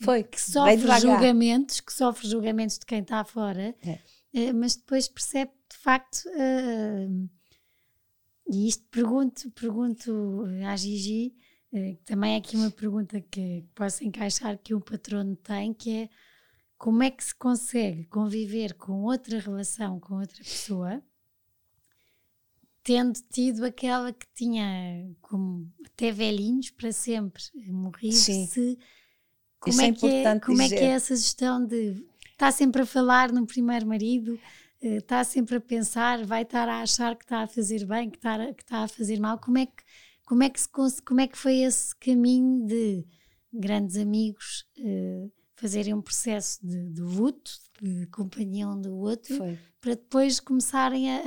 foi 0.00 0.24
que 0.24 0.40
sofre 0.40 1.00
julgamentos, 1.00 1.80
que 1.80 1.92
sofre 1.92 2.28
julgamentos 2.28 2.78
de 2.78 2.86
quem 2.86 3.00
está 3.00 3.22
fora, 3.22 3.74
é. 3.82 4.50
uh, 4.50 4.54
mas 4.54 4.76
depois 4.76 5.08
percebe 5.08 5.52
de 5.70 5.76
facto. 5.76 6.24
E 8.48 8.68
isto 8.68 8.84
pergunto, 8.90 9.50
pergunto 9.50 10.44
à 10.66 10.76
Gigi, 10.76 11.34
uh, 11.72 11.96
também 12.04 12.34
é 12.34 12.38
aqui 12.38 12.56
uma 12.56 12.70
pergunta 12.70 13.20
que 13.20 13.64
posso 13.74 14.04
encaixar 14.04 14.58
que 14.58 14.74
um 14.74 14.80
patrono 14.80 15.36
tem, 15.36 15.74
que 15.74 15.90
é 15.90 16.08
como 16.78 17.02
é 17.02 17.10
que 17.10 17.24
se 17.24 17.34
consegue 17.34 18.04
conviver 18.04 18.74
com 18.74 19.02
outra 19.02 19.38
relação, 19.38 19.98
com 19.98 20.16
outra 20.20 20.38
pessoa, 20.38 21.02
tendo 22.82 23.18
tido 23.30 23.64
aquela 23.64 24.12
que 24.12 24.26
tinha 24.34 25.10
como 25.20 25.72
até 25.84 26.12
velhinhos 26.12 26.70
para 26.70 26.92
sempre, 26.92 27.42
morrido-se 27.66 28.78
como, 29.58 29.80
é, 29.80 29.88
é, 29.88 29.92
que 29.92 30.06
é, 30.06 30.40
como 30.40 30.62
é 30.62 30.68
que 30.68 30.74
é 30.74 30.90
essa 30.90 31.16
gestão 31.16 31.66
de 31.66 32.06
está 32.30 32.52
sempre 32.52 32.82
a 32.82 32.86
falar 32.86 33.32
no 33.32 33.46
primeiro 33.46 33.86
marido, 33.86 34.34
eh, 34.34 34.38
está 34.80 35.24
sempre 35.24 35.56
a 35.56 35.60
pensar, 35.60 36.24
vai 36.24 36.42
estar 36.42 36.68
a 36.68 36.82
achar 36.82 37.16
que 37.16 37.24
está 37.24 37.42
a 37.42 37.46
fazer 37.46 37.84
bem, 37.86 38.10
que 38.10 38.18
está, 38.18 38.34
a, 38.34 38.54
que 38.54 38.62
está 38.62 38.84
a 38.84 38.88
fazer 38.88 39.18
mal? 39.18 39.38
Como 39.38 39.58
é 39.58 39.66
que, 39.66 39.82
como 40.24 40.42
é 40.42 40.50
que, 40.50 40.60
se, 40.60 40.68
como 41.04 41.20
é 41.20 41.26
que 41.26 41.38
foi 41.38 41.58
esse 41.58 41.94
caminho 41.96 42.66
de 42.66 43.06
grandes 43.52 43.96
amigos 43.96 44.66
uh, 44.78 45.32
fazerem 45.54 45.94
um 45.94 46.02
processo 46.02 46.64
de, 46.66 46.90
de, 46.90 47.00
luto, 47.00 47.50
de 47.80 48.06
companhia 48.08 48.68
um 48.68 48.80
do 48.80 48.96
outro, 48.96 49.36
foi. 49.36 49.58
para 49.80 49.94
depois 49.94 50.38
começarem 50.40 51.10
a, 51.10 51.20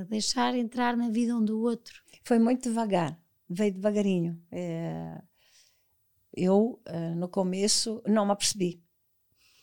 a, 0.00 0.04
deixar 0.04 0.54
entrar 0.54 0.96
na 0.96 1.10
vida 1.10 1.36
um 1.36 1.44
do 1.44 1.60
outro? 1.60 2.02
Foi 2.24 2.38
muito 2.38 2.68
devagar, 2.68 3.18
veio 3.48 3.72
devagarinho. 3.72 4.40
É, 4.52 5.20
eu, 6.36 6.80
no 7.16 7.28
começo, 7.28 8.00
não 8.06 8.24
me 8.24 8.32
apercebi 8.32 8.80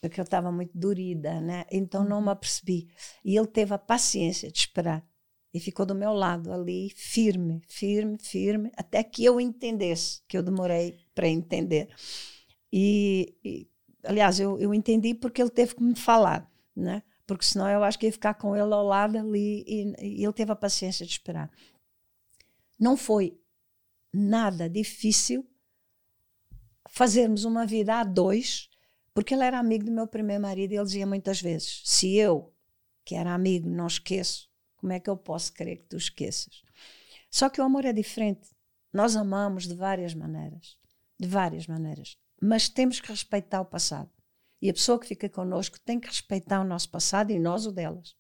porque 0.10 0.20
eu 0.20 0.24
estava 0.24 0.52
muito 0.52 0.78
dorida, 0.78 1.40
né? 1.42 1.66
Então 1.72 2.04
não 2.04 2.20
me 2.22 2.28
uhum. 2.28 2.34
apercebi. 2.34 2.88
E 3.24 3.38
ele 3.38 3.48
teve 3.48 3.74
a 3.74 3.78
paciência 3.78 4.52
de 4.52 4.60
esperar 4.60 5.06
e 5.54 5.60
ficou 5.60 5.86
do 5.86 5.96
meu 5.96 6.12
lado 6.12 6.52
ali, 6.52 6.90
firme, 6.90 7.62
firme, 7.68 8.18
firme, 8.20 8.72
até 8.76 9.02
que 9.02 9.24
eu 9.24 9.40
entendesse, 9.40 10.22
que 10.28 10.38
eu 10.38 10.44
demorei 10.44 11.00
para 11.14 11.30
entender. 11.30 11.88
E, 12.72 13.34
e 13.44 13.70
aliás, 14.04 14.38
eu, 14.40 14.60
eu 14.60 14.74
entendi 14.74 15.14
porque 15.14 15.42
ele 15.42 15.50
teve 15.50 15.76
que 15.76 15.82
me 15.82 15.96
falar, 15.96 16.52
né? 16.76 17.02
Porque 17.26 17.46
senão 17.46 17.70
eu 17.70 17.84
acho 17.84 17.98
que 17.98 18.06
ia 18.06 18.12
ficar 18.12 18.34
com 18.34 18.54
ele 18.56 18.74
ao 18.74 18.86
lado 18.86 19.18
ali 19.18 19.64
e, 19.66 20.20
e 20.20 20.24
ele 20.24 20.34
teve 20.34 20.52
a 20.52 20.58
paciência 20.58 21.06
de 21.06 21.14
esperar. 21.14 21.50
Não 22.78 22.98
foi 22.98 23.40
nada 24.14 24.70
difícil 24.70 25.48
fazermos 26.90 27.46
uma 27.46 27.66
vida 27.66 27.96
a 27.96 28.04
dois, 28.04 28.70
porque 29.16 29.34
ele 29.34 29.46
era 29.46 29.58
amigo 29.58 29.86
do 29.86 29.92
meu 29.94 30.06
primeiro 30.06 30.42
marido 30.42 30.74
e 30.74 30.76
ele 30.76 30.84
dizia 30.84 31.08
muitas 31.08 31.42
vezes: 31.42 31.82
se 31.86 32.16
eu, 32.16 32.54
que 33.06 33.16
era 33.16 33.34
amigo, 33.34 33.70
não 33.70 33.88
esqueço, 33.88 34.50
como 34.76 34.92
é 34.92 35.00
que 35.00 35.10
eu 35.10 35.16
posso 35.16 35.54
querer 35.54 35.78
que 35.78 35.86
tu 35.86 35.96
esqueças? 35.96 36.62
Só 37.32 37.50
que 37.50 37.62
o 37.62 37.64
amor 37.64 37.86
é 37.86 37.94
diferente. 37.94 38.50
Nós 38.92 39.16
amamos 39.16 39.68
de 39.68 39.74
várias 39.74 40.14
maneiras. 40.14 40.78
De 41.18 41.28
várias 41.28 41.66
maneiras. 41.66 42.18
Mas 42.42 42.68
temos 42.68 43.00
que 43.00 43.08
respeitar 43.08 43.62
o 43.62 43.66
passado. 43.66 44.12
E 44.62 44.70
a 44.70 44.74
pessoa 44.74 45.00
que 45.00 45.08
fica 45.08 45.30
connosco 45.30 45.80
tem 45.80 45.98
que 45.98 46.08
respeitar 46.08 46.60
o 46.60 46.66
nosso 46.66 46.90
passado 46.90 47.32
e 47.32 47.40
nós 47.40 47.66
o 47.66 47.72
delas. 47.72 48.16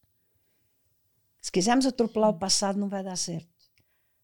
Se 1.41 1.51
quisermos 1.51 1.85
atropelar 1.85 2.29
o 2.29 2.39
passado, 2.39 2.79
não 2.79 2.87
vai 2.87 3.03
dar 3.03 3.17
certo. 3.17 3.49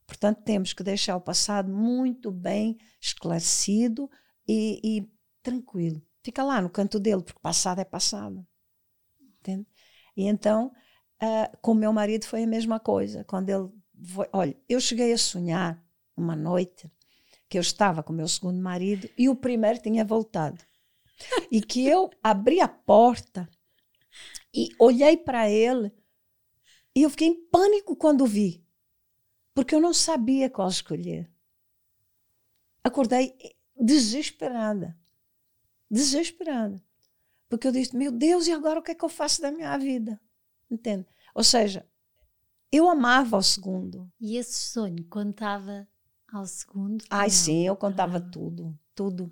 Portanto, 0.07 0.41
temos 0.43 0.71
que 0.71 0.83
deixar 0.83 1.17
o 1.17 1.21
passado 1.21 1.69
muito 1.69 2.31
bem 2.31 2.77
esclarecido 2.99 4.09
e, 4.47 4.79
e 4.83 5.11
tranquilo. 5.43 6.01
Fica 6.23 6.43
lá 6.43 6.61
no 6.61 6.69
canto 6.69 6.99
dele, 6.99 7.23
porque 7.23 7.39
passado 7.39 7.79
é 7.79 7.85
passado. 7.85 8.45
Entende? 9.39 9.67
E 10.15 10.25
então, 10.27 10.71
Uh, 11.21 11.55
com 11.61 11.75
meu 11.75 11.93
marido 11.93 12.25
foi 12.25 12.43
a 12.43 12.47
mesma 12.47 12.79
coisa. 12.79 13.23
Quando 13.23 13.47
ele 13.49 13.69
foi, 14.03 14.27
olha, 14.33 14.57
eu 14.67 14.81
cheguei 14.81 15.13
a 15.13 15.17
sonhar 15.17 15.79
uma 16.17 16.35
noite 16.35 16.91
que 17.47 17.59
eu 17.59 17.61
estava 17.61 18.01
com 18.01 18.11
meu 18.11 18.27
segundo 18.27 18.59
marido 18.59 19.07
e 19.15 19.29
o 19.29 19.35
primeiro 19.35 19.79
tinha 19.79 20.03
voltado. 20.03 20.63
E 21.51 21.61
que 21.61 21.85
eu 21.85 22.09
abri 22.23 22.59
a 22.59 22.67
porta 22.67 23.47
e 24.51 24.69
olhei 24.79 25.15
para 25.15 25.47
ele 25.47 25.93
e 26.95 27.03
eu 27.03 27.09
fiquei 27.11 27.27
em 27.27 27.47
pânico 27.49 27.95
quando 27.95 28.21
o 28.21 28.27
vi, 28.27 28.65
porque 29.53 29.75
eu 29.75 29.79
não 29.79 29.93
sabia 29.93 30.49
qual 30.49 30.67
escolher. 30.67 31.31
Acordei 32.83 33.37
desesperada, 33.79 34.97
desesperada, 35.91 36.81
porque 37.49 37.67
eu 37.67 37.71
disse: 37.71 37.95
Meu 37.95 38.11
Deus, 38.11 38.47
e 38.47 38.51
agora 38.51 38.79
o 38.79 38.83
que 38.83 38.91
é 38.91 38.95
que 38.95 39.03
eu 39.03 39.09
faço 39.09 39.41
da 39.41 39.51
minha 39.51 39.77
vida? 39.77 40.19
Entende? 40.69 41.05
Ou 41.35 41.43
seja, 41.43 41.85
eu 42.71 42.89
amava 42.89 43.37
o 43.37 43.43
segundo. 43.43 44.09
E 44.19 44.37
esse 44.37 44.53
sonho 44.53 45.03
contava 45.09 45.87
ao 46.31 46.45
segundo? 46.45 47.03
Ai, 47.09 47.27
não? 47.27 47.33
sim, 47.33 47.67
eu 47.67 47.75
contava 47.75 48.17
ah. 48.17 48.21
tudo, 48.21 48.77
tudo. 48.95 49.31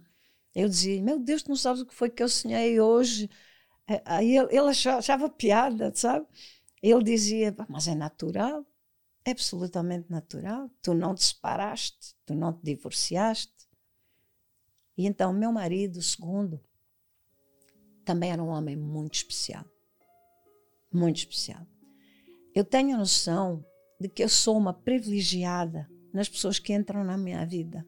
Eu 0.53 0.67
dizia, 0.67 1.01
meu 1.01 1.19
Deus, 1.19 1.43
tu 1.43 1.49
não 1.49 1.55
sabes 1.55 1.81
o 1.81 1.85
que 1.85 1.93
foi 1.93 2.09
que 2.09 2.21
eu 2.21 2.27
sonhei 2.27 2.81
hoje. 2.81 3.29
É, 3.87 4.01
aí 4.05 4.37
ele, 4.37 4.49
ele 4.57 4.69
achava 4.69 5.29
piada, 5.29 5.91
sabe? 5.95 6.27
Ele 6.81 7.03
dizia, 7.03 7.55
mas 7.67 7.87
é 7.87 7.95
natural, 7.95 8.65
é 9.23 9.31
absolutamente 9.31 10.09
natural. 10.09 10.69
Tu 10.81 10.93
não 10.93 11.15
te 11.15 11.23
separaste, 11.23 12.15
tu 12.25 12.35
não 12.35 12.51
te 12.51 12.63
divorciaste. 12.63 13.58
E 14.99 15.07
então, 15.07 15.33
meu 15.33 15.51
marido, 15.51 15.99
segundo, 16.01 16.59
também 18.05 18.31
era 18.31 18.43
um 18.43 18.49
homem 18.49 18.75
muito 18.75 19.15
especial 19.15 19.65
muito 20.91 21.17
especial. 21.17 21.65
Eu 22.53 22.63
tenho 22.63 22.95
a 22.95 22.97
noção 22.97 23.63
de 23.99 24.09
que 24.09 24.23
eu 24.23 24.29
sou 24.29 24.57
uma 24.57 24.73
privilegiada 24.73 25.89
nas 26.11 26.27
pessoas 26.27 26.57
que 26.57 26.73
entram 26.73 27.03
na 27.03 27.17
minha 27.17 27.45
vida. 27.45 27.85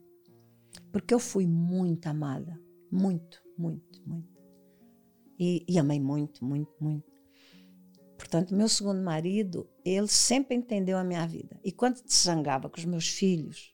Porque 0.92 1.14
eu 1.14 1.20
fui 1.20 1.48
muito 1.48 2.08
amada. 2.08 2.60
Muito, 2.92 3.42
muito, 3.58 4.02
muito. 4.06 4.42
E, 5.40 5.66
e 5.68 5.80
amei 5.80 6.00
muito, 6.00 6.46
muito, 6.46 6.72
muito. 6.80 7.10
Portanto, 8.18 8.56
meu 8.56 8.70
segundo 8.70 9.02
marido, 9.02 9.68
ele 9.84 10.08
sempre 10.08 10.56
entendeu 10.56 10.98
a 10.98 11.04
minha 11.04 11.26
vida. 11.26 11.60
E 11.64 11.72
quando 11.72 11.98
se 11.98 12.24
zangava 12.24 12.70
com 12.70 12.78
os 12.78 12.86
meus 12.86 13.08
filhos, 13.08 13.74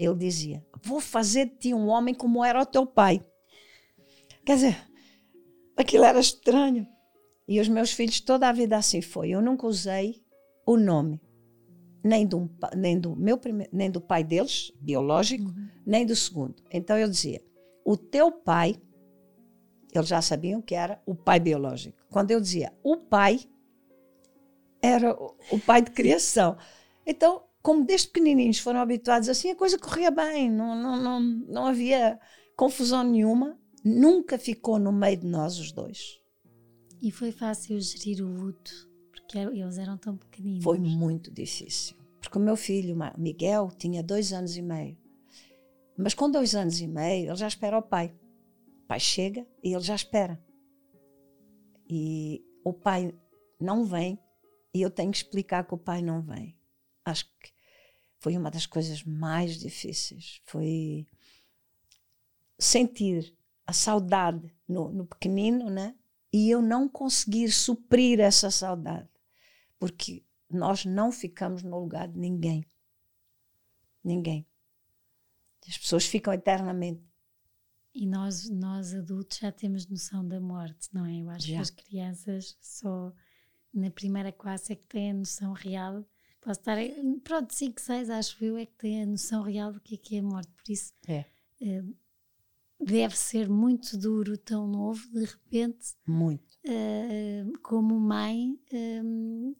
ele 0.00 0.14
dizia: 0.14 0.64
Vou 0.82 0.98
fazer 0.98 1.44
de 1.44 1.56
ti 1.56 1.74
um 1.74 1.88
homem 1.88 2.14
como 2.14 2.42
era 2.42 2.62
o 2.62 2.66
teu 2.66 2.86
pai. 2.86 3.22
Quer 4.46 4.54
dizer, 4.54 4.90
aquilo 5.76 6.04
era 6.04 6.18
estranho. 6.18 6.86
E 7.46 7.60
os 7.60 7.68
meus 7.68 7.92
filhos, 7.92 8.20
toda 8.20 8.48
a 8.48 8.52
vida 8.52 8.76
assim 8.76 9.02
foi. 9.02 9.30
Eu 9.30 9.42
nunca 9.42 9.66
usei 9.66 10.24
o 10.64 10.76
nome, 10.76 11.20
nem 12.02 12.26
do, 12.26 12.48
nem 12.74 12.98
do, 12.98 13.14
meu 13.14 13.36
prime, 13.36 13.68
nem 13.70 13.90
do 13.90 14.00
pai 14.00 14.24
deles, 14.24 14.72
biológico, 14.80 15.44
uhum. 15.44 15.68
nem 15.84 16.06
do 16.06 16.16
segundo. 16.16 16.62
Então 16.72 16.96
eu 16.96 17.08
dizia: 17.08 17.42
o 17.84 17.96
teu 17.96 18.32
pai, 18.32 18.80
eles 19.92 20.08
já 20.08 20.22
sabiam 20.22 20.62
que 20.62 20.74
era 20.74 21.02
o 21.04 21.14
pai 21.14 21.38
biológico. 21.38 21.98
Quando 22.08 22.30
eu 22.30 22.40
dizia 22.40 22.72
o 22.82 22.96
pai, 22.96 23.40
era 24.80 25.12
o 25.12 25.58
pai 25.66 25.82
de 25.82 25.90
criação. 25.90 26.56
Então, 27.04 27.42
como 27.62 27.84
desde 27.84 28.08
pequenininhos 28.08 28.58
foram 28.58 28.80
habituados 28.80 29.28
assim, 29.28 29.50
a 29.50 29.56
coisa 29.56 29.78
corria 29.78 30.10
bem, 30.10 30.50
não, 30.50 30.74
não, 30.74 30.96
não, 30.96 31.20
não 31.20 31.66
havia 31.66 32.18
confusão 32.56 33.04
nenhuma, 33.04 33.58
nunca 33.84 34.38
ficou 34.38 34.78
no 34.78 34.92
meio 34.92 35.18
de 35.18 35.26
nós 35.26 35.58
os 35.58 35.72
dois. 35.72 36.20
E 37.02 37.10
foi 37.10 37.32
fácil 37.32 37.80
gerir 37.80 38.22
o 38.22 38.28
luto, 38.28 38.88
porque 39.10 39.38
eles 39.38 39.78
eram 39.78 39.96
tão 39.96 40.16
pequeninos. 40.16 40.64
Foi 40.64 40.78
muito 40.78 41.30
difícil, 41.30 41.96
porque 42.20 42.38
o 42.38 42.40
meu 42.40 42.56
filho, 42.56 42.96
Miguel, 43.16 43.68
tinha 43.76 44.02
dois 44.02 44.32
anos 44.32 44.56
e 44.56 44.62
meio. 44.62 44.98
Mas 45.96 46.14
com 46.14 46.30
dois 46.30 46.54
anos 46.54 46.80
e 46.80 46.86
meio, 46.86 47.28
ele 47.28 47.36
já 47.36 47.46
espera 47.46 47.78
o 47.78 47.82
pai. 47.82 48.14
O 48.84 48.86
pai 48.86 49.00
chega 49.00 49.46
e 49.62 49.74
ele 49.74 49.82
já 49.82 49.94
espera. 49.94 50.42
E 51.88 52.42
o 52.64 52.72
pai 52.72 53.14
não 53.60 53.84
vem 53.84 54.18
e 54.72 54.80
eu 54.80 54.90
tenho 54.90 55.10
que 55.10 55.18
explicar 55.18 55.66
que 55.66 55.74
o 55.74 55.78
pai 55.78 56.00
não 56.00 56.22
vem. 56.22 56.56
Acho 57.04 57.26
que 57.40 57.52
foi 58.18 58.36
uma 58.36 58.50
das 58.50 58.66
coisas 58.66 59.02
mais 59.04 59.58
difíceis. 59.58 60.40
Foi 60.44 61.06
sentir 62.58 63.34
a 63.66 63.72
saudade 63.72 64.52
no, 64.68 64.90
no 64.90 65.06
pequenino, 65.06 65.70
né? 65.70 65.94
e 66.32 66.50
eu 66.50 66.62
não 66.62 66.88
conseguir 66.88 67.50
suprir 67.50 68.20
essa 68.20 68.50
saudade, 68.50 69.08
porque 69.78 70.24
nós 70.48 70.84
não 70.84 71.10
ficamos 71.10 71.62
no 71.62 71.78
lugar 71.78 72.08
de 72.08 72.18
ninguém. 72.18 72.64
Ninguém. 74.02 74.46
As 75.68 75.76
pessoas 75.76 76.06
ficam 76.06 76.32
eternamente. 76.32 77.02
E 77.92 78.06
nós, 78.06 78.48
nós 78.48 78.94
adultos 78.94 79.38
já 79.38 79.50
temos 79.50 79.86
noção 79.86 80.26
da 80.26 80.40
morte, 80.40 80.88
não 80.92 81.04
é? 81.04 81.20
Eu 81.20 81.30
acho 81.30 81.46
já. 81.46 81.54
que 81.56 81.60
as 81.60 81.70
crianças 81.70 82.56
só 82.60 83.12
na 83.74 83.90
primeira 83.90 84.32
classe 84.32 84.72
é 84.72 84.76
que 84.76 84.84
têm 84.84 85.10
a 85.10 85.14
noção 85.14 85.52
real. 85.52 86.04
Posso 86.40 86.60
estar, 86.60 86.78
pronto, 87.22 87.54
5, 87.54 87.80
6, 87.80 88.10
acho 88.10 88.44
eu, 88.44 88.56
é 88.56 88.64
que 88.64 88.74
têm 88.76 89.02
a 89.02 89.06
noção 89.06 89.42
real 89.42 89.72
do 89.72 89.80
que 89.80 89.94
é, 89.94 89.98
que 89.98 90.16
é 90.16 90.20
a 90.20 90.22
morte. 90.22 90.50
Por 90.52 90.72
isso, 90.72 90.94
é. 91.06 91.26
Uh, 91.60 91.94
deve 92.80 93.16
ser 93.16 93.48
muito 93.48 93.98
duro, 93.98 94.38
tão 94.38 94.66
novo, 94.66 95.06
de 95.12 95.24
repente. 95.24 95.94
Muito. 96.06 96.58
Uh, 96.64 97.58
como 97.62 98.00
mãe, 98.00 98.58
um, 98.72 99.54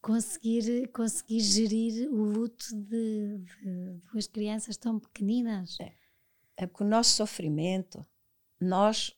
conseguir, 0.00 0.88
conseguir 0.88 1.40
gerir 1.40 2.10
o 2.10 2.22
luto 2.22 2.64
de, 2.74 3.38
de, 3.38 4.00
duas 4.10 4.26
crianças 4.26 4.78
tão 4.78 4.98
pequeninas. 4.98 5.78
É. 5.80 5.92
é 6.56 6.66
porque 6.66 6.82
o 6.82 6.88
nosso 6.88 7.10
sofrimento, 7.10 8.06
nós 8.58 9.14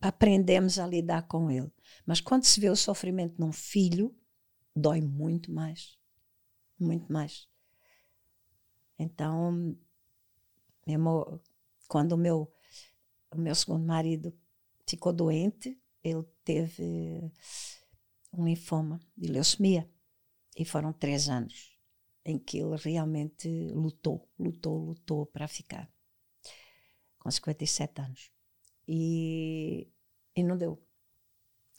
aprendemos 0.00 0.78
a 0.78 0.86
lidar 0.86 1.22
com 1.22 1.50
ele. 1.50 1.72
Mas 2.04 2.20
quando 2.20 2.44
se 2.44 2.60
vê 2.60 2.68
o 2.68 2.76
sofrimento 2.76 3.40
num 3.40 3.52
filho, 3.52 4.14
dói 4.76 5.00
muito 5.00 5.50
mais. 5.50 5.96
Muito 6.82 7.12
mais. 7.12 7.48
Então, 8.98 9.76
mesmo 10.86 11.40
quando 11.88 12.12
o 12.12 12.16
meu, 12.16 12.52
o 13.30 13.38
meu 13.38 13.54
segundo 13.54 13.84
marido 13.84 14.32
ficou 14.86 15.12
doente, 15.12 15.80
ele 16.02 16.24
teve 16.44 17.30
um 18.32 18.44
linfoma 18.44 19.00
de 19.16 19.28
leucemia. 19.28 19.88
E 20.56 20.64
foram 20.64 20.92
três 20.92 21.28
anos. 21.28 21.70
em 22.24 22.38
que 22.38 22.58
ele 22.58 22.76
realmente 22.76 23.48
lutou, 23.72 24.28
lutou, 24.38 24.78
lutou 24.78 25.26
para 25.26 25.48
ficar. 25.48 25.90
Com 27.18 27.30
57 27.30 28.00
anos. 28.00 28.30
E, 28.86 29.88
e 30.36 30.42
não 30.42 30.56
deu. 30.56 30.80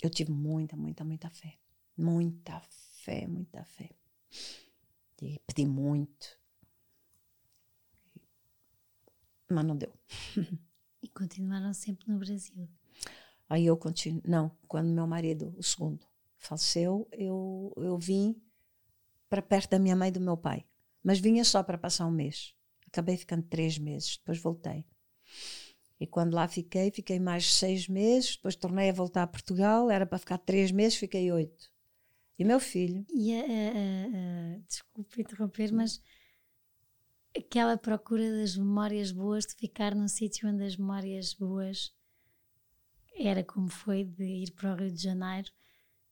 Eu 0.02 0.10
tive 0.10 0.32
muita, 0.32 0.76
muita, 0.76 1.04
muita 1.06 1.30
fé. 1.30 1.58
Muita 1.98 2.60
fé, 2.60 3.26
muita 3.26 3.64
fé. 3.64 3.90
E 5.24 5.40
pedi 5.48 5.66
muito. 5.66 6.38
Mas 9.50 9.66
não 9.66 9.78
deu. 9.78 9.94
E 11.02 11.08
continuaram 11.10 11.74
sempre 11.74 12.10
no 12.10 12.18
Brasil? 12.18 12.70
Aí 13.50 13.66
eu 13.66 13.76
continuo. 13.76 14.22
Não, 14.26 14.50
quando 14.68 14.88
meu 14.88 15.06
marido, 15.06 15.54
o 15.58 15.62
segundo, 15.62 16.08
faleceu, 16.38 17.08
eu, 17.12 17.74
eu 17.76 17.98
vim 17.98 18.42
para 19.30 19.42
perto 19.42 19.72
da 19.72 19.80
minha 19.80 19.96
mãe 19.96 20.08
e 20.08 20.12
do 20.12 20.22
meu 20.22 20.38
pai. 20.38 20.66
Mas 21.04 21.20
vinha 21.20 21.44
só 21.44 21.62
para 21.62 21.78
passar 21.78 22.06
um 22.06 22.12
mês. 22.12 22.56
Acabei 22.88 23.18
ficando 23.18 23.44
três 23.44 23.78
meses, 23.78 24.18
depois 24.18 24.40
voltei. 24.40 24.86
E 26.00 26.08
quando 26.08 26.36
lá 26.36 26.48
fiquei, 26.48 26.90
fiquei 26.92 27.20
mais 27.20 27.54
seis 27.54 27.88
meses, 27.88 28.36
depois 28.36 28.56
tornei 28.56 28.90
a 28.90 28.94
voltar 28.94 29.24
a 29.24 29.28
Portugal, 29.28 29.90
era 29.90 30.06
para 30.06 30.20
ficar 30.20 30.38
três 30.38 30.72
meses, 30.72 30.98
fiquei 30.98 31.32
oito. 31.32 31.73
E 32.44 32.46
meu 32.46 32.60
filho. 32.60 33.06
E 33.10 33.34
a, 33.34 33.40
a, 33.40 34.56
a, 34.56 34.60
desculpe 34.68 35.22
interromper, 35.22 35.72
mas 35.72 36.02
aquela 37.38 37.78
procura 37.78 38.30
das 38.38 38.58
memórias 38.58 39.14
boas, 39.14 39.46
de 39.46 39.56
ficar 39.56 39.96
num 39.96 40.10
sítio 40.10 40.50
onde 40.50 40.66
as 40.66 40.76
memórias 40.76 41.34
boas 41.34 41.96
era 43.16 43.46
como 43.46 43.70
foi 43.70 44.04
de 44.04 44.26
ir 44.26 44.52
para 44.52 44.74
o 44.74 44.76
Rio 44.76 44.92
de 44.92 45.02
Janeiro, 45.02 45.50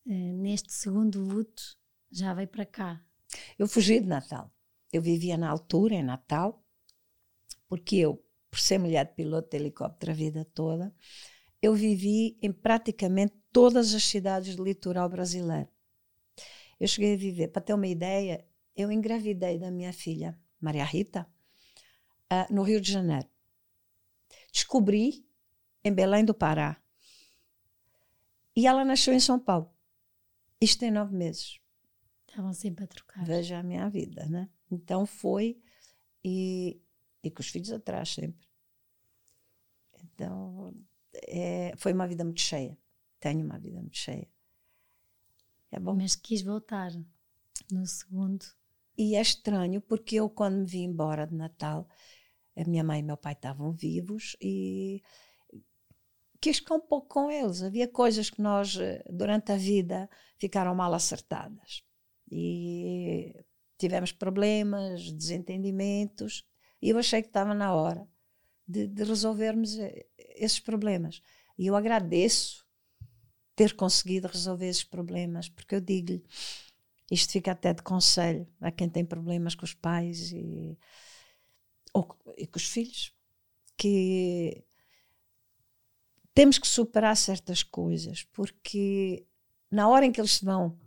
uh, 0.05 0.33
neste 0.41 0.71
segundo 0.71 1.19
luto, 1.19 1.77
já 2.09 2.33
veio 2.33 2.47
para 2.47 2.65
cá. 2.65 3.05
Eu 3.59 3.67
fugi 3.67 3.99
de 3.99 4.07
Natal. 4.07 4.49
Eu 4.89 5.01
vivia 5.01 5.37
na 5.37 5.49
altura, 5.49 5.95
em 5.95 6.03
Natal, 6.03 6.63
porque 7.67 7.97
eu, 7.97 8.23
por 8.49 8.57
ser 8.57 8.77
mulher 8.77 9.05
de 9.05 9.15
piloto 9.15 9.49
de 9.49 9.57
helicóptero 9.57 10.13
a 10.13 10.15
vida 10.15 10.45
toda, 10.45 10.95
eu 11.61 11.73
vivi 11.73 12.37
em 12.41 12.53
praticamente 12.53 13.33
todas 13.51 13.93
as 13.93 14.05
cidades 14.05 14.55
do 14.55 14.63
litoral 14.63 15.09
brasileiro. 15.09 15.67
Eu 16.81 16.87
cheguei 16.87 17.13
a 17.13 17.17
viver, 17.17 17.49
para 17.49 17.61
ter 17.61 17.75
uma 17.75 17.85
ideia, 17.85 18.43
eu 18.75 18.91
engravidei 18.91 19.59
da 19.59 19.69
minha 19.69 19.93
filha, 19.93 20.35
Maria 20.59 20.83
Rita, 20.83 21.29
uh, 22.33 22.51
no 22.51 22.63
Rio 22.63 22.81
de 22.81 22.91
Janeiro. 22.91 23.29
Descobri 24.51 25.23
em 25.83 25.93
Belém 25.93 26.25
do 26.25 26.33
Pará. 26.33 26.81
E 28.55 28.65
ela 28.65 28.83
nasceu 28.83 29.13
em 29.13 29.19
São 29.19 29.39
Paulo. 29.39 29.71
Isto 30.59 30.79
tem 30.79 30.89
nove 30.89 31.15
meses. 31.15 31.59
Estavam 32.27 32.51
sempre 32.51 32.85
a 32.85 32.87
trocar. 32.87 33.23
Veja 33.25 33.59
a 33.59 33.63
minha 33.63 33.87
vida, 33.87 34.25
né? 34.25 34.49
Então 34.71 35.05
foi 35.05 35.61
e, 36.23 36.81
e 37.23 37.29
com 37.29 37.41
os 37.41 37.49
filhos 37.49 37.71
atrás 37.71 38.09
sempre. 38.09 38.47
Então 40.03 40.73
é, 41.27 41.75
foi 41.77 41.93
uma 41.93 42.07
vida 42.07 42.23
muito 42.23 42.41
cheia. 42.41 42.75
Tenho 43.19 43.45
uma 43.45 43.59
vida 43.59 43.79
muito 43.79 43.97
cheia. 43.97 44.27
É 45.71 45.79
bom. 45.79 45.95
Mas 45.95 46.15
quis 46.15 46.41
voltar 46.41 46.91
no 47.71 47.85
segundo. 47.85 48.45
E 48.97 49.15
é 49.15 49.21
estranho 49.21 49.81
porque 49.81 50.17
eu 50.17 50.29
quando 50.29 50.57
me 50.57 50.65
vim 50.65 50.83
embora 50.83 51.25
de 51.25 51.33
Natal, 51.33 51.87
a 52.55 52.63
minha 52.65 52.83
mãe 52.83 52.99
e 52.99 53.03
meu 53.03 53.17
pai 53.17 53.33
estavam 53.33 53.71
vivos 53.71 54.35
e 54.41 55.01
quis 56.39 56.57
ficar 56.57 56.75
um 56.75 56.81
pouco 56.81 57.07
com 57.07 57.31
eles. 57.31 57.63
Havia 57.63 57.87
coisas 57.87 58.29
que 58.29 58.41
nós, 58.41 58.75
eh, 58.77 59.03
durante 59.09 59.51
a 59.51 59.57
vida, 59.57 60.09
ficaram 60.37 60.75
mal 60.75 60.93
acertadas 60.93 61.83
e 62.29 63.33
tivemos 63.77 64.11
problemas, 64.11 65.11
desentendimentos, 65.11 66.45
e 66.81 66.89
eu 66.89 66.97
achei 66.97 67.21
que 67.21 67.27
estava 67.29 67.53
na 67.53 67.73
hora 67.73 68.07
de, 68.67 68.87
de 68.87 69.03
resolvermos 69.03 69.77
eh, 69.77 70.05
esses 70.17 70.59
problemas. 70.59 71.21
E 71.57 71.67
eu 71.67 71.75
agradeço 71.75 72.60
ter 73.55 73.75
conseguido 73.75 74.27
resolver 74.27 74.67
esses 74.67 74.83
problemas, 74.83 75.49
porque 75.49 75.75
eu 75.75 75.81
digo-lhe, 75.81 76.23
isto 77.09 77.31
fica 77.33 77.51
até 77.51 77.73
de 77.73 77.83
conselho 77.83 78.47
a 78.59 78.71
quem 78.71 78.89
tem 78.89 79.05
problemas 79.05 79.55
com 79.55 79.65
os 79.65 79.73
pais 79.73 80.31
e, 80.31 80.77
ou, 81.93 82.07
e 82.37 82.47
com 82.47 82.57
os 82.57 82.65
filhos, 82.65 83.13
que 83.77 84.63
temos 86.33 86.57
que 86.57 86.67
superar 86.67 87.17
certas 87.17 87.63
coisas, 87.63 88.23
porque 88.31 89.25
na 89.69 89.89
hora 89.89 90.05
em 90.05 90.11
que 90.11 90.21
eles 90.21 90.41
vão 90.41 90.77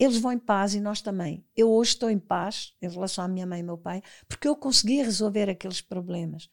eles 0.00 0.16
vão 0.16 0.32
em 0.32 0.38
paz 0.38 0.74
e 0.74 0.80
nós 0.80 1.02
também. 1.02 1.44
Eu 1.54 1.70
hoje 1.70 1.90
estou 1.90 2.08
em 2.08 2.18
paz 2.18 2.74
em 2.80 2.88
relação 2.88 3.22
à 3.22 3.28
minha 3.28 3.46
mãe 3.46 3.60
e 3.60 3.62
meu 3.62 3.76
pai, 3.76 4.02
porque 4.26 4.48
eu 4.48 4.56
consegui 4.56 5.02
resolver 5.02 5.50
aqueles 5.50 5.82
problemas. 5.82 6.48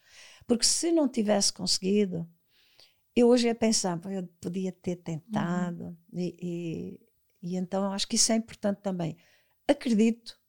Porque 0.46 0.66
se 0.66 0.92
não 0.92 1.08
tivesse 1.08 1.54
conseguido, 1.54 2.30
eu 3.20 3.30
hoje 3.30 3.48
ia 3.48 3.56
pensar, 3.56 4.00
eu 4.12 4.28
podia 4.40 4.72
ter 4.72 4.98
tentado. 4.98 5.86
Uhum. 5.86 5.98
E, 6.14 7.00
e, 7.42 7.50
e, 7.50 7.56
então 7.56 7.92
acho 7.92 8.08
que 8.08 8.16
isso 8.16 8.32
é 8.32 8.36
importante 8.36 8.78
também. 8.82 9.18
Acredito 9.68 10.40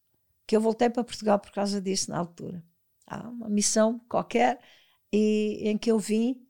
que 0.46 0.54
eu 0.54 0.60
voltei 0.60 0.90
para 0.90 1.02
Portugal 1.02 1.38
por 1.38 1.50
causa 1.50 1.80
disso 1.80 2.10
na 2.10 2.18
altura. 2.18 2.62
Há 3.06 3.26
uma 3.26 3.48
missão 3.48 3.98
qualquer 4.00 4.60
e, 5.10 5.62
em 5.62 5.78
que 5.78 5.90
eu 5.90 5.98
vim 5.98 6.46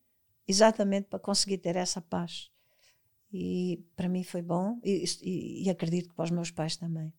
exatamente 0.46 1.06
para 1.06 1.20
conseguir 1.20 1.58
ter 1.58 1.76
essa 1.76 2.00
paz. 2.00 2.50
E 3.32 3.84
para 3.94 4.08
mim 4.08 4.24
foi 4.24 4.42
bom 4.42 4.80
e, 4.82 5.04
e, 5.22 5.66
e, 5.66 5.70
acredito 5.70 6.08
que 6.08 6.14
para 6.16 6.24
os 6.24 6.30
meus 6.32 6.50
pais 6.50 6.76
também. 6.76 7.12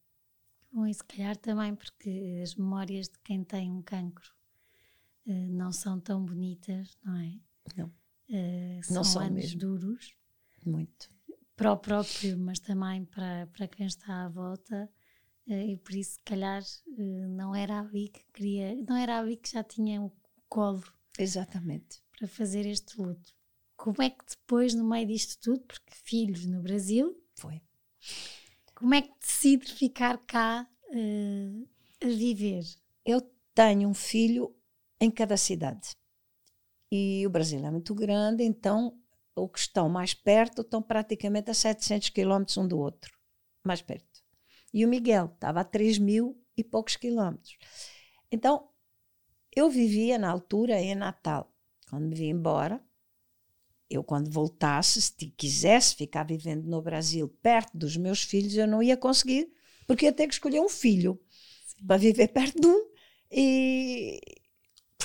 Bom, 0.72 0.86
e 0.86 0.94
se 0.94 1.04
calhar 1.04 1.38
também 1.38 1.74
porque 1.74 2.42
as 2.44 2.54
memórias 2.54 3.08
de 3.08 3.18
quem 3.20 3.46
tem 3.46 3.72
um 3.72 3.82
cancro 3.82 4.30
uh, 5.26 5.50
não 5.52 5.72
são 5.72 6.00
tão 6.00 6.26
bonitas, 6.26 6.98
não 7.04 7.16
é? 7.16 7.40
Não. 7.78 7.99
Uh, 8.30 8.84
são, 8.84 9.04
são 9.04 9.22
anos 9.22 9.54
mesmo. 9.54 9.60
duros. 9.60 10.14
Muito. 10.66 11.10
Para 11.56 11.74
o 11.74 11.78
próprio, 11.78 12.38
mas 12.38 12.60
também 12.60 13.04
para, 13.06 13.48
para 13.48 13.68
quem 13.68 13.88
está 13.88 14.26
à 14.26 14.30
volta. 14.30 14.90
Uh, 15.48 15.54
e 15.54 15.78
por 15.78 15.94
isso, 15.96 16.14
se 16.14 16.22
calhar, 16.24 16.64
não 16.96 17.56
era 17.56 17.80
ali 17.80 18.10
que 18.10 18.24
queria, 18.32 18.76
não 18.88 18.96
era 18.96 19.18
ali 19.18 19.36
que 19.36 19.52
já 19.52 19.64
tinha 19.64 20.02
o 20.02 20.12
colo. 20.48 20.84
Exatamente. 21.18 22.02
Para 22.18 22.28
fazer 22.28 22.66
este 22.66 23.02
luto. 23.02 23.34
Como 23.76 24.02
é 24.02 24.10
que 24.10 24.26
depois, 24.30 24.74
no 24.74 24.84
meio 24.84 25.08
disto 25.08 25.40
tudo, 25.42 25.62
porque 25.62 25.96
filhos 26.04 26.46
no 26.46 26.62
Brasil. 26.62 27.18
Foi. 27.36 27.62
Como 28.76 28.94
é 28.94 29.02
que 29.02 29.14
decide 29.20 29.74
ficar 29.74 30.18
cá 30.20 30.68
a 32.02 32.08
viver? 32.08 32.64
Eu 33.06 33.22
tenho 33.54 33.90
um 33.90 33.94
filho 33.94 34.56
em 35.00 35.10
cada 35.10 35.36
cidade. 35.38 35.96
E 36.92 37.26
o 37.26 37.30
Brasil 37.30 37.64
é 37.66 37.72
muito 37.72 37.94
grande, 37.94 38.44
então 38.44 38.98
os 39.36 39.52
que 39.52 39.60
estão 39.60 39.88
mais 39.88 40.14
perto 40.14 40.62
estão 40.62 40.82
praticamente 40.82 41.50
a 41.52 41.54
700 41.54 42.10
quilómetros 42.10 42.58
um 42.58 42.68
do 42.68 42.78
outro. 42.78 43.18
Mais 43.64 43.82
perto. 43.82 44.08
E 44.74 44.86
o 44.86 44.90
Miguel 44.90 45.32
estava 45.34 45.62
a 45.62 45.64
3 45.64 45.98
mil 45.98 46.42
e 46.56 46.64
poucos 46.64 46.96
quilómetros. 46.96 47.58
Então, 48.32 48.70
eu 49.56 49.70
vivia 49.70 50.18
na 50.18 50.30
altura 50.30 50.80
em 50.80 50.96
Natal. 50.96 51.52
Quando 51.90 52.08
me 52.08 52.16
vim 52.16 52.30
embora, 52.30 52.82
eu 53.90 54.04
quando 54.04 54.30
voltasse, 54.30 55.02
se 55.02 55.14
quisesse 55.32 55.96
ficar 55.96 56.24
vivendo 56.24 56.66
no 56.66 56.82
Brasil 56.82 57.28
perto 57.42 57.76
dos 57.76 57.98
meus 57.98 58.22
filhos, 58.22 58.56
eu 58.56 58.68
não 58.68 58.84
ia 58.84 58.96
conseguir, 58.96 59.52
porque 59.88 60.06
ia 60.06 60.14
ter 60.14 60.28
que 60.28 60.34
escolher 60.34 60.60
um 60.60 60.70
filho 60.70 61.20
Sim. 61.66 61.86
para 61.88 61.98
viver 61.98 62.28
perto 62.28 62.62
de 62.62 62.68
um. 62.68 62.90
E, 63.32 64.22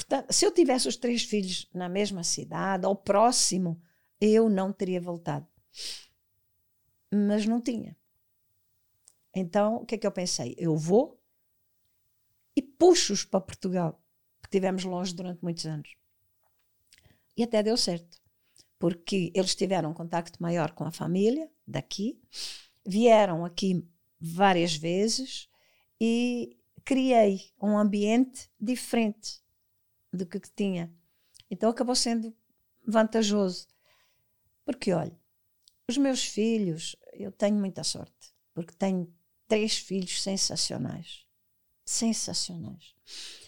portanto, 0.06 0.32
se 0.32 0.44
eu 0.44 0.52
tivesse 0.52 0.88
os 0.88 0.96
três 0.96 1.22
filhos 1.24 1.68
na 1.72 1.88
mesma 1.88 2.22
cidade, 2.22 2.86
ou 2.86 2.94
próximo, 2.94 3.80
eu 4.20 4.48
não 4.48 4.72
teria 4.72 5.00
voltado. 5.00 5.46
Mas 7.12 7.46
não 7.46 7.60
tinha. 7.60 7.96
Então, 9.34 9.76
o 9.76 9.86
que 9.86 9.96
é 9.96 9.98
que 9.98 10.06
eu 10.06 10.12
pensei? 10.12 10.54
Eu 10.58 10.76
vou 10.76 11.20
e 12.56 12.62
puxo-os 12.62 13.24
para 13.24 13.40
Portugal, 13.40 14.00
porque 14.40 14.56
estivemos 14.56 14.84
longe 14.84 15.14
durante 15.14 15.42
muitos 15.42 15.66
anos. 15.66 15.96
E 17.36 17.42
até 17.42 17.62
deu 17.62 17.76
certo 17.76 18.24
porque 18.84 19.32
eles 19.34 19.54
tiveram 19.54 19.90
um 19.90 19.94
contacto 19.94 20.42
maior 20.42 20.72
com 20.72 20.84
a 20.84 20.90
família 20.90 21.50
daqui, 21.66 22.20
vieram 22.86 23.42
aqui 23.42 23.82
várias 24.20 24.76
vezes 24.76 25.48
e 25.98 26.58
criei 26.84 27.40
um 27.58 27.78
ambiente 27.78 28.50
diferente 28.60 29.42
do 30.14 30.26
que 30.26 30.40
tinha. 30.40 30.92
Então 31.50 31.70
acabou 31.70 31.94
sendo 31.94 32.34
vantajoso. 32.86 33.66
Porque, 34.64 34.92
olha, 34.92 35.18
os 35.88 35.96
meus 35.98 36.24
filhos, 36.24 36.96
eu 37.12 37.30
tenho 37.30 37.56
muita 37.56 37.84
sorte, 37.84 38.34
porque 38.54 38.74
tenho 38.74 39.12
três 39.46 39.76
filhos 39.76 40.22
sensacionais. 40.22 41.26
Sensacionais 41.84 42.94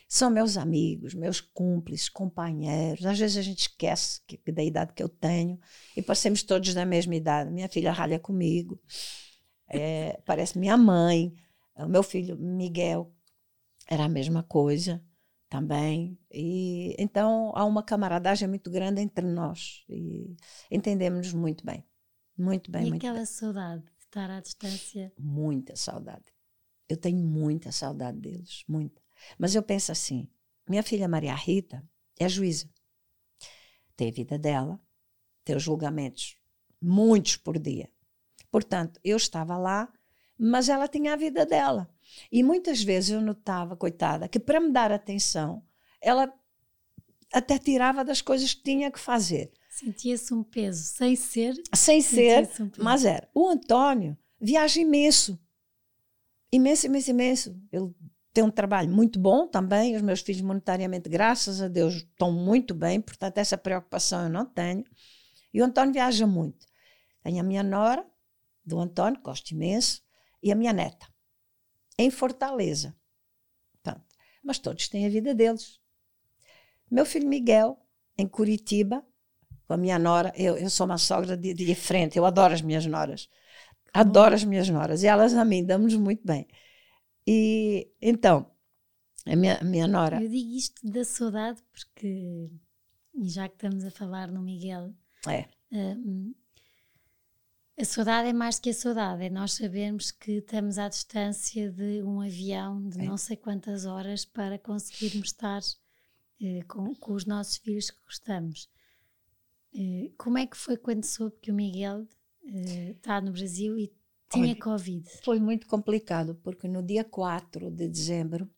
são 0.09 0.31
meus 0.31 0.57
amigos, 0.57 1.15
meus 1.15 1.41
cúmplices, 1.41 2.09
companheiros. 2.09 3.05
Às 3.05 3.19
vezes 3.19 3.37
a 3.37 3.43
gente 3.43 3.61
esquece 3.61 4.21
que, 4.27 4.53
da 4.53 4.63
idade 4.63 4.93
que 4.93 5.03
eu 5.03 5.09
tenho 5.09 5.59
e 5.97 6.03
parecemos 6.03 6.43
todos 6.43 6.73
da 6.75 6.87
mesma 6.87 7.15
idade. 7.15 7.51
Minha 7.51 7.69
filha 7.69 7.93
ralha 7.93 8.19
comigo, 8.19 8.81
é, 9.69 10.21
parece 10.25 10.59
minha 10.59 10.77
mãe. 10.77 11.35
O 11.77 11.89
meu 11.89 12.03
filho 12.03 12.37
Miguel 12.39 13.13
era 13.87 14.05
a 14.05 14.09
mesma 14.09 14.43
coisa 14.43 15.03
também. 15.57 16.19
E 16.31 16.95
então 16.99 17.53
há 17.55 17.65
uma 17.65 17.83
camaradagem 17.83 18.47
muito 18.47 18.71
grande 18.71 19.01
entre 19.01 19.27
nós 19.27 19.85
e 19.89 20.37
entendemos-nos 20.71 21.33
muito 21.33 21.65
bem. 21.65 21.85
Muito 22.37 22.71
bem, 22.71 22.87
e 22.87 22.91
muito 22.91 23.01
aquela 23.03 23.17
bem. 23.17 23.27
saudade 23.27 23.83
de 23.83 24.05
estar 24.05 24.31
à 24.31 24.41
distância? 24.41 25.13
Muita 25.19 25.75
saudade. 25.75 26.25
Eu 26.87 26.99
tenho 26.99 27.19
muita 27.19 27.73
saudade 27.73 28.19
deles, 28.19 28.63
muita. 28.69 29.01
Mas 29.39 29.55
eu 29.55 29.63
penso 29.63 29.91
assim: 29.91 30.29
minha 30.69 30.83
filha 30.83 31.09
Maria 31.09 31.35
Rita 31.35 31.83
é 32.19 32.29
juíza. 32.29 32.69
Tem 33.97 34.11
a 34.11 34.13
vida 34.13 34.39
dela, 34.39 34.79
tem 35.43 35.57
os 35.57 35.63
julgamentos, 35.63 36.37
muitos 36.81 37.37
por 37.39 37.59
dia. 37.59 37.91
Portanto, 38.51 39.01
eu 39.03 39.17
estava 39.17 39.57
lá, 39.57 39.91
mas 40.39 40.69
ela 40.69 40.87
tinha 40.87 41.15
a 41.15 41.17
vida 41.17 41.47
dela. 41.47 41.91
E 42.31 42.43
muitas 42.43 42.83
vezes 42.83 43.11
eu 43.11 43.21
notava, 43.21 43.77
coitada, 43.77 44.29
que 44.29 44.39
para 44.39 44.61
me 44.61 44.71
dar 44.73 44.93
atenção, 44.93 45.63
ela 46.01 46.33
até 47.33 47.59
tirava 47.59 48.05
das 48.05 48.21
coisas 48.21 48.55
que 48.55 48.63
tinha 48.63 48.91
que 48.91 48.99
fazer. 48.99 49.53
Sentia-se 49.71 50.33
um 50.33 50.43
peso, 50.43 50.85
sem 50.85 51.15
ser. 51.15 51.55
Sem 51.75 52.01
ser, 52.01 52.49
um 52.61 52.71
mas 52.79 53.05
era. 53.05 53.29
O 53.35 53.49
Antônio 53.49 54.17
viaja 54.41 54.81
imenso. 54.81 55.39
Imenso, 56.51 56.87
imenso, 56.87 57.11
imenso. 57.11 57.61
Ele 57.71 57.95
tem 58.33 58.45
um 58.45 58.51
trabalho 58.51 58.89
muito 58.89 59.19
bom 59.19 59.47
também. 59.47 59.95
Os 59.95 60.03
meus 60.03 60.21
filhos, 60.21 60.41
monetariamente, 60.41 61.09
graças 61.09 61.61
a 61.61 61.69
Deus, 61.69 61.95
estão 61.95 62.33
muito 62.33 62.75
bem. 62.75 63.01
Portanto, 63.01 63.39
essa 63.39 63.59
preocupação 63.59 64.23
eu 64.23 64.31
não 64.31 64.47
tenho. 64.47 64.85
E 65.53 65.61
o 65.61 65.65
Antônio 65.65 65.93
viaja 65.93 66.27
muito. 66.27 66.67
Tenho 67.23 67.41
a 67.41 67.43
minha 67.43 67.63
nora, 67.63 68.07
do 68.65 68.79
Antônio, 68.79 69.21
gosto 69.21 69.51
imenso, 69.51 70.03
e 70.43 70.51
a 70.51 70.55
minha 70.55 70.73
neta 70.73 71.07
em 71.99 72.11
Fortaleza. 72.11 72.95
Mas 74.47 74.61
todos 74.61 74.89
têm 74.89 75.05
a 75.05 75.11
vida 75.11 75.35
deles. 75.35 75.81
Meu 76.89 77.05
filho 77.05 77.27
Miguel, 77.27 77.77
em 78.17 78.29
Curitiba, 78.29 79.05
com 79.67 79.75
a 79.75 79.77
minha 79.77 79.99
nora, 79.99 80.33
eu, 80.37 80.57
eu 80.57 80.71
sou 80.71 80.87
uma 80.87 80.99
sogra 80.99 81.37
de, 81.37 81.53
de 81.53 81.75
frente, 81.75 82.17
eu 82.17 82.25
adoro 82.25 82.55
as 82.55 82.63
minhas 82.63 82.87
noras. 82.87 83.29
Adoro 83.93 84.37
as 84.37 84.45
minhas 84.45 84.69
noras. 84.69 85.03
E 85.03 85.09
elas 85.09 85.35
a 85.35 85.45
mim 85.45 85.65
damos 85.65 85.97
muito 85.97 86.25
bem. 86.25 86.47
E 87.27 87.91
então, 88.01 88.49
a 89.27 89.35
minha, 89.35 89.59
a 89.59 89.65
minha 89.65 89.89
nora. 89.89 90.23
Eu 90.23 90.29
digo 90.29 90.57
isto 90.57 90.89
da 90.89 91.05
saudade 91.05 91.61
porque, 91.73 92.49
e 93.15 93.29
já 93.29 93.49
que 93.49 93.57
estamos 93.57 93.85
a 93.85 93.91
falar 93.91 94.29
no 94.31 94.41
Miguel, 94.43 94.95
é. 95.27 95.49
Uh, 95.73 96.33
a 97.79 97.85
saudade 97.85 98.29
é 98.29 98.33
mais 98.33 98.59
que 98.59 98.71
a 98.71 98.75
saudade, 98.75 99.25
é 99.25 99.31
nós 99.31 99.53
sabermos 99.53 100.11
que 100.11 100.39
estamos 100.39 100.79
à 100.79 100.89
distância 100.89 101.71
de 101.71 102.03
um 102.03 102.23
avião 102.23 102.89
de 102.89 103.01
é. 103.01 103.05
não 103.05 103.19
sei 103.19 103.37
quantas 103.37 103.85
horas 103.85 104.25
para 104.25 104.59
conseguirmos 104.59 105.29
estar 105.29 105.61
eh, 106.41 106.63
com, 106.67 106.95
com, 106.95 107.13
os 107.13 107.27
nossos 107.27 107.59
filhos 107.59 107.91
que 107.91 108.03
gostamos. 108.03 108.71
Eh, 109.75 110.11
como 110.17 110.39
é 110.39 110.47
que 110.47 110.57
foi 110.57 110.79
quando 110.79 111.05
soube 111.05 111.37
que 111.41 111.51
o 111.51 111.55
Miguel 111.55 112.07
eh, 112.47 112.93
está 112.93 113.21
no 113.21 113.31
Brasil 113.31 113.77
e 113.79 113.93
tinha 114.31 114.53
Olha, 114.53 114.59
Covid? 114.59 115.11
Foi 115.23 115.39
muito 115.39 115.67
complicado, 115.67 116.35
porque 116.43 116.67
no 116.67 116.83
dia 116.83 117.05
4 117.05 117.71
de 117.71 117.89
dezembro, 117.89 118.51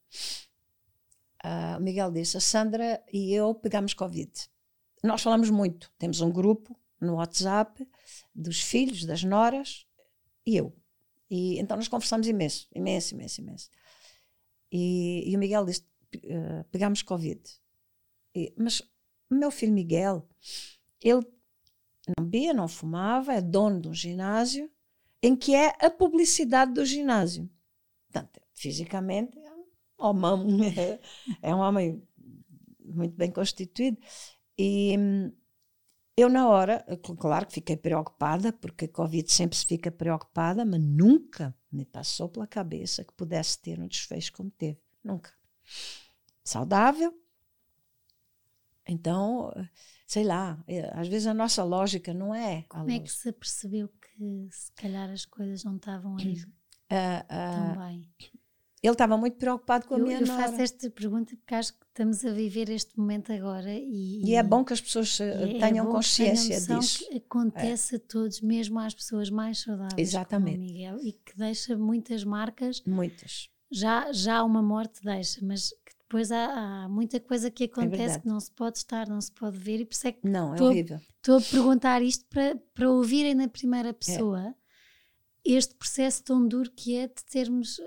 uh, 1.44 1.76
o 1.76 1.81
Miguel 1.81 2.12
disse: 2.12 2.37
a 2.37 2.40
Sandra 2.40 3.02
e 3.12 3.35
eu 3.35 3.52
pegamos 3.54 3.94
Covid. 3.94 4.31
Nós 5.02 5.22
falamos 5.22 5.50
muito, 5.50 5.92
temos 5.98 6.20
um 6.20 6.31
grupo 6.31 6.78
no 7.01 7.15
WhatsApp 7.15 7.87
dos 8.35 8.61
filhos, 8.61 9.05
das 9.05 9.23
noras 9.23 9.87
e 10.47 10.57
eu. 10.57 10.75
E 11.31 11.59
então 11.59 11.77
nós 11.77 11.89
conversamos 11.89 12.27
imenso, 12.27 12.69
imenso, 12.75 13.15
imenso, 13.15 13.41
imenso. 13.41 13.71
E, 14.73 15.31
e 15.31 15.37
o 15.37 15.39
Miguel 15.39 15.65
disse: 15.65 15.83
uh, 16.17 16.65
pegámos 16.71 17.03
Covid. 17.03 17.41
E, 18.35 18.53
mas 18.57 18.81
o 19.31 19.35
meu 19.35 19.51
filho 19.51 19.73
Miguel, 19.73 20.27
ele 21.01 21.27
não 22.17 22.25
bebia, 22.25 22.55
não 22.55 22.69
fumava, 22.69 23.35
é 23.35 23.41
dono 23.41 23.81
de 23.81 23.89
um 23.89 23.95
ginásio 23.95 24.71
em 25.23 25.37
que 25.37 25.55
é 25.55 25.75
a 25.81 25.91
publicidade 25.91 26.73
do 26.73 26.85
ginásio. 26.85 27.49
Portanto, 28.11 28.41
fisicamente 28.55 29.39
é 29.39 29.53
um 29.53 29.65
homem, 29.99 30.73
é 31.43 31.55
um 31.55 31.59
homem 31.59 32.03
muito 32.81 33.15
bem 33.17 33.31
constituído. 33.31 33.99
E, 34.57 34.97
eu, 36.20 36.28
na 36.28 36.48
hora, 36.48 36.85
claro 37.18 37.46
que 37.46 37.52
fiquei 37.52 37.76
preocupada, 37.76 38.52
porque 38.52 38.87
a 38.87 38.88
Covid 38.88 39.31
sempre 39.33 39.57
se 39.57 39.64
fica 39.64 39.88
preocupada, 39.88 40.64
mas 40.64 40.83
nunca 40.83 41.54
me 41.70 41.85
passou 41.85 42.28
pela 42.28 42.44
cabeça 42.44 43.04
que 43.04 43.12
pudesse 43.12 43.61
ter 43.61 43.78
um 43.78 43.87
desfecho 43.87 44.33
como 44.33 44.50
teve. 44.50 44.81
Nunca. 45.04 45.31
Saudável. 46.42 47.16
Então, 48.85 49.52
sei 50.09 50.24
lá, 50.24 50.61
é, 50.66 50.90
às 50.98 51.07
vezes 51.07 51.28
a 51.28 51.35
nossa 51.35 51.62
lógica 51.62 52.12
não 52.12 52.35
é. 52.35 52.64
Como 52.68 52.90
é 52.90 52.98
que 52.98 53.12
se 53.12 53.31
percebeu 53.31 53.88
que 53.88 54.48
se 54.50 54.72
calhar 54.72 55.09
as 55.11 55.24
coisas 55.24 55.62
não 55.62 55.76
estavam 55.76 56.16
aí 56.16 56.35
uh, 56.35 56.46
uh, 56.90 57.74
tão 57.74 57.87
bem? 57.87 58.11
Ele 58.83 58.92
estava 58.92 59.16
muito 59.16 59.37
preocupado 59.37 59.87
com 59.87 59.94
a 59.94 59.98
eu, 59.98 60.04
minha 60.04 60.20
eu 60.20 60.26
nora. 60.26 60.42
Eu 60.42 60.48
faço 60.48 60.62
esta 60.62 60.90
pergunta 60.90 61.37
porque 61.37 61.54
acho 61.54 61.74
que 61.74 61.87
estamos 61.99 62.25
a 62.25 62.31
viver 62.31 62.71
este 62.71 62.97
momento 62.97 63.33
agora 63.33 63.73
e, 63.73 64.23
e 64.25 64.35
é 64.37 64.43
bom 64.43 64.65
que 64.65 64.73
as 64.73 64.81
pessoas 64.81 65.21
eh, 65.21 65.57
é, 65.57 65.59
tenham 65.59 65.89
é 65.89 65.91
consciência 65.91 66.61
que 66.61 66.79
disso. 66.79 67.09
Que 67.09 67.17
acontece 67.17 67.97
é. 67.97 67.99
a 67.99 68.01
todos, 68.01 68.41
mesmo 68.41 68.79
às 68.79 68.95
pessoas 68.95 69.29
mais 69.29 69.59
saudáveis, 69.59 70.09
Exatamente. 70.09 70.59
Miguel, 70.59 71.01
e 71.03 71.13
que 71.13 71.37
deixa 71.37 71.77
muitas 71.77 72.23
marcas. 72.23 72.83
Muitas. 72.87 73.51
Já, 73.71 74.13
já 74.13 74.45
uma 74.45 74.63
morte 74.63 75.03
deixa, 75.03 75.45
mas 75.45 75.71
que 75.71 75.97
depois 75.99 76.31
há, 76.31 76.85
há 76.85 76.89
muita 76.89 77.19
coisa 77.19 77.51
que 77.51 77.65
acontece 77.65 78.17
é 78.17 78.21
que 78.21 78.29
não 78.29 78.39
se 78.39 78.53
pode 78.53 78.79
estar, 78.79 79.09
não 79.09 79.21
se 79.21 79.33
pode 79.33 79.59
ver, 79.59 79.81
e 79.81 79.85
por 79.85 79.95
isso 79.95 80.07
é 80.07 80.13
que 80.13 80.27
não, 80.29 80.55
é 80.55 80.63
horrível. 80.63 81.01
estou 81.17 81.39
a 81.39 81.41
perguntar 81.41 82.01
isto 82.01 82.25
para, 82.27 82.57
para 82.75 82.89
ouvirem 82.89 83.35
na 83.35 83.49
primeira 83.49 83.93
pessoa 83.93 84.55
este 85.45 85.75
processo 85.75 86.23
tão 86.23 86.47
duro 86.47 86.71
que 86.71 86.97
é 86.97 87.09
de 87.09 87.25
termos 87.25 87.81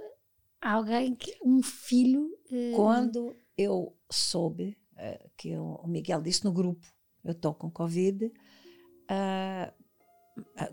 alguém, 0.62 1.16
que, 1.16 1.38
um 1.44 1.64
filho. 1.64 2.26
Uh... 2.52 2.76
Quando 2.76 3.36
eu 3.58 3.96
soube 4.12 4.78
uh, 4.94 5.30
que 5.38 5.58
o 5.58 5.86
Miguel 5.88 6.22
disse 6.22 6.44
no 6.44 6.52
grupo, 6.52 6.86
eu 7.24 7.32
estou 7.32 7.54
com 7.54 7.70
Covid, 7.70 8.26
uh, 8.26 9.74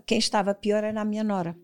quem 0.05 0.17
estava 0.17 0.53
pior 0.53 0.83
era 0.83 1.01
a 1.01 1.05
minha 1.05 1.23
nora. 1.23 1.57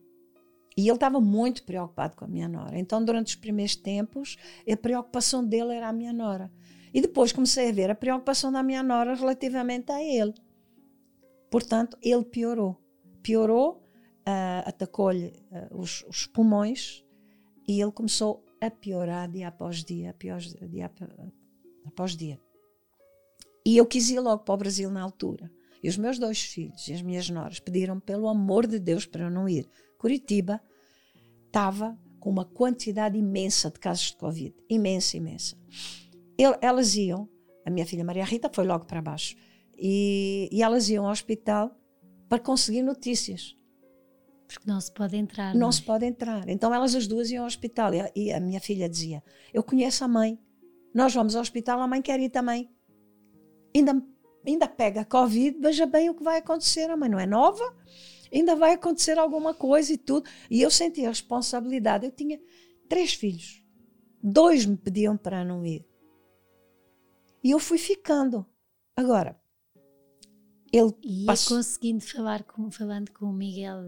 E 0.77 0.81
ele 0.81 0.91
estava 0.91 1.21
muito 1.21 1.63
preocupado 1.63 2.15
com 2.17 2.25
a 2.25 2.27
minha 2.27 2.49
nora. 2.49 2.77
Então, 2.77 3.03
durante 3.03 3.27
os 3.27 3.35
primeiros 3.35 3.77
tempos, 3.77 4.35
a 4.69 4.75
preocupação 4.75 5.45
dele 5.45 5.73
era 5.73 5.87
a 5.87 5.93
minha 5.93 6.11
nora. 6.11 6.51
E 6.93 7.01
depois 7.01 7.31
comecei 7.31 7.69
a 7.69 7.71
ver 7.71 7.89
a 7.89 7.95
preocupação 7.95 8.51
da 8.51 8.61
minha 8.61 8.83
nora 8.83 9.15
relativamente 9.15 9.91
a 9.91 10.01
ele. 10.01 10.33
Portanto, 11.49 11.97
ele 12.01 12.25
piorou. 12.25 12.77
Piorou, 13.21 13.85
uh, 14.27 14.67
atacou-lhe 14.67 15.33
uh, 15.51 15.77
os, 15.77 16.03
os, 16.07 16.27
pulmões, 16.27 17.03
e 17.67 17.81
ele 17.81 17.91
começou 17.91 18.44
a 18.61 18.69
piorar 18.69 19.29
dia 19.29 19.47
após 19.47 19.83
dia, 19.83 20.11
após 20.11 20.53
dia 20.53 20.91
após 21.85 22.15
dia. 22.15 22.39
E 23.65 23.77
eu 23.77 23.85
quis 23.85 24.09
ir 24.09 24.19
logo 24.19 24.43
para 24.43 24.53
o 24.53 24.57
Brasil 24.57 24.89
na 24.91 25.01
altura. 25.01 25.51
E 25.83 25.89
os 25.89 25.97
meus 25.97 26.17
dois 26.17 26.41
filhos 26.41 26.87
e 26.87 26.93
as 26.93 27.01
minhas 27.01 27.29
noras 27.29 27.59
pediram 27.59 27.99
pelo 27.99 28.27
amor 28.27 28.65
de 28.65 28.79
Deus 28.79 29.05
para 29.05 29.25
eu 29.25 29.29
não 29.29 29.47
ir. 29.47 29.69
Curitiba 29.97 30.61
estava 31.45 31.97
com 32.19 32.29
uma 32.29 32.45
quantidade 32.45 33.17
imensa 33.17 33.69
de 33.69 33.79
casos 33.79 34.07
de 34.07 34.17
Covid. 34.17 34.55
Imensa, 34.69 35.17
imensa. 35.17 35.55
Elas 36.59 36.95
iam, 36.95 37.29
a 37.63 37.69
minha 37.69 37.85
filha 37.85 38.03
Maria 38.03 38.25
Rita 38.25 38.49
foi 38.51 38.65
logo 38.65 38.85
para 38.85 39.01
baixo, 39.01 39.35
e, 39.77 40.49
e 40.51 40.63
elas 40.63 40.89
iam 40.89 41.05
ao 41.05 41.11
hospital 41.11 41.75
para 42.27 42.39
conseguir 42.39 42.81
notícias. 42.81 43.55
Porque 44.47 44.69
não 44.69 44.79
se 44.79 44.91
pode 44.91 45.15
entrar. 45.15 45.53
Não, 45.53 45.61
não 45.61 45.69
é? 45.69 45.71
se 45.71 45.81
pode 45.81 46.05
entrar. 46.05 46.47
Então 46.47 46.73
elas 46.73 46.93
as 46.95 47.07
duas 47.07 47.29
iam 47.31 47.43
ao 47.43 47.47
hospital. 47.47 47.93
E 47.93 48.01
a, 48.01 48.11
e 48.15 48.31
a, 48.31 48.39
minha 48.39 48.59
filha 48.59 48.87
dizia: 48.87 49.23
Eu 49.53 49.63
conheço 49.63 50.03
a 50.03 50.07
mãe. 50.07 50.39
Nós 50.93 51.13
vamos 51.13 51.35
ao 51.35 51.41
hospital, 51.41 51.81
a 51.81 51.87
mãe 51.87 52.01
quer 52.01 52.19
ir 52.19 52.29
também. 52.29 52.69
Ainda, 53.75 54.01
ainda 54.47 54.67
pega 54.67 55.03
Covid, 55.03 55.59
veja 55.59 55.85
bem 55.85 56.09
o 56.09 56.15
que 56.15 56.23
vai 56.23 56.37
acontecer. 56.37 56.89
A 56.89 56.95
mãe 56.95 57.09
não 57.09 57.19
é 57.19 57.25
nova, 57.25 57.75
ainda 58.33 58.55
vai 58.55 58.73
acontecer 58.73 59.17
alguma 59.17 59.53
coisa 59.53 59.91
e 59.91 59.97
tudo. 59.97 60.29
E 60.49 60.61
eu 60.61 60.71
senti 60.71 61.05
a 61.05 61.09
responsabilidade. 61.09 62.05
Eu 62.05 62.11
tinha 62.11 62.39
três 62.87 63.13
filhos. 63.13 63.61
Dois 64.23 64.65
me 64.65 64.77
pediam 64.77 65.17
para 65.17 65.43
não 65.43 65.65
ir. 65.65 65.85
E 67.43 67.51
eu 67.51 67.59
fui 67.59 67.77
ficando. 67.77 68.45
Agora, 68.95 69.39
ele 70.71 70.93
e 71.03 71.25
passou... 71.25 71.57
conseguindo 71.57 72.03
falar 72.03 72.43
com, 72.43 72.71
falando 72.71 73.11
com 73.11 73.25
o 73.25 73.33
Miguel 73.33 73.83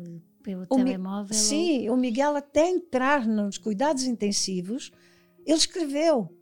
pelo 0.48 0.64
o 0.64 0.68
telemóvel? 0.68 1.34
Sim, 1.34 1.90
ou... 1.90 1.96
o 1.96 2.00
Miguel 2.00 2.38
até 2.38 2.70
entrar 2.70 3.28
nos 3.28 3.58
cuidados 3.58 4.04
intensivos, 4.04 4.92
ele 5.46 5.58
escreveu 5.58 6.34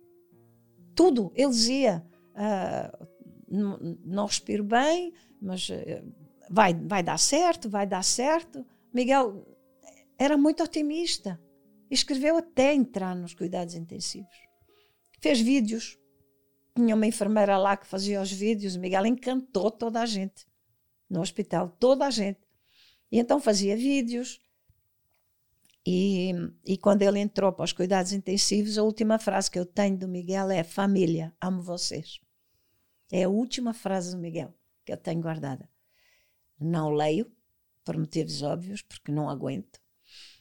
tudo. 0.94 1.32
Ele 1.34 1.50
dizia: 1.50 2.06
uh, 2.36 3.08
não, 3.50 3.98
não, 4.06 4.26
respiro 4.28 4.64
bem, 4.64 5.12
mas 5.42 5.70
uh, 5.70 5.74
vai, 6.52 6.76
vai 6.76 7.02
dar 7.02 7.18
certo, 7.18 7.68
vai 7.68 7.88
dar 7.88 8.04
certo. 8.04 8.64
Miguel 8.94 9.44
era 10.20 10.38
muito 10.38 10.64
otimista. 10.64 11.42
escreveu 11.90 12.38
até 12.38 12.76
entrar 12.76 13.16
nos 13.16 13.34
cuidados 13.34 13.74
intensivos. 13.74 14.38
Fez 15.20 15.42
vídeos. 15.42 15.98
Tinha 16.76 16.94
uma 16.94 17.08
enfermeira 17.08 17.58
lá 17.58 17.76
que 17.76 17.88
fazia 17.88 18.22
os 18.22 18.32
vídeos. 18.32 18.76
O 18.76 18.80
Miguel 18.80 19.08
encantou 19.08 19.72
toda 19.72 20.00
a 20.00 20.06
gente 20.06 20.46
no 21.10 21.22
hospital, 21.22 21.70
toda 21.80 22.06
a 22.06 22.12
gente. 22.12 22.45
E 23.12 23.20
então 23.20 23.40
fazia 23.40 23.76
vídeos. 23.76 24.42
E, 25.86 26.32
e 26.66 26.78
quando 26.78 27.04
ele 27.04 27.20
entrou 27.20 27.54
para 27.54 27.66
os 27.66 27.74
cuidados 27.74 28.12
intensivos, 28.12 28.78
a 28.78 28.84
última 28.84 29.20
frase 29.20 29.52
que 29.52 29.60
eu 29.60 29.66
tenho 29.66 29.98
do 29.98 30.08
Miguel 30.08 30.50
é: 30.50 30.64
Família, 30.64 31.36
amo 31.40 31.62
vocês. 31.62 32.20
É 33.12 33.24
a 33.24 33.30
última 33.30 33.74
frase 33.74 34.12
do 34.12 34.18
Miguel 34.18 34.54
que 34.84 34.92
eu 34.92 34.98
tenho 34.98 35.22
guardada. 35.22 35.70
Não 36.60 36.90
leio, 36.90 37.32
por 37.84 37.98
motivos 37.98 38.42
óbvios, 38.42 38.82
porque 38.82 39.12
não 39.12 39.30
aguento, 39.30 39.82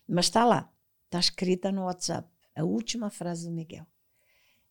mas 0.07 0.27
está 0.27 0.45
lá, 0.45 0.73
está 1.05 1.19
escrita 1.19 1.73
no 1.73 1.85
WhatsApp, 1.85 2.29
a 2.55 2.65
última 2.65 3.11
frase 3.11 3.47
do 3.47 3.53
Miguel. 3.53 3.87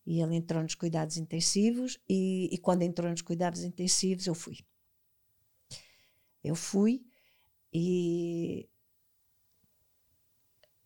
E 0.06 0.20
ele 0.20 0.36
entrou 0.36 0.62
nos 0.62 0.74
cuidados 0.74 1.16
intensivos, 1.16 1.98
e, 2.08 2.48
e 2.52 2.58
quando 2.58 2.82
entrou 2.82 3.10
nos 3.10 3.22
cuidados 3.22 3.62
intensivos, 3.62 4.26
eu 4.26 4.34
fui. 4.34 4.58
Eu 6.42 6.54
fui 6.54 7.04
e. 7.74 8.68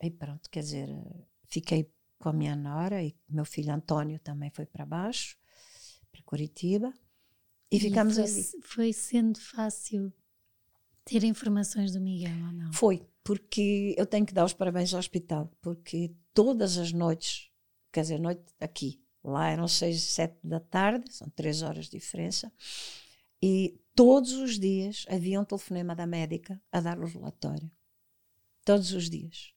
E 0.01 0.11
pronto, 0.11 0.49
quer 0.49 0.61
dizer, 0.61 0.89
fiquei 1.49 1.93
com 2.18 2.28
a 2.28 2.32
minha 2.32 2.55
nora 2.57 3.03
e 3.03 3.16
meu 3.28 3.45
filho 3.45 3.72
António 3.72 4.18
também 4.20 4.51
foi 4.51 4.64
para 4.64 4.86
baixo, 4.86 5.36
para 6.11 6.22
Curitiba, 6.22 6.93
e, 7.70 7.76
e 7.76 7.80
ficamos 7.80 8.14
foi, 8.14 8.24
ali. 8.24 8.45
Foi 8.62 8.93
sendo 8.93 9.41
fácil 9.41 10.12
ter 11.05 11.24
informações 11.24 11.93
do 11.93 12.01
Miguel 12.01 12.36
ou 12.47 12.53
não? 12.53 12.72
Foi, 12.72 13.07
porque 13.24 13.95
eu 13.99 14.07
tenho 14.07 14.24
que 14.24 14.34
dar 14.34 14.45
os 14.45 14.53
parabéns 14.53 14.93
ao 14.95 15.01
hospital, 15.01 15.53
porque 15.61 16.14
todas 16.32 16.78
as 16.78 16.93
noites, 16.93 17.51
quer 17.93 18.03
dizer, 18.03 18.20
noite 18.20 18.43
aqui, 18.61 19.03
lá 19.24 19.49
eram 19.49 19.66
seis, 19.66 20.03
sete 20.03 20.39
da 20.45 20.61
tarde, 20.61 21.12
são 21.12 21.28
três 21.30 21.62
horas 21.62 21.86
de 21.86 21.99
diferença, 21.99 22.53
e 23.43 23.80
todos 23.99 24.34
os 24.34 24.61
dias 24.61 25.05
havia 25.09 25.40
um 25.40 25.44
telefonema 25.44 25.92
da 25.92 26.07
médica 26.07 26.62
a 26.70 26.80
dar 26.80 27.01
o 27.01 27.05
relatório. 27.05 27.68
Todos 28.64 28.92
os 28.92 29.11
dias. 29.11 29.53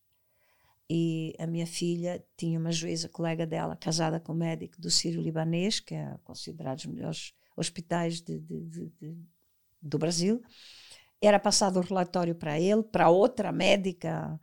E 0.90 1.36
a 1.38 1.46
minha 1.46 1.68
filha 1.68 2.26
tinha 2.36 2.58
uma 2.58 2.72
juíza 2.72 3.08
colega 3.08 3.46
dela, 3.46 3.76
casada 3.76 4.20
com 4.20 4.32
um 4.32 4.36
médico 4.36 4.82
do 4.82 4.90
Sírio-Libanês, 4.90 5.80
que 5.80 5.94
é 5.94 6.18
considerado 6.24 6.80
os 6.80 6.86
melhores 6.88 7.34
hospitais 7.56 8.20
de, 8.20 8.40
de, 8.40 8.90
de, 8.90 9.16
do 9.80 10.00
Brasil. 10.00 10.42
Era 11.22 11.40
passado 11.40 11.78
o 11.78 11.84
relatório 11.84 12.34
para 12.34 12.60
ele, 12.60 12.82
para 12.82 13.12
outra 13.12 13.52
médica. 13.52 14.42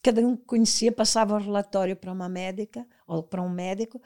Cada 0.00 0.20
um 0.20 0.36
que 0.36 0.44
conhecia 0.44 0.92
passava 0.92 1.34
o 1.34 1.42
relatório 1.42 1.96
para 1.96 2.12
uma 2.12 2.28
médica 2.28 2.86
ou 3.04 3.20
para 3.20 3.42
um 3.42 3.50
médico, 3.50 4.00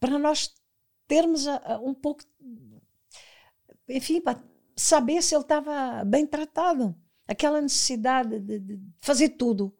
para 0.00 0.18
nós 0.18 0.52
termos 1.06 1.46
a, 1.46 1.74
a, 1.74 1.78
um 1.78 1.94
pouco, 1.94 2.24
enfim, 3.88 4.20
para 4.20 4.42
saber 4.76 5.22
se 5.22 5.34
ele 5.34 5.42
estava 5.42 6.04
bem 6.04 6.26
tratado. 6.26 6.94
Aquela 7.26 7.60
necessidade 7.60 8.38
de, 8.38 8.58
de 8.58 8.80
fazer 9.00 9.30
tudo 9.30 9.74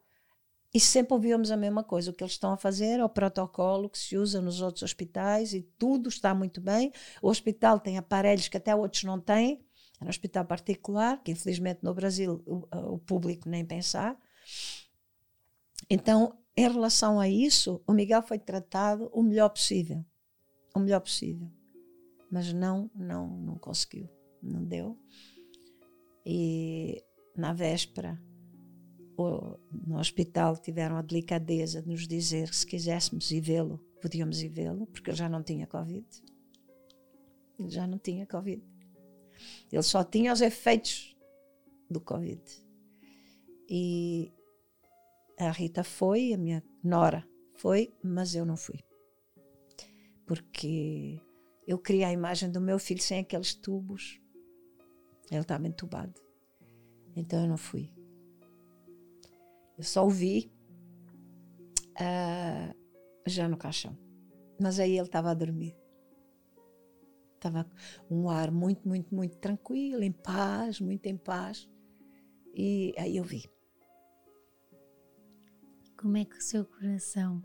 e 0.75 0.79
sempre 0.79 1.13
ouvíamos 1.13 1.51
a 1.51 1.55
mesma 1.55 1.85
coisa. 1.85 2.11
O 2.11 2.13
que 2.13 2.21
eles 2.21 2.33
estão 2.33 2.51
a 2.51 2.57
fazer 2.57 2.99
é 2.99 3.05
o 3.05 3.07
protocolo 3.07 3.89
que 3.89 3.97
se 3.97 4.17
usa 4.17 4.41
nos 4.41 4.59
outros 4.61 4.83
hospitais 4.83 5.53
e 5.53 5.61
tudo 5.77 6.09
está 6.09 6.35
muito 6.35 6.59
bem. 6.59 6.91
O 7.21 7.29
hospital 7.29 7.79
tem 7.79 7.97
aparelhos 7.97 8.49
que 8.49 8.57
até 8.57 8.75
outros 8.75 9.03
não 9.03 9.17
têm. 9.17 9.65
É 10.01 10.03
um 10.03 10.09
hospital 10.09 10.43
particular, 10.43 11.23
que 11.23 11.31
infelizmente 11.31 11.79
no 11.81 11.93
Brasil 11.93 12.43
o, 12.45 12.67
o 12.95 12.99
público 12.99 13.47
nem 13.47 13.63
pensar. 13.63 14.19
Então, 15.89 16.37
em 16.57 16.69
relação 16.69 17.21
a 17.21 17.29
isso, 17.29 17.81
o 17.87 17.93
Miguel 17.93 18.21
foi 18.21 18.37
tratado 18.37 19.09
o 19.13 19.23
melhor 19.23 19.47
possível. 19.47 20.03
O 20.75 20.79
melhor 20.79 20.99
possível. 20.99 21.49
Mas 22.35 22.51
não, 22.51 22.91
não, 22.93 23.29
não 23.29 23.57
conseguiu. 23.57 24.09
Não 24.43 24.61
deu. 24.61 24.99
E 26.25 27.01
na 27.33 27.53
véspera 27.53 28.21
no 29.17 29.97
hospital 29.97 30.57
tiveram 30.57 30.97
a 30.97 31.01
delicadeza 31.01 31.81
de 31.81 31.87
nos 31.87 32.05
dizer 32.05 32.49
que 32.49 32.55
se 32.57 32.65
quiséssemos 32.65 33.31
ir 33.31 33.39
vê-lo, 33.39 33.79
podíamos 34.01 34.41
ir 34.43 34.49
vê-lo, 34.49 34.85
porque 34.87 35.11
ele 35.11 35.17
já 35.17 35.29
não 35.29 35.41
tinha 35.41 35.65
Covid. 35.65 36.05
Ele 37.57 37.69
já 37.69 37.87
não 37.87 37.97
tinha 37.97 38.27
Covid. 38.27 38.61
Ele 39.71 39.83
só 39.83 40.03
tinha 40.03 40.33
os 40.33 40.41
efeitos 40.41 41.15
do 41.89 42.01
Covid. 42.01 42.43
E 43.69 44.29
a 45.39 45.51
Rita 45.51 45.85
foi, 45.85 46.33
a 46.33 46.37
minha 46.37 46.61
nora 46.83 47.25
foi, 47.53 47.95
mas 48.03 48.35
eu 48.35 48.45
não 48.45 48.57
fui. 48.57 48.83
Porque 50.25 51.21
eu 51.67 51.79
queria 51.79 52.07
a 52.07 52.13
imagem 52.13 52.51
do 52.51 52.61
meu 52.61 52.77
filho 52.77 53.01
sem 53.01 53.19
aqueles 53.19 53.55
tubos. 53.55 54.21
Ele 55.31 55.41
estava 55.41 55.67
entubado. 55.67 56.13
Então 57.15 57.41
eu 57.41 57.47
não 57.47 57.57
fui. 57.57 57.91
Eu 59.77 59.83
só 59.83 60.05
o 60.05 60.09
vi 60.09 60.51
uh, 61.93 62.75
já 63.25 63.47
no 63.47 63.57
caixão. 63.57 63.97
Mas 64.61 64.79
aí 64.79 64.97
ele 64.97 65.07
estava 65.07 65.31
a 65.31 65.33
dormir. 65.33 65.75
Estava 67.35 67.69
um 68.09 68.29
ar 68.29 68.51
muito, 68.51 68.87
muito, 68.87 69.13
muito 69.13 69.37
tranquilo, 69.37 70.03
em 70.03 70.11
paz, 70.11 70.79
muito 70.79 71.05
em 71.07 71.17
paz. 71.17 71.69
E 72.53 72.93
aí 72.97 73.17
eu 73.17 73.23
vi. 73.23 73.49
Como 75.97 76.17
é 76.17 76.25
que 76.25 76.37
o 76.37 76.41
seu 76.41 76.65
coração, 76.65 77.43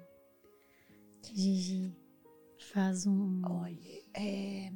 Gigi, 1.23 1.97
faz 2.65 3.07
um. 3.07 3.43
Olha, 3.45 4.03
é, 4.15 4.73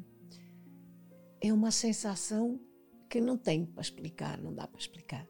é 1.40 1.52
uma 1.52 1.70
sensação 1.70 2.60
que 3.08 3.20
não 3.20 3.36
tem 3.36 3.64
para 3.64 3.82
explicar, 3.82 4.40
não 4.40 4.54
dá 4.54 4.66
para 4.66 4.80
explicar. 4.80 5.28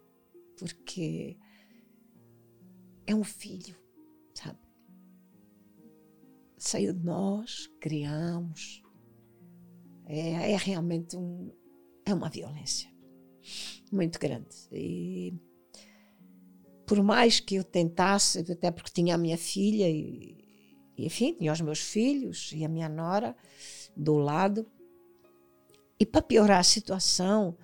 Porque 0.58 1.36
é 3.06 3.14
um 3.14 3.24
filho, 3.24 3.76
sabe? 4.34 4.58
Saiu 6.56 6.94
de 6.94 7.04
nós, 7.04 7.66
criamos. 7.80 8.82
É, 10.06 10.52
é 10.52 10.56
realmente 10.56 11.16
um, 11.16 11.50
é 12.04 12.14
uma 12.14 12.30
violência 12.30 12.90
muito 13.90 14.18
grande. 14.18 14.54
E 14.72 15.34
por 16.86 17.02
mais 17.02 17.40
que 17.40 17.56
eu 17.56 17.64
tentasse, 17.64 18.38
até 18.50 18.70
porque 18.70 18.92
tinha 18.92 19.14
a 19.14 19.18
minha 19.18 19.38
filha 19.38 19.88
e, 19.88 20.43
enfim, 20.96 21.34
tinha 21.34 21.52
os 21.52 21.60
meus 21.60 21.80
filhos 21.80 22.52
e 22.54 22.64
a 22.64 22.68
minha 22.68 22.88
nora 22.88 23.36
do 23.96 24.14
lado. 24.14 24.66
E 25.98 26.04
para 26.04 26.22
piorar 26.22 26.60
a 26.60 26.64
situação, 26.64 27.56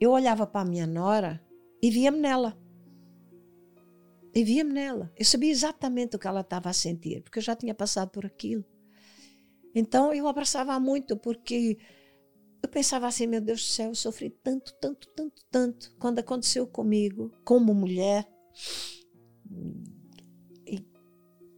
eu 0.00 0.10
olhava 0.10 0.46
para 0.46 0.62
a 0.62 0.70
minha 0.70 0.86
nora 0.86 1.40
e 1.82 1.90
via-me 1.90 2.18
nela 2.18 2.56
e 4.34 4.42
via-me 4.42 4.72
nela. 4.72 5.12
Eu 5.16 5.24
sabia 5.24 5.50
exatamente 5.50 6.16
o 6.16 6.18
que 6.18 6.26
ela 6.26 6.40
estava 6.40 6.70
a 6.70 6.72
sentir, 6.72 7.22
porque 7.22 7.38
eu 7.38 7.42
já 7.42 7.54
tinha 7.54 7.74
passado 7.74 8.10
por 8.10 8.24
aquilo. 8.24 8.64
Então 9.74 10.12
eu 10.12 10.26
abraçava 10.26 10.78
muito, 10.80 11.16
porque 11.16 11.78
eu 12.62 12.68
pensava 12.68 13.06
assim: 13.06 13.26
meu 13.26 13.40
Deus 13.40 13.60
do 13.60 13.66
céu, 13.66 13.88
eu 13.90 13.94
sofri 13.94 14.30
tanto, 14.30 14.74
tanto, 14.80 15.08
tanto, 15.14 15.42
tanto. 15.50 15.94
Quando 15.98 16.18
aconteceu 16.18 16.66
comigo, 16.66 17.30
como 17.44 17.74
mulher. 17.74 18.26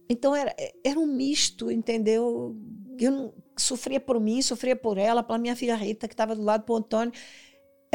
Então 0.09 0.35
era, 0.35 0.55
era 0.83 0.99
um 0.99 1.07
misto, 1.07 1.71
entendeu? 1.71 2.55
Eu 2.99 3.11
não, 3.11 3.33
sofria 3.57 3.99
por 3.99 4.19
mim, 4.19 4.41
sofria 4.41 4.75
por 4.75 4.97
ela, 4.97 5.23
pela 5.23 5.37
minha 5.37 5.55
filha 5.55 5.75
Rita, 5.75 6.07
que 6.07 6.13
estava 6.13 6.35
do 6.35 6.43
lado 6.43 6.65
do 6.65 6.75
Antônio 6.75 7.13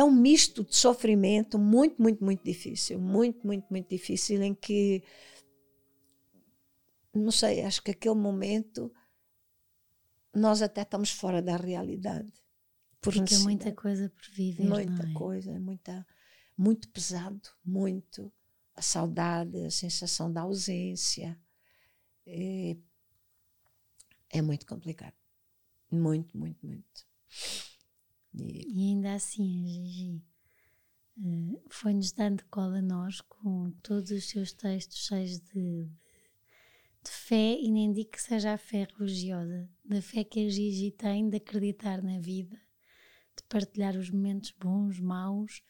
é 0.00 0.04
um 0.04 0.11
misto 0.11 0.64
de 0.64 0.74
sofrimento 0.74 1.58
muito, 1.58 2.00
muito, 2.00 2.24
muito 2.24 2.42
difícil. 2.42 2.98
Muito, 2.98 3.46
muito, 3.46 3.66
muito 3.70 3.88
difícil 3.88 4.42
em 4.42 4.54
que, 4.54 5.02
não 7.14 7.30
sei, 7.30 7.62
acho 7.62 7.82
que 7.82 7.90
aquele 7.90 8.14
momento 8.14 8.90
nós 10.34 10.62
até 10.62 10.82
estamos 10.82 11.11
fora 11.11 11.42
da 11.42 11.56
realidade. 11.56 12.32
Por 13.00 13.12
Porque 13.12 13.34
é 13.34 13.38
muita 13.38 13.72
coisa 13.72 14.08
por 14.08 14.34
viver. 14.34 14.64
Muita 14.64 15.06
é? 15.06 15.12
coisa, 15.12 15.61
muita, 15.61 16.06
muito 16.56 16.88
pesado, 16.88 17.48
muito. 17.62 18.32
A 18.74 18.80
saudade, 18.82 19.66
a 19.66 19.70
sensação 19.70 20.32
da 20.32 20.42
ausência. 20.42 21.38
É, 22.32 22.76
é 24.30 24.42
muito 24.42 24.64
complicado. 24.64 25.14
Muito, 25.90 26.38
muito, 26.38 26.64
muito. 26.64 27.06
E, 28.32 28.64
e 28.68 28.88
ainda 28.90 29.14
assim, 29.14 29.66
Gigi 29.66 30.22
uh, 31.18 31.62
foi-nos 31.68 32.12
dando 32.12 32.44
cola 32.44 32.78
a 32.78 32.82
nós 32.82 33.20
com 33.20 33.72
todos 33.82 34.12
os 34.12 34.28
seus 34.28 34.52
textos 34.52 35.06
cheios 35.06 35.40
de, 35.40 35.52
de, 35.52 35.90
de, 37.04 37.10
fé, 37.10 37.58
e 37.60 37.68
nem 37.70 37.92
digo 37.92 38.10
que 38.10 38.22
seja 38.22 38.52
a 38.52 38.58
fé 38.58 38.86
religiosa, 38.96 39.68
da 39.84 40.00
fé 40.00 40.22
que 40.22 40.46
a 40.46 40.48
Gigi 40.48 40.92
tem 40.92 41.28
de 41.28 41.38
acreditar 41.38 42.00
na 42.00 42.20
vida, 42.20 42.56
de 43.36 43.42
partilhar 43.48 43.96
os 43.96 44.10
momentos 44.10 44.52
bons, 44.52 45.00
maus. 45.00 45.62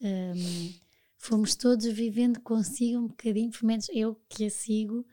Um, 0.00 0.74
fomos 1.16 1.56
todos 1.56 1.86
vivendo 1.86 2.40
consigo 2.40 3.00
um 3.00 3.08
bocadinho, 3.08 3.50
pelo 3.50 3.66
menos 3.66 3.88
eu 3.88 4.14
que 4.28 4.44
a 4.44 4.50
sigo, 4.50 5.04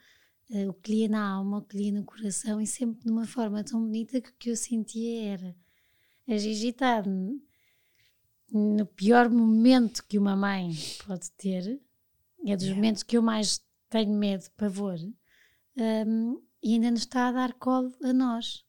uh, 0.52 0.70
o 0.70 0.74
que 0.74 0.92
lia 0.92 1.10
na 1.10 1.28
alma, 1.28 1.58
o 1.58 1.62
que 1.62 1.78
lia 1.78 1.92
no 1.92 2.04
coração, 2.04 2.62
e 2.62 2.68
sempre 2.68 3.04
de 3.04 3.12
uma 3.12 3.26
forma 3.26 3.64
tão 3.64 3.82
bonita 3.82 4.22
que 4.22 4.30
o 4.30 4.36
que 4.38 4.50
eu 4.52 4.56
sentia 4.56 5.34
era 5.34 5.56
a 6.28 6.38
Gigi 6.38 6.70
está 6.70 7.04
no 8.52 8.86
pior 8.86 9.30
momento 9.30 10.06
que 10.08 10.18
uma 10.18 10.36
mãe 10.36 10.72
pode 11.06 11.32
ter, 11.32 11.82
é 12.46 12.56
dos 12.56 12.66
yeah. 12.66 12.76
momentos 12.76 13.04
que 13.04 13.18
eu 13.18 13.22
mais 13.22 13.62
tenho 13.90 14.14
medo, 14.14 14.50
pavor, 14.52 14.98
um, 15.78 16.42
e 16.64 16.74
ainda 16.74 16.92
nos 16.92 17.02
está 17.02 17.28
a 17.28 17.32
dar 17.32 17.54
colo 17.54 17.94
a 18.04 18.14
nós, 18.14 18.64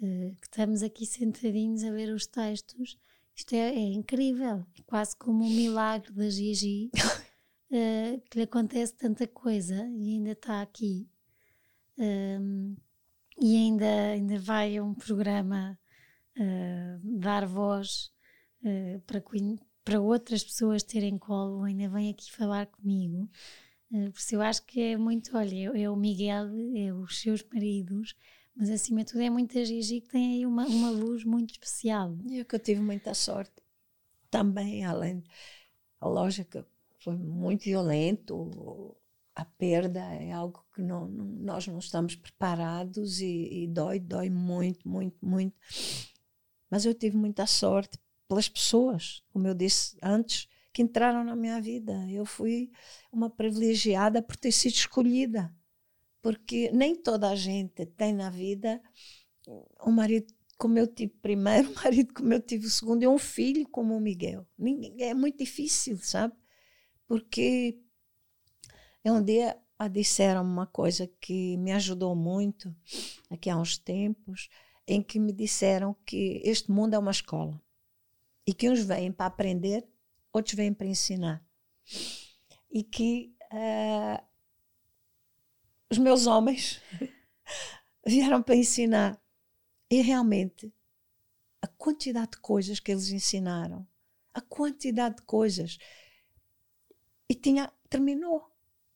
uh, 0.00 0.34
que 0.40 0.46
estamos 0.46 0.82
aqui 0.82 1.04
sentadinhos 1.06 1.84
a 1.84 1.90
ver 1.90 2.12
os 2.12 2.26
textos. 2.26 2.98
Isto 3.34 3.54
é, 3.54 3.74
é 3.74 3.92
incrível, 3.92 4.64
é 4.78 4.82
quase 4.86 5.14
como 5.16 5.44
um 5.44 5.50
milagre 5.50 6.12
da 6.12 6.30
Gigi, 6.30 6.90
uh, 7.70 8.20
que 8.30 8.38
lhe 8.38 8.44
acontece 8.44 8.94
tanta 8.94 9.26
coisa 9.26 9.86
e 9.88 10.14
ainda 10.14 10.32
está 10.32 10.62
aqui. 10.62 11.08
Um, 11.98 12.76
e 13.40 13.56
ainda, 13.56 14.10
ainda 14.12 14.38
vai 14.38 14.76
a 14.76 14.84
um 14.84 14.94
programa 14.94 15.78
uh, 16.38 17.18
dar 17.18 17.46
voz 17.46 18.12
uh, 18.62 19.00
para, 19.06 19.22
para 19.84 20.00
outras 20.00 20.42
pessoas 20.42 20.82
terem 20.82 21.18
colo, 21.18 21.64
ainda 21.64 21.88
vem 21.88 22.10
aqui 22.10 22.32
falar 22.32 22.66
comigo. 22.66 23.28
Uh, 23.90 24.10
por 24.10 24.18
isso 24.18 24.34
eu 24.34 24.42
acho 24.42 24.64
que 24.64 24.80
é 24.80 24.96
muito, 24.96 25.36
olha, 25.36 25.54
é, 25.54 25.82
é 25.82 25.90
o 25.90 25.96
Miguel, 25.96 26.48
é 26.74 26.92
os 26.92 27.20
seus 27.20 27.42
maridos, 27.52 28.14
mas 28.54 28.70
acima 28.70 29.04
de 29.04 29.12
tudo 29.12 29.22
é 29.22 29.30
muita 29.30 29.64
Gigi 29.64 30.00
que 30.00 30.08
tem 30.08 30.38
aí 30.38 30.46
uma, 30.46 30.66
uma 30.66 30.90
luz 30.90 31.24
muito 31.24 31.50
especial. 31.50 32.16
E 32.28 32.40
é 32.40 32.44
que 32.44 32.54
eu 32.54 32.58
tive 32.60 32.80
muita 32.80 33.12
sorte 33.12 33.62
também, 34.30 34.84
além, 34.84 35.22
a 36.00 36.08
lógica 36.08 36.66
foi 37.06 37.16
muito 37.16 37.66
violento, 37.66 38.96
a 39.32 39.44
perda 39.44 40.00
é 40.00 40.32
algo 40.32 40.66
que 40.74 40.82
não, 40.82 41.06
não, 41.06 41.24
nós 41.24 41.64
não 41.68 41.78
estamos 41.78 42.16
preparados 42.16 43.20
e, 43.20 43.62
e, 43.62 43.66
dói, 43.68 44.00
dói 44.00 44.28
muito, 44.28 44.88
muito, 44.88 45.24
muito. 45.24 45.54
Mas 46.68 46.84
eu 46.84 46.92
tive 46.92 47.16
muita 47.16 47.46
sorte 47.46 47.96
pelas 48.26 48.48
pessoas, 48.48 49.22
como 49.32 49.46
eu 49.46 49.54
disse 49.54 49.96
antes, 50.02 50.48
que 50.72 50.82
entraram 50.82 51.22
na 51.22 51.36
minha 51.36 51.60
vida. 51.60 51.92
Eu 52.10 52.26
fui 52.26 52.72
uma 53.12 53.30
privilegiada 53.30 54.20
por 54.20 54.34
ter 54.34 54.50
sido 54.50 54.74
escolhida, 54.74 55.54
porque 56.20 56.72
nem 56.72 56.96
toda 56.96 57.30
a 57.30 57.36
gente 57.36 57.86
tem 57.86 58.12
na 58.12 58.30
vida 58.30 58.82
um 59.86 59.92
marido 59.92 60.34
como 60.58 60.76
eu 60.76 60.88
tive 60.88 61.12
primeiro, 61.22 61.70
um 61.70 61.74
marido 61.74 62.12
como 62.12 62.32
eu 62.32 62.40
tive 62.40 62.66
o 62.66 62.70
segundo 62.70 63.04
e 63.04 63.06
um 63.06 63.16
filho 63.16 63.68
como 63.68 63.96
o 63.96 64.00
Miguel. 64.00 64.44
É 64.98 65.14
muito 65.14 65.38
difícil, 65.38 65.98
sabe? 65.98 66.34
Porque 67.06 67.78
um 69.04 69.22
dia 69.22 69.56
disseram 69.90 70.42
uma 70.42 70.66
coisa 70.66 71.06
que 71.20 71.56
me 71.58 71.72
ajudou 71.72 72.14
muito 72.16 72.74
aqui 73.30 73.50
há 73.50 73.56
uns 73.56 73.78
tempos, 73.78 74.48
em 74.86 75.02
que 75.02 75.18
me 75.18 75.32
disseram 75.32 75.94
que 76.04 76.40
este 76.44 76.70
mundo 76.70 76.94
é 76.94 76.98
uma 76.98 77.10
escola 77.10 77.60
e 78.46 78.54
que 78.54 78.70
uns 78.70 78.80
vêm 78.84 79.10
para 79.12 79.26
aprender, 79.26 79.86
outros 80.32 80.54
vêm 80.54 80.72
para 80.72 80.86
ensinar. 80.86 81.44
E 82.70 82.82
que 82.82 83.34
uh, 83.52 84.24
os 85.90 85.98
meus 85.98 86.26
homens 86.26 86.80
vieram 88.06 88.42
para 88.42 88.54
ensinar. 88.54 89.20
E 89.90 90.00
realmente, 90.00 90.72
a 91.60 91.66
quantidade 91.66 92.32
de 92.32 92.38
coisas 92.38 92.78
que 92.78 92.92
eles 92.92 93.08
ensinaram, 93.08 93.86
a 94.32 94.40
quantidade 94.40 95.16
de 95.16 95.22
coisas. 95.22 95.78
E 97.28 97.34
tinha, 97.34 97.72
terminou 97.88 98.50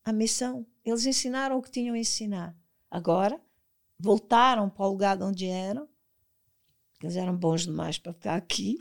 a 0.04 0.12
missão. 0.12 0.66
Eles 0.84 1.06
ensinaram 1.06 1.58
o 1.58 1.62
que 1.62 1.70
tinham 1.70 1.94
a 1.94 1.98
ensinar. 1.98 2.56
Agora, 2.90 3.40
voltaram 3.98 4.68
para 4.68 4.86
o 4.86 4.90
lugar 4.90 5.16
de 5.16 5.24
onde 5.24 5.46
eram. 5.46 5.88
Eles 7.02 7.16
eram 7.16 7.36
bons 7.36 7.62
demais 7.62 7.98
para 7.98 8.12
ficar 8.12 8.36
aqui. 8.36 8.78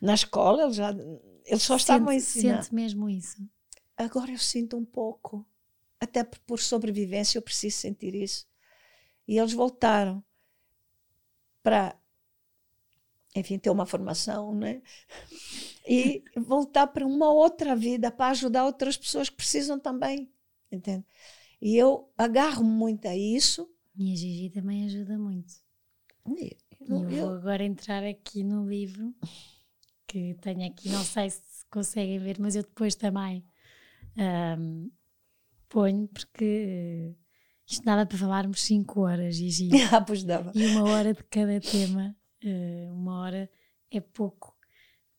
Na 0.00 0.14
escola, 0.14 0.64
eles, 0.64 0.76
já, 0.76 0.90
eles 1.44 1.62
só 1.62 1.76
estavam 1.76 2.08
a 2.08 2.14
ensinar. 2.14 2.62
Sente 2.62 2.74
mesmo 2.74 3.08
isso? 3.08 3.46
Agora 3.96 4.30
eu 4.30 4.38
sinto 4.38 4.76
um 4.76 4.84
pouco. 4.84 5.46
Até 6.00 6.24
por 6.24 6.58
sobrevivência 6.58 7.38
eu 7.38 7.42
preciso 7.42 7.76
sentir 7.76 8.14
isso. 8.14 8.46
E 9.28 9.38
eles 9.38 9.52
voltaram 9.52 10.22
para, 11.62 11.96
enfim, 13.36 13.58
ter 13.58 13.70
uma 13.70 13.86
formação, 13.86 14.52
né? 14.52 14.82
E 15.86 16.22
voltar 16.36 16.86
para 16.86 17.06
uma 17.06 17.32
outra 17.32 17.74
vida, 17.74 18.10
para 18.10 18.30
ajudar 18.30 18.64
outras 18.64 18.96
pessoas 18.96 19.28
que 19.28 19.36
precisam 19.36 19.78
também, 19.78 20.30
entende? 20.70 21.04
E 21.60 21.76
eu 21.76 22.08
agarro 22.16 22.64
muito 22.64 23.06
a 23.06 23.16
isso 23.16 23.68
e 23.96 24.12
a 24.12 24.16
Gigi 24.16 24.50
também 24.50 24.84
ajuda 24.84 25.18
muito. 25.18 25.54
E 26.38 26.56
eu, 26.80 27.02
eu 27.02 27.10
vou 27.10 27.34
agora 27.34 27.64
entrar 27.64 28.04
aqui 28.04 28.42
no 28.42 28.68
livro 28.68 29.14
que 30.06 30.34
tenho 30.40 30.66
aqui, 30.66 30.88
não 30.88 31.02
sei 31.02 31.30
se 31.30 31.64
conseguem 31.70 32.18
ver, 32.18 32.38
mas 32.38 32.54
eu 32.54 32.62
depois 32.62 32.94
também 32.94 33.44
um, 34.16 34.90
ponho, 35.68 36.06
porque 36.08 37.14
isto 37.66 37.84
dava 37.84 38.04
para 38.04 38.18
falarmos 38.18 38.62
5 38.62 39.00
horas, 39.00 39.36
Gigi. 39.36 39.70
Ah, 39.92 40.00
pois 40.00 40.22
dava. 40.22 40.52
E 40.54 40.66
uma 40.66 40.84
hora 40.90 41.14
de 41.14 41.24
cada 41.24 41.58
tema, 41.60 42.14
uh, 42.44 42.92
uma 42.92 43.20
hora 43.20 43.50
é 43.90 44.00
pouco 44.00 44.51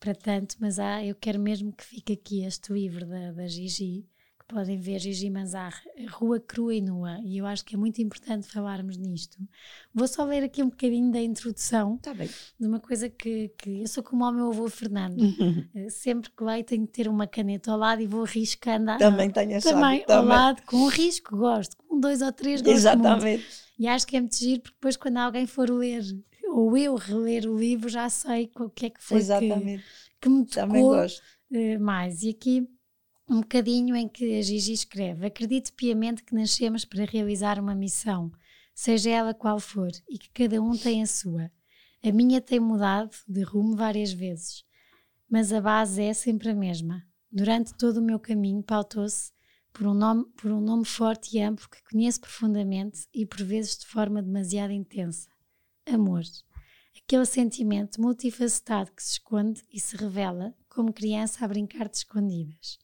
para 0.03 0.13
tanto, 0.13 0.57
mas 0.59 0.79
há, 0.79 1.01
eu 1.01 1.15
quero 1.15 1.39
mesmo 1.39 1.71
que 1.71 1.85
fique 1.85 2.11
aqui 2.11 2.43
este 2.43 2.73
livro 2.73 3.05
da, 3.05 3.31
da 3.31 3.47
Gigi, 3.47 4.05
podem 4.49 4.77
ver 4.77 4.99
Gigi 4.99 5.29
Manzar, 5.29 5.81
Rua 6.09 6.41
Crua 6.41 6.75
e 6.75 6.81
Nua, 6.81 7.21
e 7.23 7.37
eu 7.37 7.45
acho 7.45 7.63
que 7.63 7.73
é 7.73 7.77
muito 7.77 8.01
importante 8.01 8.45
falarmos 8.45 8.97
nisto. 8.97 9.37
Vou 9.93 10.05
só 10.05 10.25
ler 10.25 10.43
aqui 10.43 10.61
um 10.61 10.67
bocadinho 10.69 11.09
da 11.09 11.21
introdução 11.21 11.97
tá 11.99 12.11
de 12.11 12.67
uma 12.67 12.81
coisa 12.81 13.07
que, 13.07 13.47
que 13.57 13.83
eu 13.83 13.87
sou 13.87 14.03
como 14.03 14.25
o 14.25 14.31
meu 14.33 14.49
avô 14.49 14.67
Fernando, 14.67 15.17
eh, 15.73 15.89
sempre 15.89 16.29
que 16.29 16.43
leio 16.43 16.65
tenho 16.65 16.85
que 16.85 16.91
ter 16.91 17.07
uma 17.07 17.25
caneta 17.25 17.71
ao 17.71 17.77
lado 17.77 18.01
e 18.01 18.05
vou 18.05 18.25
riscando. 18.25 18.97
Também 18.97 19.29
tenho 19.31 19.53
essa 19.53 19.69
Também 19.69 20.03
ao 20.05 20.25
lado, 20.25 20.63
com 20.63 20.75
um 20.75 20.87
risco, 20.87 21.37
gosto, 21.37 21.77
com 21.77 21.97
dois 21.97 22.21
ou 22.21 22.31
três 22.33 22.61
gosto 22.61 22.75
Exatamente. 22.75 23.23
Muito. 23.23 23.63
E 23.79 23.87
acho 23.87 24.05
que 24.05 24.17
é 24.17 24.19
muito 24.19 24.35
giro, 24.35 24.63
porque 24.63 24.75
depois 24.75 24.97
quando 24.97 25.17
alguém 25.17 25.47
for 25.47 25.69
ler, 25.69 26.03
ou 26.53 26.77
eu 26.77 26.95
reler 26.95 27.49
o 27.49 27.57
livro, 27.57 27.89
já 27.89 28.07
sei 28.09 28.51
o 28.55 28.69
que 28.69 28.85
é 28.85 28.89
que 28.91 29.03
foi 29.03 29.19
que, 29.19 29.83
que 30.21 30.29
me 30.29 30.45
tocou 30.45 30.67
Também 30.67 30.83
gosto. 30.83 31.23
Eh, 31.51 31.77
mais. 31.79 32.21
E 32.21 32.29
aqui 32.29 32.67
um 33.27 33.41
bocadinho 33.41 33.95
em 33.95 34.07
que 34.07 34.37
a 34.37 34.41
Gigi 34.41 34.73
escreve: 34.73 35.25
Acredito 35.25 35.73
piamente 35.73 36.23
que 36.23 36.35
nascemos 36.35 36.85
para 36.85 37.05
realizar 37.05 37.59
uma 37.59 37.73
missão, 37.73 38.31
seja 38.75 39.09
ela 39.09 39.33
qual 39.33 39.59
for, 39.59 39.89
e 40.07 40.19
que 40.19 40.29
cada 40.29 40.61
um 40.61 40.77
tem 40.77 41.01
a 41.01 41.07
sua. 41.07 41.51
A 42.03 42.11
minha 42.11 42.39
tem 42.39 42.59
mudado 42.59 43.11
de 43.27 43.41
rumo 43.41 43.75
várias 43.75 44.13
vezes, 44.13 44.63
mas 45.27 45.51
a 45.51 45.59
base 45.59 46.03
é 46.03 46.13
sempre 46.13 46.49
a 46.49 46.55
mesma. 46.55 47.03
Durante 47.31 47.73
todo 47.73 47.97
o 47.97 48.03
meu 48.03 48.19
caminho 48.19 48.61
pautou-se 48.61 49.31
por 49.71 49.87
um, 49.87 49.93
nome, 49.95 50.25
por 50.39 50.51
um 50.51 50.61
nome 50.61 50.85
forte 50.85 51.35
e 51.35 51.41
amplo 51.41 51.67
que 51.67 51.81
conheço 51.89 52.21
profundamente 52.21 53.07
e 53.11 53.25
por 53.25 53.43
vezes 53.43 53.77
de 53.77 53.87
forma 53.87 54.21
demasiado 54.21 54.71
intensa: 54.71 55.32
amor. 55.85 56.23
Aquele 56.97 57.25
sentimento 57.25 58.01
multifacetado 58.01 58.91
que 58.91 59.03
se 59.03 59.13
esconde 59.13 59.61
e 59.71 59.79
se 59.79 59.95
revela 59.97 60.55
como 60.69 60.93
criança 60.93 61.43
a 61.43 61.47
brincar 61.47 61.89
de 61.89 61.97
escondidas. 61.97 62.79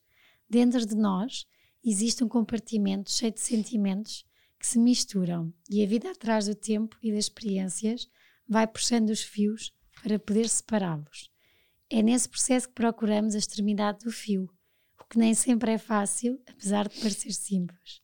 Dentro 0.50 0.86
de 0.86 0.96
nós 0.96 1.46
existe 1.84 2.24
um 2.24 2.28
compartimento 2.28 3.12
cheio 3.12 3.32
de 3.32 3.40
sentimentos 3.40 4.26
que 4.60 4.68
se 4.68 4.78
misturam 4.78 5.54
e 5.70 5.84
a 5.84 5.88
vida 5.88 6.12
atrás 6.12 6.48
do 6.48 6.56
tempo 6.56 6.98
e 7.02 7.12
das 7.12 7.26
experiências 7.26 8.10
vai 8.48 8.68
puxando 8.68 9.10
os 9.10 9.22
fios 9.22 9.72
para 10.04 10.20
poder 10.20 10.50
separá-los. 10.50 11.30
É 11.90 12.02
nesse 12.02 12.28
processo 12.28 12.68
que 12.68 12.76
procuramos 12.76 13.36
a 13.36 13.38
extremidade 13.38 14.04
do 14.04 14.12
fio, 14.12 14.50
o 15.00 15.06
que 15.06 15.18
nem 15.18 15.34
sempre 15.34 15.72
é 15.72 15.78
fácil, 15.78 16.40
apesar 16.48 16.88
de 16.88 17.00
parecer 17.00 17.32
simples. 17.32 18.02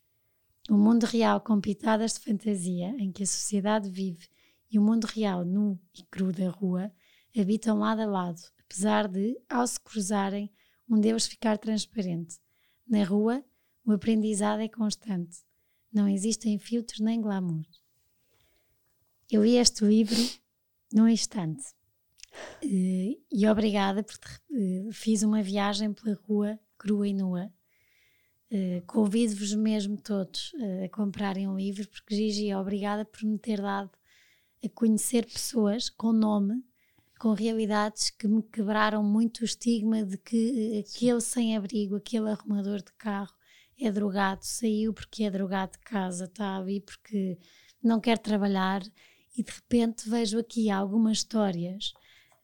O 0.70 0.76
mundo 0.76 1.04
real 1.04 1.41
com 1.41 1.60
pitadas 1.60 2.14
de 2.14 2.20
fantasia 2.22 2.96
em 2.98 3.12
que 3.12 3.24
a 3.24 3.28
sociedade 3.28 3.89
vive 3.89 4.28
e 4.76 4.78
o 4.78 4.82
mundo 4.82 5.05
real 5.05 5.45
nu 5.45 5.80
e 5.97 6.03
cru 6.03 6.34
da 6.34 6.49
rua 6.49 6.91
habitam 7.38 7.80
lado 7.80 8.01
a 8.01 8.05
lado, 8.05 8.41
apesar 8.59 9.07
de, 9.07 9.34
ao 9.49 9.65
se 9.65 9.80
cruzarem, 9.80 10.51
um 10.89 10.99
Deus 10.99 11.26
ficar 11.26 11.57
transparente. 11.57 12.38
Na 12.86 13.05
rua, 13.05 13.41
o 13.86 13.93
aprendizado 13.93 14.59
é 14.59 14.67
constante. 14.67 15.38
Não 15.93 16.09
existem 16.09 16.59
filtros 16.59 16.99
nem 16.99 17.21
glamour. 17.21 17.65
Eu 19.32 19.45
li 19.45 19.55
este 19.55 19.86
livro 19.86 20.17
num 20.91 21.07
instante. 21.07 21.63
Uh, 22.61 23.17
e 23.32 23.47
obrigada 23.47 24.03
porque 24.03 24.28
uh, 24.51 24.91
fiz 24.91 25.23
uma 25.23 25.41
viagem 25.41 25.93
pela 25.93 26.19
rua 26.28 26.59
crua 26.78 27.07
e 27.07 27.13
nua. 27.13 27.49
Uh, 28.51 28.86
Convido-vos 28.86 29.53
mesmo 29.55 29.95
todos 29.95 30.51
a 30.84 30.89
comprarem 30.89 31.47
um 31.47 31.57
livro, 31.57 31.88
porque 31.88 32.13
Gigi, 32.13 32.53
obrigada 32.53 33.05
por 33.05 33.23
me 33.23 33.39
ter 33.39 33.61
dado 33.61 33.89
a 34.66 34.70
conhecer 34.70 35.26
pessoas 35.26 35.89
com 35.89 36.11
nome 36.11 36.63
com 37.20 37.34
realidades 37.34 38.09
que 38.09 38.28
me 38.28 38.43
quebraram 38.43 39.01
muito 39.01 39.41
o 39.41 39.45
estigma 39.45 40.03
de 40.03 40.18
que 40.18 40.76
eh, 40.76 40.80
aquele 40.80 41.22
sem-abrigo, 41.22 41.95
aquele 41.95 42.30
arrumador 42.30 42.80
de 42.80 42.91
carro 42.97 43.34
é 43.80 43.91
drogado, 43.91 44.41
saiu 44.43 44.93
porque 44.93 45.24
é 45.24 45.32
drogado 45.32 45.74
de 45.74 45.80
casa, 45.80 46.26
está 46.26 46.57
ali 46.57 46.82
porque 46.82 47.38
não 47.82 47.99
quer 47.99 48.18
trabalhar 48.18 48.82
e 49.38 49.43
de 49.43 49.51
repente 49.51 50.09
vejo 50.09 50.39
aqui 50.39 50.70
algumas 50.70 51.18
histórias 51.18 51.93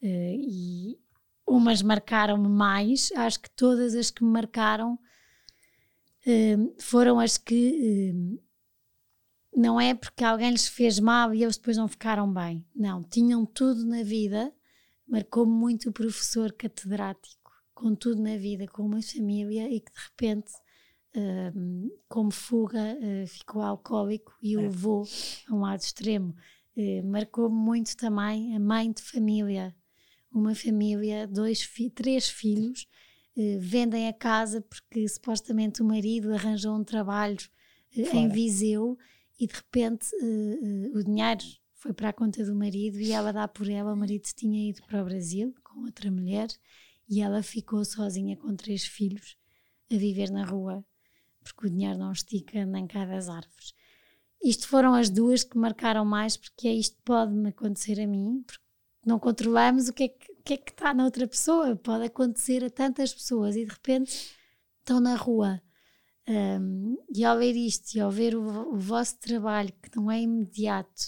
uh, 0.02 0.06
e 0.06 1.00
umas 1.48 1.82
marcaram-me 1.82 2.50
mais, 2.50 3.12
acho 3.16 3.40
que 3.40 3.50
todas 3.52 3.96
as 3.96 4.12
que 4.12 4.24
me 4.24 4.32
marcaram 4.32 4.94
uh, 6.26 6.76
foram 6.82 7.20
as 7.20 7.38
que 7.38 8.12
uh, 8.14 8.44
não 9.62 9.80
é 9.80 9.94
porque 9.94 10.24
alguém 10.24 10.52
lhes 10.52 10.68
fez 10.68 11.00
mal 11.00 11.34
e 11.34 11.44
eles 11.44 11.58
depois 11.58 11.78
não 11.78 11.88
ficaram 11.88 12.32
bem, 12.32 12.66
não, 12.76 13.04
tinham 13.04 13.46
tudo 13.46 13.86
na 13.86 14.04
vida, 14.04 14.54
marcou-me 15.08 15.52
muito 15.52 15.90
o 15.90 15.94
professor 15.94 16.52
catedrático, 16.52 17.52
com 17.74 17.96
tudo 17.96 18.22
na 18.22 18.38
vida, 18.38 18.68
com 18.68 18.84
uma 18.84 19.02
família 19.02 19.70
e 19.70 19.80
que 19.80 19.92
de 19.92 20.00
repente 20.00 20.52
como 22.08 22.32
fuga, 22.32 22.98
uh, 22.98 23.28
ficou 23.28 23.62
alcoólico 23.62 24.34
e 24.42 24.56
o 24.56 24.60
é. 24.60 24.64
levou 24.64 25.04
a 25.50 25.54
um 25.54 25.62
lado 25.62 25.82
extremo. 25.82 26.34
Uh, 26.76 27.06
Marcou-me 27.06 27.56
muito 27.56 27.96
também 27.98 28.56
a 28.56 28.60
mãe 28.60 28.92
de 28.92 29.02
família, 29.02 29.76
uma 30.32 30.56
família, 30.56 31.28
dois 31.28 31.62
fi 31.62 31.90
três 31.90 32.30
filhos, 32.30 32.88
uh, 33.36 33.60
vendem 33.60 34.08
a 34.08 34.14
casa 34.14 34.62
porque 34.62 35.08
supostamente 35.08 35.82
o 35.82 35.86
marido 35.86 36.34
arranjou 36.34 36.76
um 36.76 36.84
trabalho 36.84 37.38
em 37.94 38.30
Viseu 38.30 38.98
e 39.42 39.48
de 39.48 39.54
repente 39.54 40.08
o 40.94 41.04
dinheiro 41.04 41.44
foi 41.74 41.94
para 41.94 42.10
a 42.10 42.14
conta 42.14 42.46
do 42.46 42.56
marido 42.56 43.00
e 43.00 43.12
ela 43.12 43.34
dá 43.34 43.48
por 43.48 43.68
ela, 43.68 43.94
o 43.94 43.98
marido 43.98 44.30
tinha 44.36 44.70
ido 44.70 44.84
para 44.84 45.02
o 45.02 45.06
Brasil 45.06 45.54
com 45.64 45.82
outra 45.82 46.12
mulher 46.12 46.48
e 47.10 47.22
ela 47.22 47.42
ficou 47.42 47.84
sozinha 47.84 48.38
com 48.38 48.56
três 48.56 48.86
filhos 48.86 49.36
a 49.92 49.98
viver 49.98 50.30
na 50.30 50.46
rua 50.46 50.86
porque 51.44 51.68
o 51.68 51.70
dinheiro 51.70 51.98
não 51.98 52.12
estica 52.12 52.66
nem 52.66 52.88
cai 52.88 53.08
das 53.08 53.28
árvores. 53.28 53.74
Isto 54.44 54.68
foram 54.68 54.94
as 54.94 55.10
duas 55.10 55.44
que 55.44 55.58
marcaram 55.58 56.04
mais, 56.04 56.38
porque 56.38 56.68
é 56.68 56.74
isto 56.74 56.98
pode-me 57.04 57.50
acontecer 57.50 58.00
a 58.00 58.08
mim, 58.08 58.44
porque 58.46 58.64
não 59.06 59.20
controlamos 59.20 59.88
o 59.88 59.94
que, 59.94 60.04
é 60.04 60.08
que, 60.08 60.32
o 60.32 60.44
que 60.44 60.54
é 60.54 60.58
que 60.58 60.72
está 60.72 60.94
na 60.94 61.06
outra 61.06 61.28
pessoa, 61.28 61.76
pode 61.76 62.06
acontecer 62.06 62.64
a 62.64 62.70
tantas 62.70 63.14
pessoas 63.14 63.56
e 63.56 63.66
de 63.66 63.72
repente 63.72 64.36
estão 64.80 65.00
na 65.00 65.16
rua. 65.16 65.62
Um, 66.28 66.98
e 67.14 67.26
ao 67.26 67.38
ver 67.38 67.56
isto 67.56 67.96
e 67.96 68.00
ao 68.00 68.12
ver 68.12 68.36
o, 68.36 68.74
o 68.74 68.78
vosso 68.78 69.20
trabalho, 69.20 69.74
que 69.82 69.96
não 69.96 70.10
é 70.12 70.22
imediato, 70.22 71.02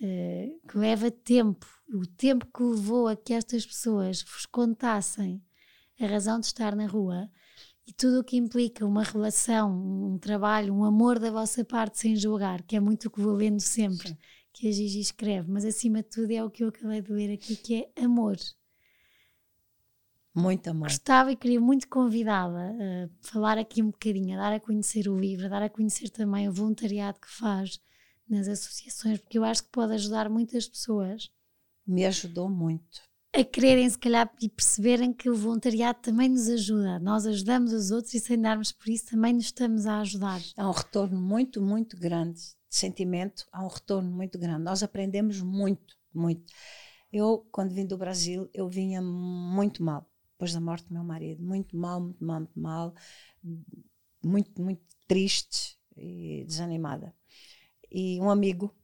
uh, 0.00 0.68
que 0.68 0.78
leva 0.78 1.10
tempo, 1.10 1.66
o 1.92 2.06
tempo 2.06 2.46
que 2.46 2.62
levou 2.62 3.08
a 3.08 3.16
que 3.16 3.34
estas 3.34 3.66
pessoas 3.66 4.22
vos 4.22 4.46
contassem 4.46 5.42
a 6.00 6.06
razão 6.06 6.40
de 6.40 6.46
estar 6.46 6.74
na 6.74 6.86
rua, 6.86 7.30
e 7.86 7.92
tudo 7.92 8.20
o 8.20 8.24
que 8.24 8.36
implica 8.36 8.86
uma 8.86 9.02
relação, 9.02 10.12
um 10.12 10.18
trabalho, 10.18 10.72
um 10.72 10.84
amor 10.84 11.18
da 11.18 11.30
vossa 11.30 11.64
parte 11.64 11.98
sem 11.98 12.16
julgar, 12.16 12.62
que 12.62 12.76
é 12.76 12.80
muito 12.80 13.08
o 13.08 13.10
que 13.10 13.20
vou 13.20 13.34
lendo 13.34 13.60
sempre, 13.60 14.10
Sim. 14.10 14.16
que 14.52 14.68
a 14.68 14.72
Gigi 14.72 15.00
escreve, 15.00 15.50
mas 15.50 15.64
acima 15.64 16.02
de 16.02 16.08
tudo 16.08 16.30
é 16.30 16.42
o 16.42 16.50
que 16.50 16.62
eu 16.62 16.68
acabei 16.68 17.02
de 17.02 17.12
ler 17.12 17.34
aqui, 17.34 17.56
que 17.56 17.74
é 17.96 18.02
amor. 18.04 18.36
Muito 20.40 20.68
amor. 20.70 20.88
Gostava 20.88 21.32
e 21.32 21.36
queria 21.36 21.60
muito 21.60 21.88
convidá-la 21.88 22.70
a 22.70 23.08
falar 23.20 23.58
aqui 23.58 23.82
um 23.82 23.90
bocadinho, 23.90 24.34
a 24.34 24.42
dar 24.42 24.52
a 24.54 24.60
conhecer 24.60 25.08
o 25.08 25.18
livro, 25.18 25.46
a 25.46 25.48
dar 25.48 25.62
a 25.62 25.70
conhecer 25.70 26.08
também 26.10 26.48
o 26.48 26.52
voluntariado 26.52 27.20
que 27.20 27.30
faz 27.30 27.80
nas 28.28 28.48
associações, 28.48 29.18
porque 29.18 29.38
eu 29.38 29.44
acho 29.44 29.64
que 29.64 29.70
pode 29.70 29.92
ajudar 29.94 30.28
muitas 30.28 30.68
pessoas. 30.68 31.30
Me 31.86 32.06
ajudou 32.06 32.48
muito 32.48 33.10
a 33.32 33.44
quererem, 33.44 33.88
se 33.88 33.98
calhar, 33.98 34.30
e 34.40 34.48
perceberem 34.48 35.12
que 35.12 35.30
o 35.30 35.36
voluntariado 35.36 36.00
também 36.00 36.28
nos 36.28 36.48
ajuda. 36.48 36.98
Nós 36.98 37.26
ajudamos 37.26 37.72
os 37.72 37.90
outros 37.90 38.12
e, 38.14 38.20
sem 38.20 38.40
darmos 38.40 38.72
por 38.72 38.88
isso, 38.88 39.06
também 39.10 39.32
nos 39.32 39.44
estamos 39.44 39.86
a 39.86 40.00
ajudar. 40.00 40.40
Há 40.56 40.68
um 40.68 40.72
retorno 40.72 41.20
muito, 41.20 41.62
muito 41.62 41.96
grande 41.96 42.40
de 42.40 42.76
sentimento, 42.76 43.46
há 43.52 43.64
um 43.64 43.68
retorno 43.68 44.10
muito 44.10 44.38
grande. 44.38 44.64
Nós 44.64 44.82
aprendemos 44.82 45.40
muito, 45.40 45.96
muito. 46.12 46.52
Eu, 47.12 47.46
quando 47.52 47.72
vim 47.72 47.86
do 47.86 47.96
Brasil, 47.96 48.48
eu 48.52 48.68
vinha 48.68 49.00
muito 49.00 49.82
mal, 49.82 50.06
depois 50.40 50.54
da 50.54 50.60
morte 50.60 50.88
do 50.88 50.94
meu 50.94 51.04
marido. 51.04 51.42
Muito 51.42 51.76
mal, 51.76 52.00
muito 52.00 52.24
mal, 52.24 52.40
muito 52.40 52.58
mal. 52.58 52.94
Muito, 54.24 54.62
muito 54.62 54.82
triste 55.06 55.78
e 55.94 56.44
desanimada. 56.46 57.14
E 57.90 58.18
um 58.20 58.30
amigo 58.30 58.74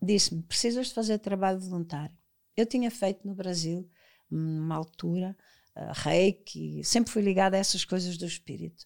disse-me: 0.00 0.42
precisas 0.44 0.88
de 0.88 0.94
fazer 0.94 1.18
trabalho 1.18 1.58
voluntário. 1.58 2.16
Eu 2.56 2.66
tinha 2.66 2.90
feito 2.90 3.26
no 3.26 3.34
Brasil, 3.34 3.88
numa 4.30 4.76
altura, 4.76 5.36
uh, 5.76 5.92
reiki, 5.92 6.84
sempre 6.84 7.12
fui 7.12 7.22
ligada 7.22 7.56
a 7.56 7.60
essas 7.60 7.84
coisas 7.84 8.16
do 8.16 8.26
espírito. 8.26 8.84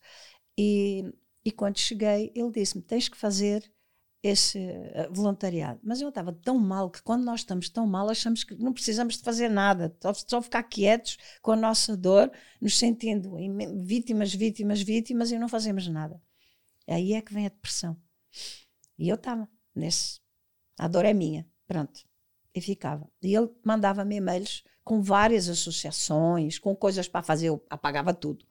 E, 0.56 1.04
e 1.44 1.50
quando 1.50 1.78
cheguei, 1.78 2.32
ele 2.34 2.50
disse-me: 2.50 2.82
tens 2.82 3.10
que 3.10 3.16
fazer 3.16 3.70
esse 4.22 4.58
uh, 4.58 5.12
voluntariado. 5.12 5.80
Mas 5.82 6.00
eu 6.00 6.08
estava 6.08 6.32
tão 6.32 6.58
mal 6.58 6.90
que 6.90 7.02
quando 7.02 7.24
nós 7.24 7.40
estamos 7.40 7.68
tão 7.68 7.86
mal, 7.86 8.08
achamos 8.08 8.44
que 8.44 8.54
não 8.54 8.72
precisamos 8.72 9.16
de 9.16 9.22
fazer 9.24 9.48
nada, 9.48 9.96
só, 10.00 10.14
só 10.14 10.42
ficar 10.42 10.62
quietos 10.62 11.18
com 11.40 11.52
a 11.52 11.56
nossa 11.56 11.96
dor, 11.96 12.30
nos 12.60 12.78
sentindo 12.78 13.36
vítimas, 13.84 14.32
vítimas, 14.34 14.82
vítimas 14.82 15.30
e 15.30 15.38
não 15.38 15.48
fazemos 15.48 15.88
nada. 15.88 16.20
Aí 16.88 17.14
é 17.14 17.20
que 17.20 17.34
vem 17.34 17.46
a 17.46 17.50
depressão. 17.50 17.96
E 18.98 19.08
eu 19.08 19.16
estava 19.16 19.48
nesse. 19.74 20.20
A 20.78 20.88
dor 20.88 21.04
é 21.04 21.12
minha. 21.12 21.46
Pronto 21.66 22.12
e 22.54 22.60
ficava. 22.60 23.08
E 23.22 23.34
ele 23.34 23.50
mandava-me 23.64 24.16
e-mails 24.16 24.62
com 24.84 25.00
várias 25.00 25.48
associações, 25.48 26.58
com 26.58 26.74
coisas 26.74 27.08
para 27.08 27.22
fazer, 27.22 27.48
eu 27.48 27.64
apagava 27.70 28.12
tudo. 28.12 28.44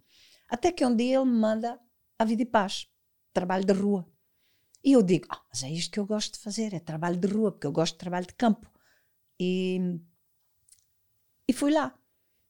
Até 0.49 0.71
que 0.71 0.85
um 0.85 0.95
dia 0.95 1.17
ele 1.17 1.25
me 1.29 1.37
manda 1.37 1.79
a 2.17 2.25
Vida 2.25 2.41
e 2.41 2.45
Paz, 2.45 2.87
trabalho 3.33 3.65
de 3.65 3.73
rua. 3.73 4.07
E 4.83 4.93
eu 4.93 5.01
digo, 5.03 5.27
ah, 5.29 5.41
mas 5.49 5.63
é 5.63 5.69
isto 5.69 5.91
que 5.91 5.99
eu 5.99 6.05
gosto 6.05 6.33
de 6.33 6.39
fazer, 6.39 6.73
é 6.73 6.79
trabalho 6.79 7.17
de 7.17 7.27
rua, 7.27 7.51
porque 7.51 7.67
eu 7.67 7.71
gosto 7.71 7.93
de 7.93 7.99
trabalho 7.99 8.25
de 8.25 8.33
campo. 8.33 8.69
E, 9.39 9.99
e 11.47 11.53
fui 11.53 11.71
lá. 11.71 11.97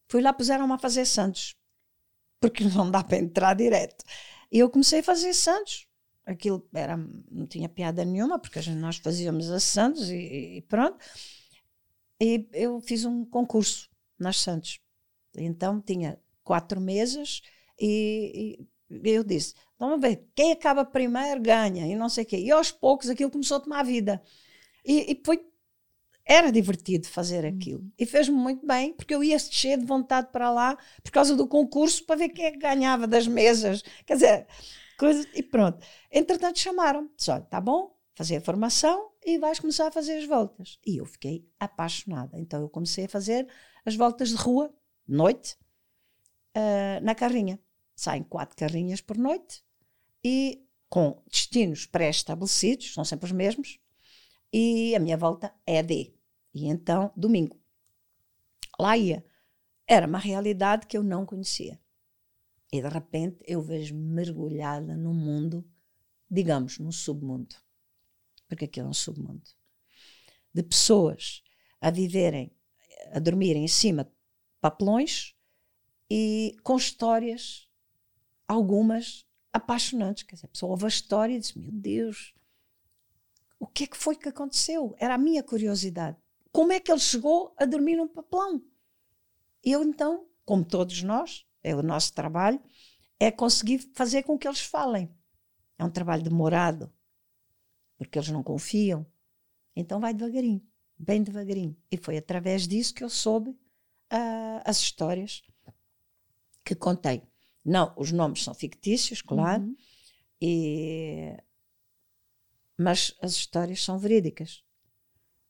Fui 0.10 0.22
lá, 0.22 0.34
puseram-me 0.34 0.74
a 0.74 0.78
fazer 0.78 1.06
Santos, 1.06 1.56
porque 2.40 2.64
não 2.66 2.92
dá 2.92 3.04
para 3.04 3.18
entrar 3.18 3.56
direto. 3.56 4.04
E 4.52 4.60
eu 4.60 4.70
comecei 4.70 5.00
a 5.00 5.04
fazer 5.04 5.34
Santos. 5.34 5.88
Aquilo 6.26 6.68
era, 6.74 6.98
não 6.98 7.48
tinha 7.48 7.68
piada 7.70 8.06
nenhuma, 8.06 8.40
porque 8.40 8.60
nós 8.72 8.98
fazíamos 8.98 9.50
a 9.50 9.60
Santos 9.60 10.10
e, 10.10 10.58
e 10.58 10.62
pronto. 10.64 10.98
E 12.20 12.48
eu 12.54 12.80
fiz 12.82 13.06
um 13.06 13.26
concurso 13.26 13.90
nas 14.20 14.40
Santos. 14.40 14.80
Então 15.36 15.82
tinha 15.82 16.20
quatro 16.44 16.80
mesas 16.80 17.42
e, 17.80 18.60
e 18.60 18.68
eu 19.04 19.24
disse: 19.24 19.54
vamos 19.80 20.02
ver, 20.02 20.28
quem 20.36 20.52
acaba 20.52 20.86
primeiro 20.86 21.42
ganha 21.42 21.88
e 21.88 21.96
não 21.96 22.10
sei 22.10 22.24
o 22.24 22.28
quê. 22.28 22.38
E 22.38 22.52
aos 22.52 22.72
poucos 22.72 23.10
aquilo 23.10 23.32
começou 23.32 23.58
a 23.58 23.62
tomar 23.62 23.84
vida. 23.84 24.22
E, 24.86 25.14
e 25.14 25.22
foi, 25.26 25.46
era 26.26 26.52
divertido 26.52 27.08
fazer 27.08 27.46
aquilo. 27.46 27.82
Uhum. 27.82 27.92
E 27.98 28.06
fez-me 28.06 28.36
muito 28.36 28.66
bem, 28.66 28.94
porque 28.94 29.14
eu 29.14 29.24
ia 29.24 29.38
cheio 29.40 29.78
de 29.78 29.86
vontade 29.86 30.30
para 30.32 30.52
lá 30.52 30.78
por 31.04 31.12
causa 31.12 31.36
do 31.36 31.48
concurso 31.48 32.06
para 32.06 32.16
ver 32.16 32.30
quem 32.30 32.46
é 32.46 32.52
que 32.52 32.60
ganhava 32.60 33.08
das 33.08 33.28
mesas. 33.28 33.84
Quer 34.06 34.14
dizer, 34.16 34.48
coisas. 34.98 35.28
E 35.34 35.44
pronto. 35.44 35.86
Entretanto, 36.12 36.60
chamaram-me. 36.60 37.10
Disse: 37.18 37.32
olha, 37.32 37.42
tá 37.42 37.60
bom, 37.60 37.96
fazer 38.16 38.38
a 38.38 38.42
formação 38.42 39.12
e 39.26 39.38
vais 39.38 39.60
começar 39.60 39.88
a 39.88 39.92
fazer 39.92 40.18
as 40.18 40.26
voltas. 40.26 40.80
E 40.86 40.98
eu 40.98 41.06
fiquei 41.06 41.48
apaixonada. 41.60 42.40
Então 42.40 42.62
eu 42.62 42.70
comecei 42.70 43.06
a 43.06 43.10
fazer 43.10 43.48
as 43.86 43.96
voltas 43.96 44.30
de 44.30 44.36
rua, 44.36 44.74
noite, 45.08 45.58
uh, 46.56 47.04
na 47.04 47.16
carrinha. 47.16 47.60
Saem 48.02 48.24
quatro 48.24 48.56
carrinhas 48.56 49.02
por 49.02 49.18
noite 49.18 49.64
e 50.24 50.66
com 50.90 51.22
destinos 51.30 51.86
pré-estabelecidos, 51.86 52.94
são 52.94 53.06
sempre 53.06 53.26
os 53.26 53.32
mesmos, 53.32 53.80
e 54.52 54.96
a 54.96 55.00
minha 55.00 55.18
volta 55.18 55.54
é 55.66 55.82
D. 55.82 56.14
E 56.54 56.68
então, 56.68 57.12
domingo. 57.16 57.60
Lá 58.80 58.98
ia. 58.98 59.24
Era 59.88 60.08
uma 60.08 60.18
realidade 60.18 60.88
que 60.88 60.98
eu 60.98 61.04
não 61.04 61.26
conhecia. 61.26 61.80
E 62.72 62.82
de 62.82 62.88
repente 62.88 63.38
eu 63.46 63.62
vejo 63.62 63.96
mergulhada 63.96 64.96
no 64.98 65.14
mundo, 65.14 65.64
digamos, 66.30 66.80
no 66.80 66.92
submundo 66.92 67.56
porque 68.52 68.66
aquilo 68.66 68.88
é 68.88 68.90
um 68.90 68.94
submundo, 68.94 69.50
de 70.54 70.62
pessoas 70.62 71.42
a 71.80 71.90
viverem, 71.90 72.52
a 73.14 73.20
dormirem 73.20 73.64
em 73.64 73.68
cima 73.70 74.04
de 74.04 74.12
papelões 74.60 75.34
e 76.10 76.58
com 76.62 76.76
histórias, 76.76 77.70
algumas 78.52 79.26
apaixonantes. 79.54 80.24
Quer 80.24 80.36
dizer, 80.36 80.48
a 80.48 80.50
pessoa 80.50 80.72
ouve 80.72 80.86
a 80.86 80.90
história 80.90 81.36
e 81.36 81.40
diz: 81.40 81.54
Meu 81.54 81.72
Deus, 81.72 82.34
o 83.60 83.66
que 83.66 83.86
é 83.86 83.88
que 83.88 83.98
foi 83.98 84.16
que 84.16 84.30
aconteceu? 84.30 84.96
Era 85.00 85.16
a 85.16 85.18
minha 85.18 85.44
curiosidade. 85.44 86.18
Como 86.52 86.74
é 86.74 86.80
que 86.80 86.92
ele 86.92 87.00
chegou 87.00 87.54
a 87.58 87.66
dormir 87.66 87.96
num 87.96 88.08
papelão? 88.08 88.62
Eu, 89.64 89.84
então, 89.84 90.28
como 90.44 90.66
todos 90.66 91.02
nós, 91.02 91.46
é 91.64 91.74
o 91.76 91.82
nosso 91.82 92.14
trabalho, 92.14 92.62
é 93.20 93.32
conseguir 93.32 93.80
fazer 93.94 94.24
com 94.24 94.38
que 94.38 94.48
eles 94.48 94.62
falem. 94.62 95.10
É 95.78 95.86
um 95.86 95.90
trabalho 95.90 96.24
demorado, 96.24 96.92
porque 97.98 98.18
eles 98.18 98.30
não 98.30 98.44
confiam. 98.44 99.06
Então 99.76 100.00
vai 100.00 100.14
devagarinho, 100.14 100.62
bem 100.98 101.24
devagarinho. 101.24 101.78
E 101.90 101.98
foi 101.98 102.18
através 102.18 102.68
disso 102.68 102.94
que 102.94 103.04
eu 103.04 103.10
soube 103.10 103.52
uh, 103.52 104.62
as 104.66 104.78
histórias 104.78 105.42
que 106.66 106.76
contei. 106.76 107.31
Não, 107.64 107.94
os 107.96 108.12
nomes 108.12 108.44
são 108.44 108.54
fictícios, 108.54 109.22
claro, 109.22 109.64
uhum. 109.64 109.76
e, 110.42 111.38
mas 112.78 113.16
as 113.22 113.34
histórias 113.34 113.84
são 113.84 114.00
verídicas. 114.00 114.64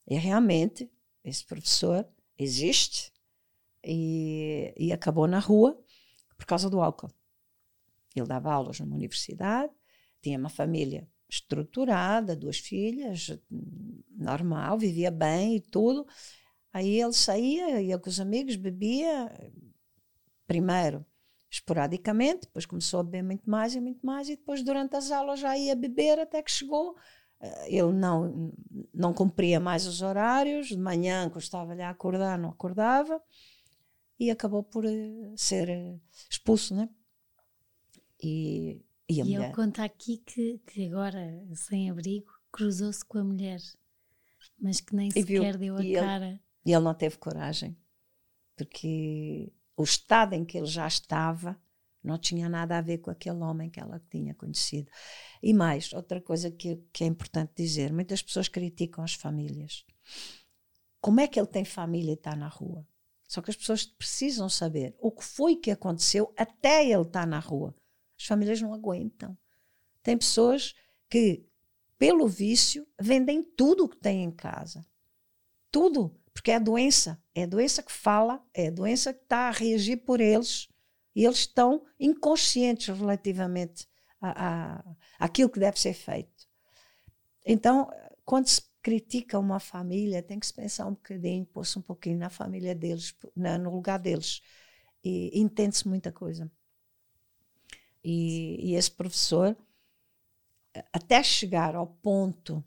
E 0.07 0.15
realmente, 0.15 0.91
esse 1.23 1.45
professor 1.45 2.05
existe 2.37 3.13
e, 3.83 4.73
e 4.77 4.91
acabou 4.91 5.27
na 5.27 5.39
rua 5.39 5.81
por 6.37 6.45
causa 6.45 6.69
do 6.69 6.81
álcool. 6.81 7.11
Ele 8.13 8.27
dava 8.27 8.51
aulas 8.51 8.79
numa 8.79 8.95
universidade, 8.95 9.71
tinha 10.21 10.37
uma 10.37 10.49
família 10.49 11.07
estruturada, 11.29 12.35
duas 12.35 12.57
filhas, 12.57 13.39
normal, 14.09 14.77
vivia 14.77 15.09
bem 15.09 15.55
e 15.55 15.61
tudo. 15.61 16.05
Aí 16.73 16.99
ele 16.99 17.13
saía, 17.13 17.81
ia 17.81 17.97
com 17.97 18.09
os 18.09 18.19
amigos, 18.19 18.57
bebia, 18.57 19.31
primeiro 20.45 21.05
esporadicamente, 21.51 22.47
depois 22.47 22.65
começou 22.65 23.01
a 23.01 23.03
beber 23.03 23.23
muito 23.23 23.49
mais 23.49 23.75
e 23.75 23.81
muito 23.81 24.05
mais, 24.05 24.29
e 24.29 24.37
depois 24.37 24.63
durante 24.63 24.95
as 24.95 25.11
aulas 25.11 25.41
já 25.41 25.57
ia 25.57 25.75
beber 25.75 26.17
até 26.17 26.41
que 26.41 26.49
chegou. 26.49 26.95
Eh, 27.41 27.75
ele 27.77 27.91
não, 27.91 28.53
não 28.93 29.13
cumpria 29.13 29.59
mais 29.59 29.85
os 29.85 30.01
horários, 30.01 30.67
de 30.67 30.77
manhã 30.77 31.29
custava-lhe 31.29 31.81
a 31.81 31.89
acordar, 31.89 32.39
não 32.39 32.49
acordava, 32.49 33.21
e 34.17 34.31
acabou 34.31 34.63
por 34.63 34.85
eh, 34.85 35.33
ser 35.35 35.67
eh, 35.67 35.99
expulso, 36.29 36.73
né? 36.73 36.89
E, 38.23 38.81
e, 39.09 39.21
e 39.21 39.35
ele 39.35 39.51
conta 39.51 39.83
aqui 39.83 40.19
que, 40.19 40.61
que 40.65 40.87
agora, 40.87 41.45
sem 41.53 41.89
abrigo, 41.91 42.31
cruzou-se 42.49 43.03
com 43.03 43.17
a 43.17 43.23
mulher, 43.25 43.59
mas 44.57 44.79
que 44.79 44.95
nem 44.95 45.11
sequer 45.11 45.57
viu, 45.57 45.75
deu 45.75 45.77
a 45.77 45.83
e 45.83 45.93
cara. 45.95 46.27
Ele, 46.27 46.39
e 46.65 46.71
ele 46.71 46.83
não 46.83 46.93
teve 46.93 47.17
coragem, 47.17 47.75
porque 48.55 49.51
o 49.75 49.83
estado 49.83 50.33
em 50.33 50.45
que 50.45 50.57
ele 50.57 50.67
já 50.67 50.87
estava 50.87 51.59
não 52.03 52.17
tinha 52.17 52.49
nada 52.49 52.77
a 52.77 52.81
ver 52.81 52.97
com 52.97 53.11
aquele 53.11 53.37
homem 53.37 53.69
que 53.69 53.79
ela 53.79 54.01
tinha 54.09 54.33
conhecido. 54.33 54.89
E 55.41 55.53
mais, 55.53 55.93
outra 55.93 56.19
coisa 56.19 56.49
que, 56.49 56.77
que 56.91 57.03
é 57.03 57.07
importante 57.07 57.53
dizer: 57.55 57.93
muitas 57.93 58.21
pessoas 58.21 58.47
criticam 58.47 59.03
as 59.03 59.13
famílias. 59.13 59.85
Como 60.99 61.19
é 61.19 61.27
que 61.27 61.39
ele 61.39 61.47
tem 61.47 61.65
família 61.65 62.11
e 62.11 62.15
está 62.15 62.35
na 62.35 62.47
rua? 62.47 62.85
Só 63.27 63.41
que 63.41 63.49
as 63.49 63.55
pessoas 63.55 63.85
precisam 63.85 64.49
saber 64.49 64.95
o 64.99 65.11
que 65.11 65.23
foi 65.23 65.55
que 65.55 65.71
aconteceu 65.71 66.33
até 66.35 66.85
ele 66.85 67.03
estar 67.03 67.25
na 67.25 67.39
rua. 67.39 67.73
As 68.19 68.25
famílias 68.25 68.61
não 68.61 68.73
aguentam. 68.73 69.37
Tem 70.03 70.17
pessoas 70.17 70.75
que, 71.09 71.45
pelo 71.97 72.27
vício, 72.27 72.85
vendem 72.99 73.41
tudo 73.41 73.85
o 73.85 73.89
que 73.89 73.97
têm 73.97 74.23
em 74.23 74.31
casa. 74.31 74.85
Tudo. 75.71 76.19
Porque 76.33 76.51
é 76.51 76.55
a 76.55 76.59
doença. 76.59 77.21
É 77.35 77.43
a 77.43 77.47
doença 77.47 77.83
que 77.83 77.91
fala, 77.91 78.43
é 78.53 78.67
a 78.67 78.71
doença 78.71 79.13
que 79.13 79.23
está 79.23 79.47
a 79.47 79.51
reagir 79.51 79.97
por 79.97 80.19
eles. 80.19 80.69
E 81.15 81.25
eles 81.25 81.39
estão 81.39 81.85
inconscientes 81.99 82.87
relativamente 82.87 83.87
a, 84.21 84.47
a, 84.47 84.95
àquilo 85.19 85.49
que 85.49 85.59
deve 85.59 85.79
ser 85.79 85.93
feito. 85.93 86.47
Então, 87.45 87.89
quando 88.23 88.47
se 88.47 88.61
critica 88.81 89.37
uma 89.37 89.59
família, 89.59 90.23
tem 90.23 90.39
que 90.39 90.47
se 90.47 90.53
pensar 90.53 90.87
um 90.87 90.93
bocadinho, 90.93 91.45
pôr-se 91.45 91.77
um 91.77 91.81
pouquinho 91.81 92.17
na 92.17 92.29
família 92.29 92.73
deles, 92.73 93.15
na, 93.35 93.57
no 93.57 93.71
lugar 93.71 93.99
deles. 93.99 94.41
E 95.03 95.39
entende-se 95.39 95.87
muita 95.87 96.11
coisa. 96.11 96.49
E, 98.03 98.71
e 98.71 98.75
esse 98.75 98.89
professor, 98.89 99.55
até 100.91 101.21
chegar 101.21 101.75
ao 101.75 101.87
ponto 101.87 102.63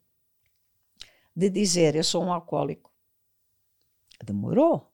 de 1.35 1.51
dizer 1.51 1.97
eu 1.97 2.05
sou 2.05 2.23
um 2.23 2.33
alcoólico, 2.33 2.93
Demorou. 4.25 4.91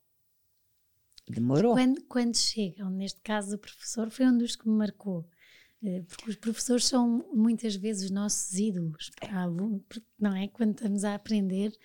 Demorou. 1.27 1.73
Quando, 1.73 2.03
quando 2.03 2.35
chegam, 2.35 2.89
neste 2.89 3.21
caso 3.21 3.55
o 3.55 3.59
professor 3.59 4.09
foi 4.09 4.25
um 4.25 4.37
dos 4.37 4.55
que 4.55 4.67
me 4.67 4.75
marcou. 4.75 5.27
Eh, 5.83 6.03
porque 6.07 6.29
os 6.29 6.35
professores 6.35 6.85
são 6.85 7.25
muitas 7.33 7.75
vezes 7.75 8.05
os 8.05 8.11
nossos 8.11 8.53
ídolos, 8.53 9.09
não 10.19 10.35
é? 10.35 10.47
Quando 10.47 10.75
estamos 10.75 11.03
a 11.03 11.15
aprender, 11.15 11.75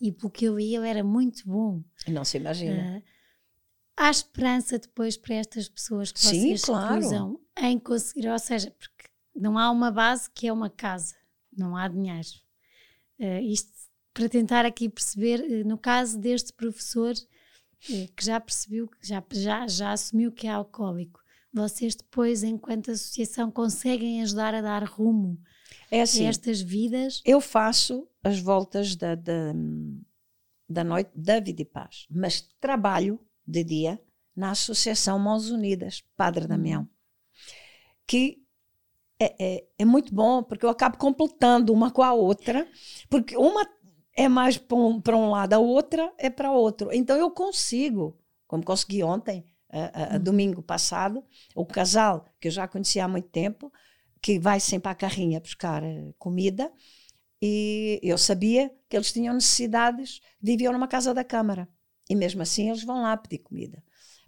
e 0.00 0.12
pelo 0.12 0.30
que 0.30 0.44
eu 0.44 0.56
vi, 0.56 0.74
ele 0.74 0.88
era 0.88 1.02
muito 1.02 1.46
bom. 1.46 1.82
Não 2.06 2.24
se 2.24 2.36
imagina. 2.36 2.98
Uh, 2.98 3.02
há 3.96 4.10
esperança 4.10 4.78
depois 4.78 5.16
para 5.16 5.36
estas 5.36 5.68
pessoas 5.68 6.12
que 6.12 6.20
Sim, 6.20 6.40
vocês 6.40 6.64
claro. 6.64 7.00
cruzam 7.00 7.40
em 7.58 7.78
conseguir, 7.78 8.28
ou 8.28 8.38
seja, 8.38 8.70
porque 8.72 9.08
não 9.34 9.58
há 9.58 9.70
uma 9.70 9.90
base 9.90 10.30
que 10.30 10.46
é 10.48 10.52
uma 10.52 10.68
casa, 10.68 11.14
não 11.56 11.76
há 11.76 11.88
dinheiro. 11.88 12.28
Uh, 13.18 13.40
isto 13.40 13.72
para 14.16 14.30
tentar 14.30 14.64
aqui 14.64 14.88
perceber, 14.88 15.40
eh, 15.40 15.62
no 15.62 15.76
caso 15.76 16.18
deste 16.18 16.50
professor 16.54 17.14
eh, 17.90 18.08
que 18.16 18.24
já 18.24 18.40
percebeu, 18.40 18.88
já, 19.02 19.22
já, 19.30 19.66
já 19.66 19.92
assumiu 19.92 20.32
que 20.32 20.46
é 20.46 20.50
alcoólico, 20.50 21.20
vocês 21.52 21.94
depois, 21.94 22.42
enquanto 22.42 22.90
associação, 22.90 23.50
conseguem 23.50 24.22
ajudar 24.22 24.54
a 24.54 24.62
dar 24.62 24.84
rumo 24.84 25.38
é 25.90 26.00
assim, 26.00 26.24
a 26.24 26.30
estas 26.30 26.62
vidas? 26.62 27.20
Eu 27.26 27.42
faço 27.42 28.08
as 28.24 28.38
voltas 28.38 28.96
da, 28.96 29.14
da, 29.14 29.52
da 30.66 30.82
noite 30.82 31.10
da 31.14 31.38
Vida 31.38 31.60
e 31.60 31.66
Paz, 31.66 32.06
mas 32.10 32.40
trabalho 32.58 33.20
de 33.46 33.62
dia 33.62 34.00
na 34.34 34.52
Associação 34.52 35.18
Mãos 35.18 35.50
Unidas, 35.50 36.02
Padre 36.16 36.44
uhum. 36.44 36.48
Damião, 36.48 36.88
que 38.06 38.42
é, 39.20 39.34
é, 39.38 39.66
é, 39.78 39.84
muito 39.84 40.14
bom, 40.14 40.42
porque 40.42 40.64
eu 40.64 40.70
acabo 40.70 40.96
completando 40.96 41.70
uma 41.70 41.90
com 41.90 42.02
a 42.02 42.12
outra, 42.12 42.66
porque 43.10 43.36
uma 43.36 43.66
é 44.16 44.28
mais 44.28 44.56
para 44.56 44.76
um, 44.76 45.02
um 45.08 45.30
lado, 45.30 45.52
a 45.52 45.58
outra 45.58 46.12
é 46.18 46.30
para 46.30 46.50
outro. 46.50 46.90
Então 46.92 47.16
eu 47.16 47.30
consigo, 47.30 48.18
como 48.46 48.64
consegui 48.64 49.02
ontem, 49.02 49.44
a, 49.70 50.14
a, 50.14 50.16
hum. 50.16 50.20
domingo 50.20 50.62
passado, 50.62 51.22
o 51.54 51.66
casal 51.66 52.24
que 52.40 52.48
eu 52.48 52.52
já 52.52 52.66
conhecia 52.66 53.04
há 53.04 53.08
muito 53.08 53.28
tempo, 53.28 53.70
que 54.22 54.38
vai 54.38 54.58
sempre 54.58 54.90
à 54.90 54.94
carrinha 54.94 55.38
buscar 55.38 55.82
uh, 55.82 56.14
comida, 56.18 56.72
e 57.40 58.00
eu 58.02 58.16
sabia 58.16 58.74
que 58.88 58.96
eles 58.96 59.12
tinham 59.12 59.34
necessidades, 59.34 60.20
viviam 60.40 60.72
numa 60.72 60.88
casa 60.88 61.12
da 61.12 61.22
Câmara. 61.22 61.68
E 62.08 62.14
mesmo 62.14 62.40
assim 62.40 62.70
eles 62.70 62.82
vão 62.82 63.02
lá 63.02 63.16
pedir 63.16 63.38
comida. 63.38 63.82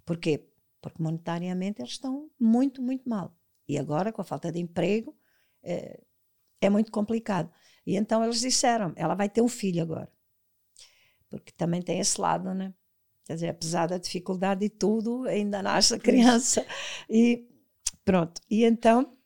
Porquê? 0.05 0.47
Porque 0.80 1.03
monetariamente 1.03 1.80
eles 1.80 1.93
estão 1.93 2.30
muito, 2.39 2.82
muito 2.82 3.09
mal. 3.09 3.34
E 3.66 3.78
agora, 3.78 4.12
com 4.12 4.20
a 4.20 4.24
falta 4.24 4.53
de 4.53 4.59
emprego, 4.59 5.16
é, 5.62 6.01
é 6.61 6.68
muito 6.68 6.93
complicado. 6.93 7.51
E 7.89 7.97
então 7.97 8.22
eles 8.22 8.41
disseram: 8.41 8.93
ela 8.97 9.14
vai 9.14 9.30
ter 9.30 9.41
um 9.41 9.49
filho 9.49 9.82
agora. 9.82 10.12
Porque 11.30 11.51
também 11.53 11.80
tem 11.80 12.01
esse 12.01 12.20
lado, 12.20 12.53
né? 12.53 12.74
Quer 13.24 13.32
dizer, 13.32 13.49
apesar 13.49 13.86
da 13.86 13.97
dificuldade 13.97 14.62
e 14.66 14.68
tudo, 14.68 15.24
ainda 15.24 15.62
nasce 15.62 15.95
a 15.95 15.99
criança. 15.99 16.66
E 17.09 17.49
pronto. 18.05 18.43
E 18.51 18.62
então, 18.64 19.16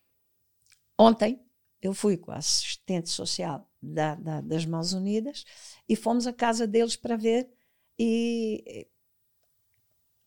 ontem, 0.96 1.44
eu 1.80 1.92
fui 1.92 2.16
com 2.16 2.30
a 2.30 2.36
assistente 2.36 3.10
social 3.10 3.68
da, 3.82 4.14
da, 4.14 4.40
das 4.40 4.64
Mãos 4.64 4.92
Unidas 4.92 5.44
e 5.88 5.96
fomos 5.96 6.28
à 6.28 6.32
casa 6.32 6.64
deles 6.64 6.94
para 6.94 7.16
ver. 7.16 7.50
E 7.98 8.86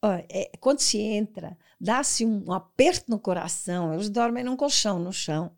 é, 0.04 0.52
quando 0.60 0.80
se 0.80 0.98
entra, 1.00 1.58
dá-se 1.80 2.26
um 2.26 2.52
aperto 2.52 3.10
no 3.10 3.18
coração. 3.18 3.94
Eles 3.94 4.10
dormem 4.10 4.44
num 4.44 4.58
colchão 4.58 5.00
no 5.00 5.14
chão. 5.14 5.56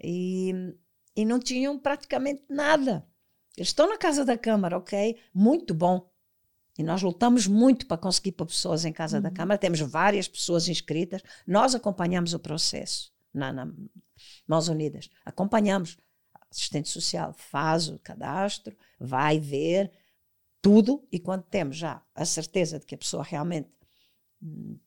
E 0.00 0.54
e 1.16 1.24
não 1.24 1.40
tinham 1.40 1.78
praticamente 1.78 2.44
nada. 2.48 3.06
Eles 3.56 3.68
estão 3.68 3.88
na 3.88 3.96
casa 3.96 4.24
da 4.24 4.36
Câmara, 4.36 4.76
ok? 4.76 5.18
Muito 5.32 5.72
bom. 5.72 6.10
E 6.78 6.82
nós 6.82 7.00
lutamos 7.00 7.46
muito 7.46 7.86
para 7.86 7.96
conseguir 7.96 8.32
pôr 8.32 8.46
pessoas 8.46 8.84
em 8.84 8.92
casa 8.92 9.16
uhum. 9.16 9.22
da 9.22 9.30
Câmara. 9.30 9.58
Temos 9.58 9.80
várias 9.80 10.28
pessoas 10.28 10.68
inscritas. 10.68 11.22
Nós 11.46 11.74
acompanhamos 11.74 12.34
o 12.34 12.38
processo 12.38 13.10
na, 13.32 13.50
na 13.50 13.72
Mãos 14.46 14.68
Unidas. 14.68 15.08
Acompanhamos. 15.24 15.96
Assistente 16.50 16.88
social 16.88 17.34
faz 17.34 17.88
o 17.88 17.98
cadastro, 17.98 18.76
vai 19.00 19.40
ver 19.40 19.90
tudo. 20.62 21.06
E 21.10 21.18
quando 21.18 21.42
temos 21.42 21.76
já 21.76 22.02
a 22.14 22.24
certeza 22.24 22.78
de 22.78 22.86
que 22.86 22.94
a 22.94 22.98
pessoa 22.98 23.22
realmente 23.22 23.68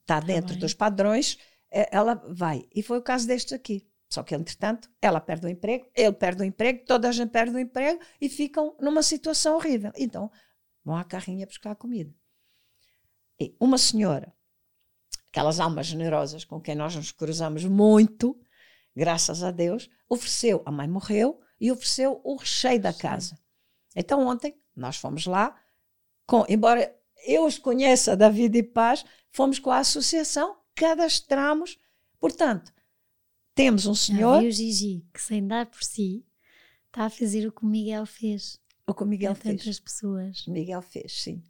está 0.00 0.20
dentro 0.20 0.56
dos 0.56 0.74
padrões, 0.74 1.38
eh, 1.70 1.88
ela 1.92 2.14
vai. 2.14 2.66
E 2.74 2.82
foi 2.82 2.98
o 2.98 3.02
caso 3.02 3.26
deste 3.26 3.54
aqui. 3.54 3.86
Só 4.10 4.24
que, 4.24 4.34
entretanto, 4.34 4.90
ela 5.00 5.20
perde 5.20 5.46
o 5.46 5.48
emprego, 5.48 5.88
ele 5.94 6.12
perde 6.12 6.42
o 6.42 6.44
emprego, 6.44 6.84
toda 6.84 7.08
a 7.08 7.12
gente 7.12 7.30
perde 7.30 7.54
o 7.54 7.58
emprego 7.58 8.00
e 8.20 8.28
ficam 8.28 8.76
numa 8.80 9.04
situação 9.04 9.54
horrível. 9.54 9.92
Então, 9.96 10.30
vão 10.84 10.96
à 10.96 11.04
carrinha 11.04 11.46
buscar 11.46 11.76
comida. 11.76 12.12
E 13.38 13.54
uma 13.60 13.78
senhora, 13.78 14.34
aquelas 15.28 15.60
almas 15.60 15.86
generosas 15.86 16.44
com 16.44 16.60
quem 16.60 16.74
nós 16.74 16.96
nos 16.96 17.12
cruzamos 17.12 17.64
muito, 17.64 18.36
graças 18.96 19.44
a 19.44 19.52
Deus, 19.52 19.88
ofereceu, 20.08 20.60
a 20.66 20.72
mãe 20.72 20.88
morreu, 20.88 21.40
e 21.60 21.70
ofereceu 21.70 22.20
o 22.24 22.34
recheio 22.34 22.80
da 22.80 22.92
casa. 22.92 23.38
Então, 23.94 24.26
ontem, 24.26 24.60
nós 24.74 24.96
fomos 24.96 25.26
lá, 25.26 25.56
com, 26.26 26.44
embora 26.48 26.92
eu 27.26 27.44
os 27.44 27.58
conheça 27.58 28.16
da 28.16 28.28
Vida 28.28 28.58
e 28.58 28.62
Paz, 28.62 29.04
fomos 29.30 29.60
com 29.60 29.70
a 29.70 29.78
associação, 29.78 30.56
cadastramos, 30.74 31.78
portanto, 32.18 32.72
temos 33.54 33.86
um 33.86 33.94
senhor. 33.94 34.42
e 34.42 34.48
o 34.48 34.50
Gigi, 34.50 35.04
que 35.12 35.20
sem 35.20 35.46
dar 35.46 35.66
por 35.66 35.82
si, 35.82 36.24
está 36.86 37.06
a 37.06 37.10
fazer 37.10 37.46
o 37.46 37.52
que 37.52 37.64
o 37.64 37.66
Miguel 37.66 38.06
fez. 38.06 38.60
O 38.86 38.94
que 38.94 39.02
o 39.02 39.06
Miguel 39.06 39.32
a 39.32 39.34
fez. 39.34 39.60
tantas 39.60 39.80
pessoas. 39.80 40.46
O 40.46 40.52
Miguel 40.52 40.82
fez, 40.82 41.22
sim. 41.22 41.42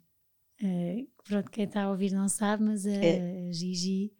Uh, 0.61 1.07
pronto, 1.23 1.49
quem 1.49 1.65
está 1.65 1.83
a 1.83 1.89
ouvir 1.89 2.11
não 2.11 2.29
sabe, 2.29 2.63
mas 2.63 2.85
a 2.85 2.91
é. 2.91 3.51
Gigi, 3.51 4.13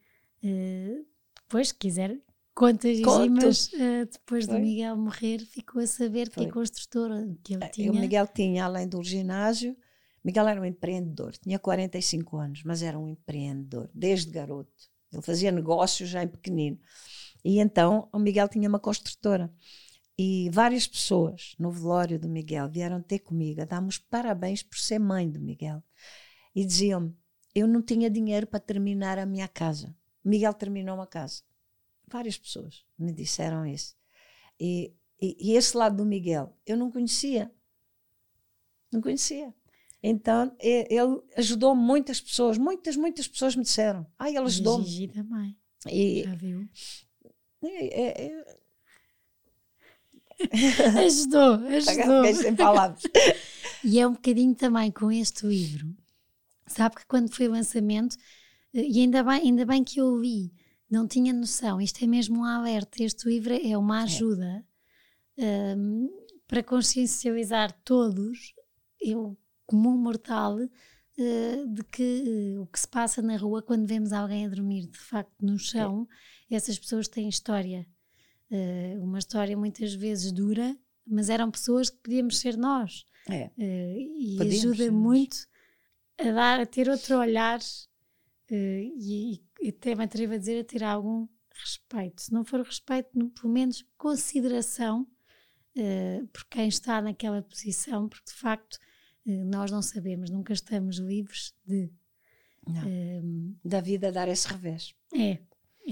uh, 0.44 1.06
depois, 1.44 1.68
se 1.68 1.76
quiser, 1.76 2.18
conta 2.56 2.88
Gigi, 2.88 3.04
Conto. 3.04 3.30
mas 3.30 3.68
uh, 3.74 4.06
depois 4.12 4.46
Foi. 4.46 4.56
do 4.56 4.60
Miguel 4.60 4.98
morrer, 4.98 5.40
ficou 5.40 5.82
a 5.82 5.88
saber 5.88 6.32
Foi. 6.32 6.46
que 6.46 6.50
é 6.50 6.52
construtora, 6.52 7.38
que 7.44 7.54
ele 7.54 7.70
tinha. 7.70 7.92
O 7.92 7.96
Miguel 7.96 8.28
tinha, 8.28 8.66
além 8.66 8.88
do 8.88 9.04
ginásio, 9.04 9.78
Miguel 10.24 10.48
era 10.48 10.62
um 10.62 10.66
empreendedor, 10.66 11.34
tinha 11.38 11.60
45 11.60 12.38
anos, 12.38 12.64
mas 12.64 12.82
era 12.82 12.98
um 12.98 13.08
empreendedor, 13.08 13.90
desde 13.94 14.32
garoto. 14.32 14.72
Ele 15.12 15.22
fazia 15.22 15.52
negócios 15.52 16.10
já 16.10 16.24
em 16.24 16.28
pequenino. 16.28 16.80
E 17.44 17.60
então 17.60 18.08
o 18.12 18.20
Miguel 18.20 18.48
tinha 18.48 18.70
uma 18.70 18.80
construtora. 18.80 19.52
E 20.18 20.50
várias 20.52 20.88
pessoas 20.88 21.56
no 21.58 21.72
velório 21.72 22.20
do 22.20 22.30
Miguel 22.30 22.70
vieram 22.70 23.02
ter 23.02 23.20
comigo 23.20 23.62
a 23.62 23.66
dar-me 23.66 23.88
os 23.88 23.98
parabéns 23.98 24.62
por 24.62 24.78
ser 24.78 25.00
mãe 25.00 25.30
do 25.30 25.39
Miguel. 25.39 25.84
E 26.54 26.66
diziam-me: 26.66 27.16
eu 27.56 27.68
não 27.68 27.82
tinha 27.82 28.10
dinheiro 28.10 28.48
para 28.48 28.60
terminar 28.60 29.18
a 29.18 29.26
minha 29.26 29.48
casa. 29.48 29.96
Miguel 30.24 30.54
terminou 30.54 30.96
uma 30.96 31.08
casa. 31.08 31.42
Várias 32.08 32.38
pessoas 32.38 32.86
me 32.98 33.12
disseram 33.12 33.66
isso. 33.66 33.96
E, 34.60 34.94
e, 35.20 35.38
e 35.39 35.56
esse 35.56 35.76
lado 35.76 35.98
do 35.98 36.06
Miguel 36.06 36.56
eu 36.66 36.78
não 36.78 36.92
conhecia. 36.92 37.52
Não 38.92 39.02
conhecia. 39.02 39.54
Então, 40.04 40.56
ele 40.60 41.22
ajudou 41.38 41.76
muitas 41.76 42.20
pessoas, 42.20 42.58
muitas, 42.58 42.96
muitas 42.96 43.28
pessoas 43.28 43.56
me 43.56 43.64
disseram. 43.64 44.06
Ah, 44.18 44.30
ele 44.30 44.39
ajudou-me. 44.39 44.84
Gigi 44.84 45.08
também. 45.08 45.56
E, 45.88 46.24
Já 46.24 46.36
viu? 46.36 46.68
É, 47.64 48.01
é, 48.01 48.26
é... 48.28 48.62
ajudou, 51.05 51.53
ajudou. 51.68 52.34
sem 52.34 52.55
palavras. 52.55 53.03
e 53.84 53.99
é 53.99 54.07
um 54.07 54.14
bocadinho 54.14 54.55
também 54.55 54.91
com 54.91 55.12
este 55.12 55.45
livro. 55.45 55.95
Sabe 56.66 56.95
que 56.95 57.05
quando 57.05 57.34
foi 57.34 57.47
o 57.47 57.51
lançamento, 57.51 58.16
eh, 58.74 58.88
e 58.88 58.99
ainda 59.01 59.24
bem, 59.24 59.41
ainda 59.41 59.66
bem 59.66 59.84
que 59.84 59.99
eu 59.99 60.18
li, 60.18 60.51
não 60.89 61.07
tinha 61.07 61.34
noção, 61.34 61.80
isto 61.80 62.03
é 62.03 62.07
mesmo 62.07 62.39
um 62.39 62.43
alerta, 62.43 63.03
este 63.03 63.28
livro 63.30 63.53
é 63.53 63.78
uma 63.78 64.01
é. 64.01 64.03
ajuda 64.03 64.66
é. 65.38 65.76
um, 65.76 66.09
para 66.47 66.64
consciencializar 66.64 67.72
todos, 67.84 68.53
eu 68.99 69.38
comum 69.66 69.97
mortal, 69.97 70.57
uh, 70.57 71.68
de 71.74 71.84
que 71.86 72.57
uh, 72.57 72.62
o 72.62 72.68
que 72.68 72.80
se 72.80 72.88
passa 72.88 73.22
na 73.22 73.38
rua 73.38 73.62
quando 73.62 73.88
vemos 73.88 74.12
alguém 74.12 74.45
a 74.45 74.49
dormir 74.49 74.88
de 74.88 74.97
facto 74.97 75.34
no 75.41 75.57
chão, 75.57 76.07
é. 76.09 76.16
Essas 76.56 76.78
pessoas 76.78 77.08
têm 77.08 77.30
história. 77.30 77.88
Uh, 78.49 79.04
uma 79.04 79.20
história 79.20 79.56
muitas 79.56 79.93
vezes 79.93 80.32
dura, 80.32 80.78
mas 81.06 81.30
eram 81.30 81.49
pessoas 81.49 81.89
que 81.89 81.97
podíamos 81.97 82.39
ser 82.39 82.58
nós. 82.58 83.06
É. 83.30 83.52
e 83.56 84.36
podíamos 84.38 84.66
ajuda 84.66 84.91
muito 84.91 85.47
a, 86.18 86.32
dar, 86.32 86.60
a 86.60 86.66
ter 86.66 86.89
outro 86.89 87.20
olhar 87.20 87.60
e, 88.49 89.39
e 89.62 89.70
até 89.70 89.93
me 89.93 90.04
atrevo 90.04 90.34
a 90.34 90.38
dizer 90.38 90.60
a 90.60 90.64
ter 90.64 90.84
algum 90.84 91.28
respeito. 91.54 92.20
Se 92.20 92.34
não 92.34 92.43
for 92.43 92.62
respeito, 92.62 93.10
pelo 93.30 93.54
menos 93.54 93.86
consideração 93.95 95.08
por 96.34 96.45
quem 96.45 96.68
está 96.68 96.99
naquela 96.99 97.43
posição, 97.43 98.10
porque 98.10 98.32
de 98.32 98.38
facto 98.38 98.80
nós 99.26 99.70
não 99.70 99.82
sabemos, 99.82 100.30
nunca 100.30 100.52
estamos 100.54 100.97
livres 100.97 101.54
de. 101.66 101.91
Ehm, 102.68 103.56
da 103.64 103.82
vida 103.82 104.12
dar 104.12 104.28
esse 104.28 104.47
revés. 104.47 104.93
É, 105.14 105.39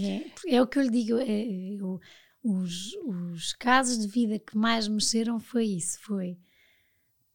é, 0.06 0.56
é 0.56 0.62
o 0.62 0.68
que 0.68 0.80
eu 0.80 0.84
lhe 0.84 0.90
digo. 0.90 1.18
É, 1.18 1.46
eu, 1.76 2.00
os, 2.44 2.94
os 3.06 3.54
casos 3.54 4.00
de 4.00 4.08
vida 4.08 4.40
que 4.40 4.58
mais 4.58 4.88
mexeram 4.88 5.40
foi 5.40 5.66
isso: 5.66 6.00
foi 6.02 6.38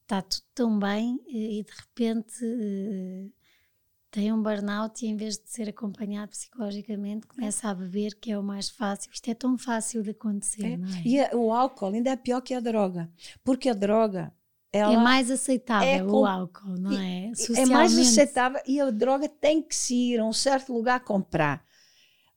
está 0.02 0.22
tudo 0.22 0.44
tão 0.54 0.78
bem 0.78 1.18
eh, 1.28 1.58
e 1.58 1.64
de 1.64 1.72
repente 1.72 2.44
uh, 2.44 3.32
tem 4.10 4.32
um 4.32 4.42
burnout 4.42 5.04
e 5.04 5.08
em 5.08 5.16
vez 5.16 5.38
de 5.38 5.50
ser 5.50 5.68
acompanhado 5.68 6.30
psicologicamente 6.30 7.26
começa 7.26 7.68
a 7.68 7.74
beber, 7.74 8.14
que 8.14 8.30
é 8.30 8.38
o 8.38 8.42
mais 8.42 8.68
fácil. 8.70 9.10
Isto 9.12 9.30
é 9.30 9.34
tão 9.34 9.58
fácil 9.58 10.02
de 10.02 10.10
acontecer. 10.10 10.64
É. 10.64 10.72
É? 10.74 11.02
E 11.04 11.20
a, 11.20 11.30
o 11.34 11.52
álcool 11.52 11.94
ainda 11.94 12.10
é 12.10 12.16
pior 12.16 12.40
que 12.40 12.54
a 12.54 12.60
droga, 12.60 13.10
porque 13.42 13.68
a 13.68 13.74
droga 13.74 14.32
ela 14.72 14.92
é 14.92 14.96
mais 14.96 15.30
aceitável 15.30 15.88
é 15.88 15.98
com, 16.00 16.20
o 16.20 16.26
álcool, 16.26 16.76
não 16.78 16.92
é? 16.92 17.30
É 17.56 17.66
mais 17.66 17.96
aceitável 17.96 18.60
e 18.66 18.80
a 18.80 18.90
droga 18.90 19.28
tem 19.28 19.62
que 19.62 19.74
se 19.74 19.94
ir 19.94 20.20
a 20.20 20.24
um 20.24 20.32
certo 20.32 20.72
lugar 20.72 21.00
comprar. 21.00 21.64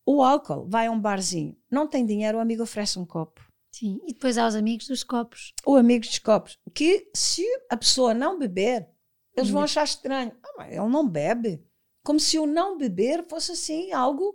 O 0.10 0.24
álcool 0.24 0.66
vai 0.70 0.88
a 0.88 0.92
um 0.92 1.02
barzinho, 1.02 1.54
não 1.70 1.86
tem 1.86 2.06
dinheiro, 2.06 2.38
o 2.38 2.42
amigo 2.42 2.64
oferece 2.64 2.98
um 2.98 3.06
copo. 3.06 3.46
Sim, 3.70 4.00
e 4.06 4.14
depois 4.14 4.38
há 4.38 4.48
os 4.48 4.56
amigos 4.56 4.88
dos 4.88 5.04
copos. 5.04 5.54
O 5.66 5.76
amigo 5.76 6.06
dos 6.06 6.18
copos, 6.18 6.58
que 6.74 7.12
se 7.14 7.44
a 7.70 7.76
pessoa 7.76 8.14
não 8.14 8.40
beber, 8.40 8.88
eles 9.36 9.50
vão 9.50 9.62
achar 9.62 9.84
estranho. 9.84 10.32
Ah, 10.58 10.70
ele 10.70 10.88
não 10.88 11.06
bebe. 11.06 11.62
Como 12.02 12.22
se 12.22 12.40
o 12.40 12.48
não 12.48 12.78
beber 12.78 13.28
fosse 13.28 13.52
assim 13.52 13.92
algo 13.92 14.34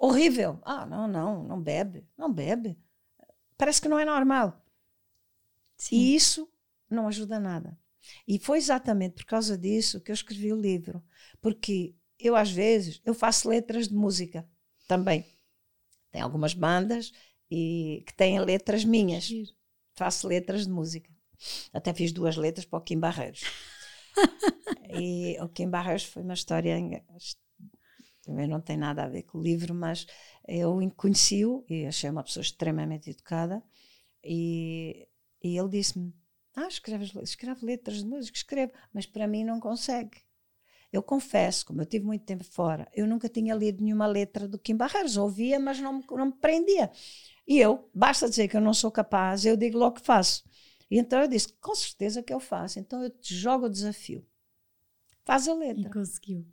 horrível. 0.00 0.58
Ah, 0.62 0.86
não, 0.86 1.06
não, 1.06 1.44
não 1.44 1.60
bebe, 1.60 2.08
não 2.16 2.32
bebe. 2.32 2.78
Parece 3.58 3.78
que 3.78 3.90
não 3.90 3.98
é 3.98 4.06
normal. 4.06 4.64
Sim. 5.76 5.96
E 5.96 6.14
isso 6.16 6.50
não 6.88 7.06
ajuda 7.06 7.38
nada. 7.38 7.78
E 8.26 8.38
foi 8.38 8.56
exatamente 8.56 9.16
por 9.16 9.26
causa 9.26 9.56
disso 9.58 10.00
que 10.00 10.10
eu 10.10 10.14
escrevi 10.14 10.50
o 10.50 10.60
livro, 10.60 11.04
porque 11.42 11.94
eu 12.26 12.36
às 12.36 12.50
vezes 12.50 13.00
eu 13.04 13.14
faço 13.14 13.48
letras 13.48 13.88
de 13.88 13.94
música 13.94 14.48
também. 14.86 15.26
Tem 16.10 16.20
algumas 16.20 16.54
bandas 16.54 17.12
e 17.50 18.02
que 18.06 18.14
têm 18.14 18.40
letras 18.40 18.84
minhas. 18.84 19.30
Faço 19.94 20.26
letras 20.26 20.66
de 20.66 20.72
música. 20.72 21.10
Até 21.72 21.92
fiz 21.92 22.12
duas 22.12 22.36
letras 22.36 22.66
para 22.66 22.78
o 22.78 22.82
Kim 22.82 22.98
Barreiros. 22.98 23.42
e 24.90 25.36
o 25.40 25.48
Kim 25.48 25.68
Barreiros 25.68 26.04
foi 26.04 26.22
uma 26.22 26.34
história 26.34 26.76
também 28.22 28.46
não 28.46 28.60
tem 28.60 28.76
nada 28.76 29.02
a 29.02 29.08
ver 29.08 29.24
com 29.24 29.38
o 29.38 29.42
livro, 29.42 29.74
mas 29.74 30.06
eu 30.46 30.78
conheci-o 30.96 31.64
e 31.68 31.86
achei 31.86 32.08
uma 32.08 32.22
pessoa 32.22 32.42
extremamente 32.42 33.10
educada 33.10 33.62
e 34.22 35.08
e 35.42 35.58
ele 35.58 35.68
disse-me: 35.68 36.14
Ah, 36.54 36.68
escreve, 36.68 37.10
escreve 37.22 37.66
letras 37.66 37.98
de 37.98 38.06
música, 38.06 38.36
escreve, 38.36 38.72
mas 38.92 39.06
para 39.06 39.26
mim 39.26 39.44
não 39.44 39.58
consegue. 39.58 40.18
Eu 40.92 41.02
confesso, 41.02 41.64
como 41.64 41.80
eu 41.80 41.86
tive 41.86 42.04
muito 42.04 42.24
tempo 42.24 42.44
fora, 42.44 42.86
eu 42.92 43.06
nunca 43.06 43.28
tinha 43.28 43.54
lido 43.54 43.82
nenhuma 43.82 44.06
letra 44.06 44.46
do 44.46 44.58
Kim 44.58 44.76
Barreiros, 44.76 45.16
ouvia, 45.16 45.58
mas 45.58 45.80
não, 45.80 46.04
não 46.10 46.26
me 46.26 46.32
prendia. 46.32 46.90
E 47.46 47.58
eu, 47.58 47.88
basta 47.94 48.28
dizer 48.28 48.46
que 48.46 48.56
eu 48.56 48.60
não 48.60 48.74
sou 48.74 48.90
capaz, 48.90 49.44
eu 49.44 49.56
digo 49.56 49.78
logo 49.78 49.96
que 49.96 50.02
faço. 50.02 50.44
E 50.92 50.98
então 50.98 51.22
eu 51.22 51.26
disse: 51.26 51.50
Com 51.54 51.74
certeza 51.74 52.22
que 52.22 52.34
eu 52.34 52.38
faço. 52.38 52.78
Então 52.78 53.02
eu 53.02 53.08
te 53.08 53.34
jogo 53.34 53.64
o 53.64 53.70
desafio. 53.70 54.22
Faz 55.24 55.48
a 55.48 55.54
letra. 55.54 55.88
E 55.88 55.90
conseguiu. 55.90 56.46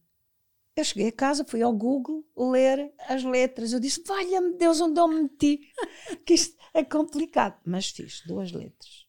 Eu 0.77 0.83
cheguei 0.85 1.09
a 1.09 1.11
casa, 1.11 1.43
fui 1.43 1.61
ao 1.61 1.75
Google 1.75 2.25
ler 2.37 2.93
as 3.09 3.21
letras. 3.21 3.73
Eu 3.73 3.81
disse: 3.81 4.01
Valha-me 4.05 4.55
Deus, 4.55 4.79
onde 4.79 4.97
eu 4.97 5.09
me 5.09 5.23
meti? 5.23 5.59
que 6.25 6.35
isto 6.35 6.55
é 6.73 6.85
complicado. 6.85 7.59
Mas 7.65 7.89
fiz 7.89 8.23
duas 8.25 8.53
letras. 8.53 9.05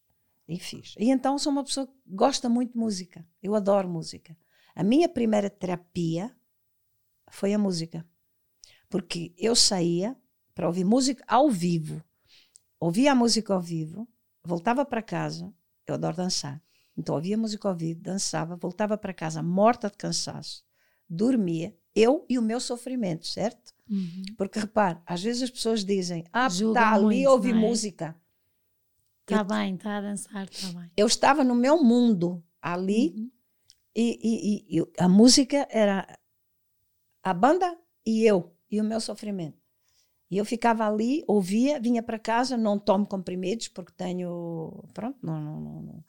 E 0.49 0.59
fiz. 0.59 0.97
E 0.99 1.11
então 1.11 1.39
sou 1.39 1.53
uma 1.53 1.63
pessoa 1.63 1.87
que 1.87 1.93
gosta 2.09 2.49
muito 2.49 2.73
de 2.73 2.79
música. 2.79 3.25
Eu 3.41 3.55
adoro 3.55 3.89
música. 3.89 4.37
A 4.75 4.83
minha 4.83 5.09
primeira 5.09 5.49
terapia 5.51 6.35
foi 7.31 7.55
a 7.55 7.59
música. 7.59 8.07
Porque 8.89 9.35
eu 9.39 9.55
saía 9.55 10.17
para 10.55 10.67
ouvir 10.67 10.85
música 10.85 11.25
ao 11.27 11.49
vivo. 11.51 12.03
Ouvia 12.79 13.13
a 13.13 13.15
música 13.15 13.55
ao 13.55 13.61
vivo, 13.61 14.09
voltava 14.43 14.85
para 14.85 15.03
casa. 15.03 15.53
Eu 15.87 15.95
adoro 15.95 16.17
dançar. 16.17 16.63
Então 16.97 17.15
ouvia 17.15 17.37
a 17.37 17.39
música 17.39 17.69
ao 17.69 17.75
vivo, 17.75 18.01
dançava, 18.01 18.57
voltava 18.57 18.97
para 18.99 19.15
casa 19.15 19.43
morta 19.43 19.89
de 19.89 19.97
cansaço 19.97 20.65
dormia, 21.11 21.77
eu 21.93 22.25
e 22.29 22.39
o 22.39 22.43
meu 22.43 22.61
sofrimento, 22.61 23.27
certo? 23.27 23.75
Uhum. 23.91 24.23
Porque 24.39 24.61
repare, 24.61 25.01
às 25.05 25.21
vezes 25.21 25.43
as 25.43 25.51
pessoas 25.51 25.85
dizem, 25.85 26.25
ah, 26.33 26.47
está 26.47 26.95
ali 26.95 27.27
a 27.27 27.33
ouvir 27.33 27.51
é? 27.51 27.55
música. 27.59 28.17
Está 29.23 29.43
bem, 29.43 29.75
está 29.75 29.99
a 29.99 30.01
dançar, 30.01 30.49
está 30.49 30.79
bem. 30.79 30.91
Eu 30.97 31.07
estava 31.07 31.43
no 31.43 31.55
meu 31.55 31.83
mundo 31.83 32.43
ali 32.63 33.13
uhum. 33.17 33.31
E, 33.95 34.19
e, 34.23 34.79
e, 34.79 34.87
a 34.99 35.09
música 35.09 35.67
era 35.71 36.07
a 37.23 37.35
banda 37.35 37.77
e 38.07 38.25
eu 38.25 38.55
e 38.71 38.81
o 38.81 38.85
meu 38.85 39.01
sofrimento. 39.01 39.59
E 40.31 40.39
eu 40.39 40.45
ficava 40.45 40.87
ali, 40.87 41.25
ouvia, 41.27 41.81
vinha 41.81 42.03
para 42.03 42.19
casa, 42.19 42.57
não 42.57 42.79
tomo 42.79 43.05
comprimidos 43.05 43.67
porque 43.69 43.93
tenho, 43.97 44.85
pronto, 44.95 45.19
não, 45.23 45.41
não, 45.41 45.61
não, 45.61 46.05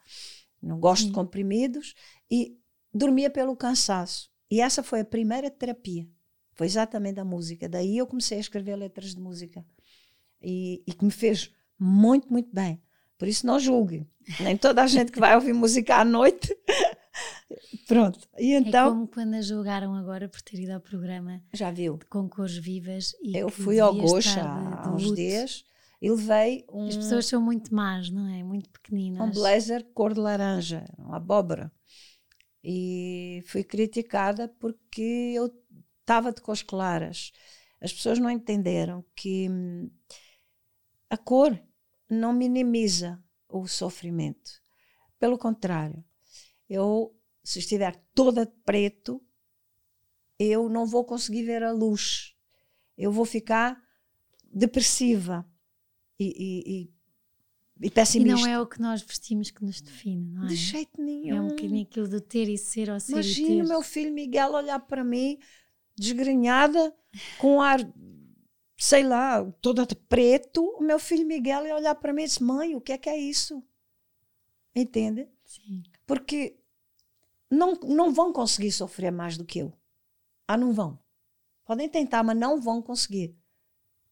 não, 0.62 0.80
gosto 0.80 1.08
de 1.08 1.12
comprimidos 1.12 1.96
e 2.30 2.56
dormia 2.94 3.32
pelo 3.32 3.56
cansaço. 3.56 4.30
E 4.50 4.62
essa 4.62 4.84
foi 4.84 5.00
a 5.00 5.06
primeira 5.06 5.50
terapia. 5.50 6.08
Foi 6.54 6.68
exatamente 6.68 7.20
a 7.20 7.26
música. 7.26 7.68
Daí 7.68 7.98
eu 7.98 8.06
comecei 8.06 8.38
a 8.38 8.42
escrever 8.42 8.76
letras 8.76 9.16
de 9.16 9.22
música. 9.22 9.66
E, 10.40 10.84
e 10.86 10.94
que 10.94 11.04
me 11.04 11.12
fez 11.12 11.52
muito, 11.80 12.32
muito 12.32 12.54
bem. 12.54 12.80
Por 13.18 13.28
isso 13.28 13.48
não 13.48 13.60
julgue. 13.60 14.08
Nem 14.40 14.56
toda 14.56 14.84
a 14.84 14.88
gente 14.88 15.12
que 15.12 15.20
vai 15.20 15.34
ouvir 15.34 15.54
música 15.54 15.96
à 15.96 16.06
noite. 16.06 16.56
Pronto. 17.88 18.20
E 18.38 18.54
então, 18.54 18.88
é 18.88 18.89
como 18.91 19.08
quando 19.08 19.34
a 19.36 19.41
julgaram 19.41 19.95
agora 19.95 20.28
por 20.28 20.41
ter 20.41 20.60
ido 20.60 20.74
ao 20.74 20.80
programa 20.80 21.41
já 21.54 21.72
viu. 21.72 21.99
com 22.10 22.28
cores 22.30 22.58
vivas. 22.58 23.14
eu 23.24 23.49
fui 23.49 23.80
ao 23.80 23.93
Goxa 23.95 24.41
há 24.41 24.93
uns 24.93 25.14
dias 25.14 25.66
e 26.02 26.10
levei 26.10 26.66
um. 26.72 26.88
As 26.88 26.97
pessoas 26.97 27.26
são 27.26 27.41
muito 27.41 27.74
más, 27.74 28.10
não 28.10 28.28
é? 28.28 28.43
Muito 28.43 28.70
pequeninas. 28.70 29.22
Um 29.22 29.32
blazer 29.32 29.84
cor 29.93 30.14
de 30.14 30.20
laranja, 30.20 30.86
uma 30.97 31.18
abóbora. 31.18 31.72
E 32.64 33.43
fui 33.47 33.64
criticada 33.64 34.47
porque 34.60 35.34
eu 35.36 35.52
estava 36.02 36.32
de 36.32 36.41
cores 36.41 36.62
claras. 36.62 37.32
As 37.80 37.91
pessoas 37.91 38.20
não 38.20 38.30
entenderam 38.30 39.04
que 39.16 39.49
hum, 39.49 39.89
a 41.10 41.18
cor 41.18 41.60
não 42.10 42.34
minimiza 42.34 43.24
o 43.47 43.68
sofrimento. 43.68 44.62
Pelo 45.20 45.38
contrário, 45.38 46.04
eu, 46.70 47.16
se 47.52 47.60
estiver 47.60 48.02
toda 48.16 48.45
de 48.45 48.54
preto, 48.64 49.22
eu 50.39 50.70
não 50.70 50.86
vou 50.86 51.04
conseguir 51.04 51.43
ver 51.43 51.64
a 51.64 51.72
luz. 51.72 52.34
Eu 52.97 53.12
vou 53.12 53.26
ficar 53.26 53.78
depressiva 54.54 55.45
e, 56.18 56.89
e, 57.82 57.86
e, 57.88 57.91
pessimista. 57.91 58.39
E 58.39 58.43
não 58.43 58.47
é 58.47 58.60
o 58.60 58.66
que 58.66 58.80
nós 58.80 59.02
vestimos 59.02 59.52
que 59.52 59.66
nos 59.66 59.82
define, 59.82 60.32
não 60.32 60.45
é? 60.45 60.47
De 60.47 60.56
jeito 60.56 61.02
nenhum. 61.02 61.36
É 61.36 61.41
um 61.41 61.47
bocadinho 61.49 61.84
aquilo 61.84 62.08
de 62.08 62.22
ter 62.22 62.47
e 62.47 62.58
ser 62.58 62.89
ou 62.89 62.99
ser 63.02 63.12
Imagina 63.12 63.66
o 63.66 63.68
meu 63.68 63.82
filho 63.82 64.14
Miguel 64.14 64.54
olhar 64.54 64.80
para 64.80 65.04
mim, 65.04 65.38
desgrenhada, 65.93 66.95
com 67.38 67.62
ar, 67.62 67.80
sei 68.78 69.04
lá, 69.04 69.43
toda 69.62 69.86
de 69.86 69.95
preto. 69.95 70.64
O 70.80 70.82
meu 70.82 70.99
filho 70.99 71.28
Miguel 71.28 71.66
ia 71.66 71.76
olhar 71.76 71.95
para 71.95 72.14
mim 72.14 72.24
e 72.24 72.28
disse: 72.28 72.41
Mãe, 72.41 72.76
o 72.76 72.82
que 72.82 72.93
é 72.93 72.97
que 72.97 73.10
é 73.10 73.18
isso? 73.18 73.62
Entende? 74.74 75.28
Sim. 75.43 75.84
Porque 76.08 76.61
não, 77.52 77.74
não 77.84 78.14
vão 78.14 78.32
conseguir 78.34 78.72
sofrer 78.72 79.12
mais 79.12 79.38
do 79.38 79.45
que 79.45 79.60
eu. 79.60 79.74
Ah, 80.47 80.58
não 80.58 80.74
vão. 80.74 80.97
Podem 81.66 81.88
tentar, 81.88 82.24
mas 82.24 82.38
não 82.38 82.60
vão 82.60 82.82
conseguir. 82.82 83.38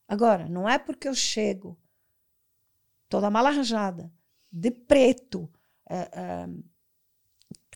Agora, 0.08 0.48
não 0.48 0.68
é 0.68 0.78
porque 0.78 1.08
eu 1.08 1.16
chego 1.16 1.78
toda 3.08 3.30
mal 3.30 3.46
arranjada, 3.46 4.12
de 4.52 4.72
preto, 4.72 5.50
uh, 5.90 6.54
uh, 6.54 6.64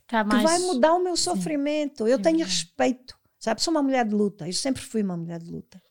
Tá 0.07 0.23
que 0.23 0.29
mais... 0.29 0.43
vai 0.43 0.59
mudar 0.59 0.93
o 0.93 1.03
meu 1.03 1.17
sofrimento. 1.17 2.07
Eu 2.07 2.19
É 2.19 2.21
tenho 2.21 2.37
verdade. 2.37 2.55
respeito. 2.55 3.17
Sabe, 3.39 3.61
sou 3.61 3.71
uma 3.71 3.81
mulher 3.81 4.05
de 4.07 4.13
luta. 4.13 4.47
Eu 4.47 4.53
sempre 4.53 4.81
fui 4.81 5.01
uma 5.01 5.17
mulher 5.17 5.39
de 5.39 5.49
luta. 5.49 5.81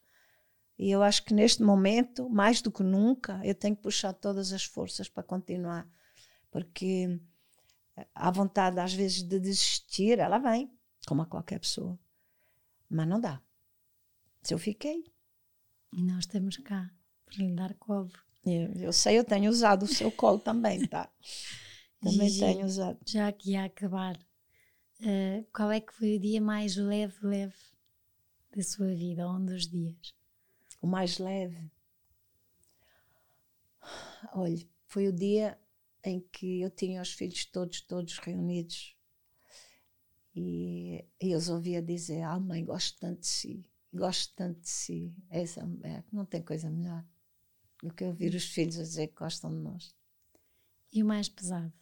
E 0.79 0.91
eu 0.91 1.03
acho 1.03 1.25
que 1.25 1.35
neste 1.35 1.63
momento, 1.63 2.31
mais 2.31 2.63
do 2.63 2.71
que 2.71 2.83
nunca, 2.83 3.41
eu 3.45 3.55
tenho 3.55 3.75
que 3.75 3.83
puxar 3.83 4.13
todas 4.13 4.53
as 4.53 4.65
forças 4.65 5.09
para 5.09 5.23
continuar. 5.23 5.89
Porque 6.51 7.21
a 8.15 8.31
vontade, 8.31 8.79
às 8.81 8.93
vezes, 8.95 9.23
de 9.23 9.39
desistir, 9.41 10.19
ela 10.19 10.39
vem, 10.39 10.71
como 11.07 11.23
a 11.23 11.27
qualquer 11.27 11.59
pessoa. 11.61 11.99
Mas 12.89 13.09
não 13.09 13.21
dá. 13.21 13.41
Se 14.43 14.53
eu 14.55 14.59
fiquei, 14.59 15.05
E 15.93 16.03
nós 16.03 16.21
estamos 16.21 16.57
cá 16.59 16.91
para 17.27 17.37
lhe 17.45 17.55
dar 17.55 17.75
colo. 17.75 18.11
eu, 18.45 18.73
eu 18.75 18.93
sei, 18.93 19.19
eu 19.19 19.25
tenho 19.25 19.51
usado 19.51 19.85
o 19.85 19.87
seu 19.87 20.11
colo 20.11 20.39
também, 20.39 20.87
tá? 20.87 21.11
Também 22.01 22.29
Gigi, 22.29 22.41
tenho 22.41 22.67
usado. 22.67 22.99
Já 23.07 23.31
que 23.31 23.53
ia 23.53 23.65
acabar, 23.65 24.19
eh, 25.01 25.45
qual 25.55 25.71
é 25.71 25.81
que 25.81 25.93
foi 25.95 26.17
o 26.17 26.21
dia 26.21 26.41
mais 26.41 26.75
leve, 26.77 27.15
leve 27.25 27.55
da 28.57 28.63
sua 28.63 28.89
vida, 28.93 29.29
um 29.31 29.45
dos 29.45 29.69
dias? 29.69 30.13
O 30.81 30.87
mais 30.89 31.19
leve. 31.19 31.71
Olha, 34.33 34.67
foi 34.87 35.07
o 35.09 35.13
dia 35.13 35.59
em 36.05 36.21
que 36.21 36.61
eu 36.61 36.71
tinha 36.71 37.01
os 37.03 37.13
filhos 37.13 37.45
todos, 37.47 37.81
todos 37.83 38.19
reunidos. 38.19 38.97
E, 40.35 41.05
e 41.21 41.33
eles 41.33 41.49
ouvia 41.49 41.83
dizer: 41.83 42.23
Ah, 42.23 42.39
mãe, 42.41 42.65
gosto 42.65 42.99
tanto 42.99 43.21
de 43.21 43.27
si, 43.27 43.65
gosto 43.93 44.35
tanto 44.35 44.61
de 44.61 44.69
si. 44.69 45.15
Essa, 45.31 45.61
é, 45.85 46.03
não 46.13 46.25
tem 46.25 46.43
coisa 46.43 46.71
melhor 46.71 47.05
do 47.83 47.93
que 47.93 48.05
ouvir 48.05 48.35
os 48.35 48.45
filhos 48.45 48.79
a 48.79 48.83
dizer 48.83 49.09
que 49.09 49.15
gostam 49.17 49.51
de 49.51 49.57
nós. 49.59 49.95
E 50.93 51.03
o 51.03 51.07
mais 51.07 51.29
pesado? 51.29 51.73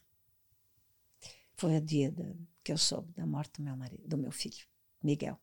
Foi 1.55 1.77
o 1.77 1.81
dia 1.81 2.11
de- 2.11 2.37
que 2.64 2.73
eu 2.73 2.79
soube 2.79 3.12
da 3.12 3.27
morte 3.27 3.53
do 3.61 3.62
meu, 3.62 3.77
marido, 3.77 4.03
do 4.07 4.16
meu 4.18 4.33
filho, 4.33 4.64
Miguel. 5.03 5.39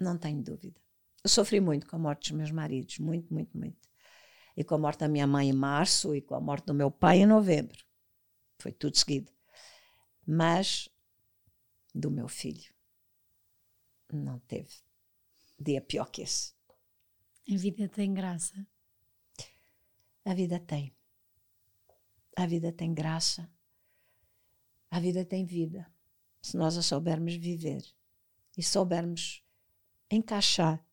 Não 0.00 0.16
tenho 0.18 0.42
dúvida. 0.42 0.80
Eu 1.22 1.30
sofri 1.30 1.60
muito 1.60 1.86
com 1.86 1.96
a 1.96 1.98
morte 1.98 2.30
dos 2.30 2.38
meus 2.38 2.50
maridos, 2.50 2.98
muito, 2.98 3.32
muito, 3.32 3.56
muito. 3.56 3.88
E 4.56 4.64
com 4.64 4.74
a 4.74 4.78
morte 4.78 5.00
da 5.00 5.08
minha 5.08 5.26
mãe 5.26 5.48
em 5.50 5.52
março 5.52 6.14
e 6.14 6.20
com 6.22 6.34
a 6.34 6.40
morte 6.40 6.66
do 6.66 6.74
meu 6.74 6.90
pai 6.90 7.18
em 7.18 7.26
novembro. 7.26 7.78
Foi 8.58 8.72
tudo 8.72 8.96
seguido. 8.96 9.32
Mas 10.26 10.88
do 11.94 12.10
meu 12.10 12.28
filho 12.28 12.72
não 14.12 14.38
teve 14.40 14.88
dia 15.58 15.80
pior 15.80 16.10
que 16.10 16.22
esse. 16.22 16.54
A 17.50 17.56
vida 17.56 17.88
tem 17.88 18.14
graça. 18.14 18.66
A 20.24 20.34
vida 20.34 20.60
tem. 20.60 20.94
A 22.36 22.46
vida 22.46 22.72
tem 22.72 22.94
graça. 22.94 23.50
A 24.90 25.00
vida 25.00 25.24
tem 25.24 25.44
vida. 25.44 25.90
Se 26.40 26.56
nós 26.56 26.76
a 26.76 26.82
soubermos 26.82 27.34
viver 27.34 27.82
e 28.56 28.62
soubermos 28.62 29.42
encaixar 30.10 30.84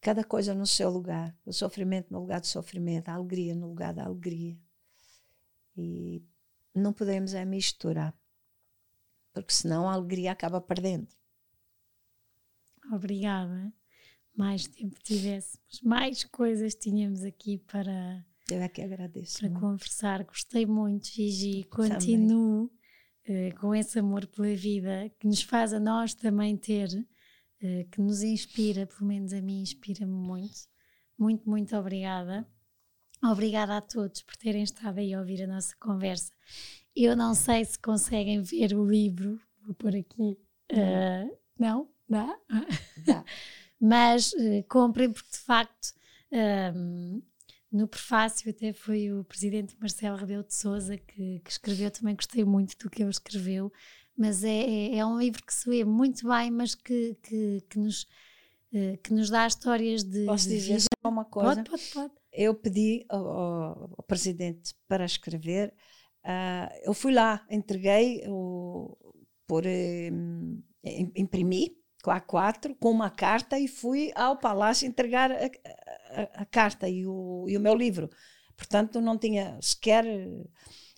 cada 0.00 0.24
coisa 0.24 0.54
no 0.54 0.66
seu 0.66 0.88
lugar, 0.88 1.36
o 1.44 1.52
sofrimento 1.52 2.12
no 2.12 2.20
lugar 2.20 2.40
do 2.40 2.46
sofrimento, 2.46 3.08
a 3.08 3.14
alegria 3.14 3.54
no 3.54 3.68
lugar 3.68 3.92
da 3.92 4.04
alegria. 4.04 4.58
E 5.76 6.22
não 6.74 6.92
podemos 6.92 7.34
é 7.34 7.44
misturar, 7.44 8.14
porque 9.32 9.52
senão 9.52 9.88
a 9.88 9.94
alegria 9.94 10.32
acaba 10.32 10.60
perdendo. 10.60 11.08
Obrigada. 12.92 13.72
Mais 14.36 14.66
tempo 14.66 14.98
tivéssemos, 15.02 15.80
mais 15.82 16.24
coisas 16.24 16.74
tínhamos 16.74 17.22
aqui 17.24 17.58
para, 17.58 18.24
Eu 18.50 18.60
é 18.62 18.68
que 18.68 18.80
agradeço. 18.80 19.38
para 19.38 19.48
muito. 19.50 19.60
conversar. 19.60 20.24
Gostei 20.24 20.64
muito, 20.64 21.06
Gigi. 21.08 21.64
Continuo 21.64 22.70
eh, 23.24 23.52
com 23.60 23.74
esse 23.74 23.98
amor 23.98 24.26
pela 24.26 24.54
vida 24.54 25.10
que 25.18 25.26
nos 25.26 25.42
faz 25.42 25.72
a 25.72 25.80
nós 25.80 26.14
também 26.14 26.56
ter, 26.56 26.88
eh, 27.60 27.84
que 27.90 28.00
nos 28.00 28.22
inspira, 28.22 28.86
pelo 28.86 29.06
menos 29.06 29.32
a 29.32 29.40
mim 29.42 29.60
inspira-me 29.60 30.12
muito. 30.12 30.68
Muito, 31.18 31.48
muito 31.48 31.76
obrigada. 31.76 32.46
Obrigada 33.22 33.76
a 33.76 33.80
todos 33.80 34.22
por 34.22 34.36
terem 34.36 34.62
estado 34.62 34.98
aí 34.98 35.12
a 35.12 35.18
ouvir 35.20 35.42
a 35.42 35.46
nossa 35.46 35.74
conversa. 35.78 36.32
Eu 36.96 37.14
não 37.14 37.34
sei 37.34 37.64
se 37.64 37.78
conseguem 37.78 38.40
ver 38.42 38.74
o 38.74 38.84
livro, 38.84 39.38
vou 39.64 39.74
pôr 39.74 39.94
aqui. 39.94 40.38
eh, 40.70 41.28
não? 41.58 41.88
Dá? 42.08 42.36
Dá. 43.06 43.24
mas 43.80 44.32
eh, 44.34 44.62
comprem 44.68 45.12
porque 45.12 45.30
de 45.30 45.38
facto 45.38 45.92
ehm, 46.32 47.20
no 47.70 47.86
prefácio 47.86 48.50
até 48.50 48.72
foi 48.72 49.12
o 49.12 49.22
presidente 49.24 49.76
Marcelo 49.78 50.16
Rebelo 50.16 50.42
de 50.42 50.54
Sousa 50.54 50.96
que, 50.96 51.40
que 51.40 51.50
escreveu, 51.50 51.90
também 51.90 52.16
gostei 52.16 52.44
muito 52.44 52.76
do 52.78 52.90
que 52.90 53.02
ele 53.02 53.10
escreveu, 53.10 53.72
mas 54.16 54.42
é, 54.42 54.48
é, 54.48 54.96
é 54.96 55.06
um 55.06 55.18
livro 55.18 55.44
que 55.44 55.54
se 55.54 55.68
lê 55.68 55.84
muito 55.84 56.26
bem, 56.28 56.50
mas 56.50 56.74
que, 56.74 57.14
que, 57.22 57.60
que 57.68 57.78
nos, 57.78 58.08
eh, 58.72 58.96
que 59.02 59.12
nos 59.12 59.30
dá 59.30 59.46
histórias 59.46 60.02
de, 60.02 60.24
Posso 60.26 60.48
de 60.48 60.54
dizer 60.56 60.74
vida. 60.74 60.84
só 61.02 61.08
uma 61.10 61.24
coisa? 61.24 61.62
Pode, 61.62 61.70
pode, 61.70 61.82
pode. 61.92 62.19
Eu 62.32 62.54
pedi 62.54 63.04
ao, 63.08 63.26
ao- 63.26 64.04
presidente 64.06 64.74
para 64.88 65.04
escrever. 65.04 65.74
ah, 66.24 66.70
eu 66.84 66.92
fui 66.94 67.12
lá, 67.12 67.44
entreguei 67.50 68.22
o, 68.28 68.96
por 69.46 69.64
im- 69.66 71.12
imprimi 71.16 71.76
com 72.02 72.10
a 72.10 72.20
A4 72.20 72.74
com 72.80 72.90
uma 72.90 73.10
carta 73.10 73.58
e 73.58 73.68
fui 73.68 74.10
ao 74.14 74.38
palácio 74.38 74.86
entregar 74.86 75.30
a, 75.32 75.36
a- 75.36 76.42
a 76.42 76.44
carta 76.46 76.88
e 76.88 77.06
o, 77.06 77.46
e 77.48 77.56
o 77.56 77.60
meu 77.60 77.74
livro. 77.74 78.08
Portanto, 78.56 79.00
não 79.00 79.16
tinha 79.18 79.58
sequer 79.62 80.04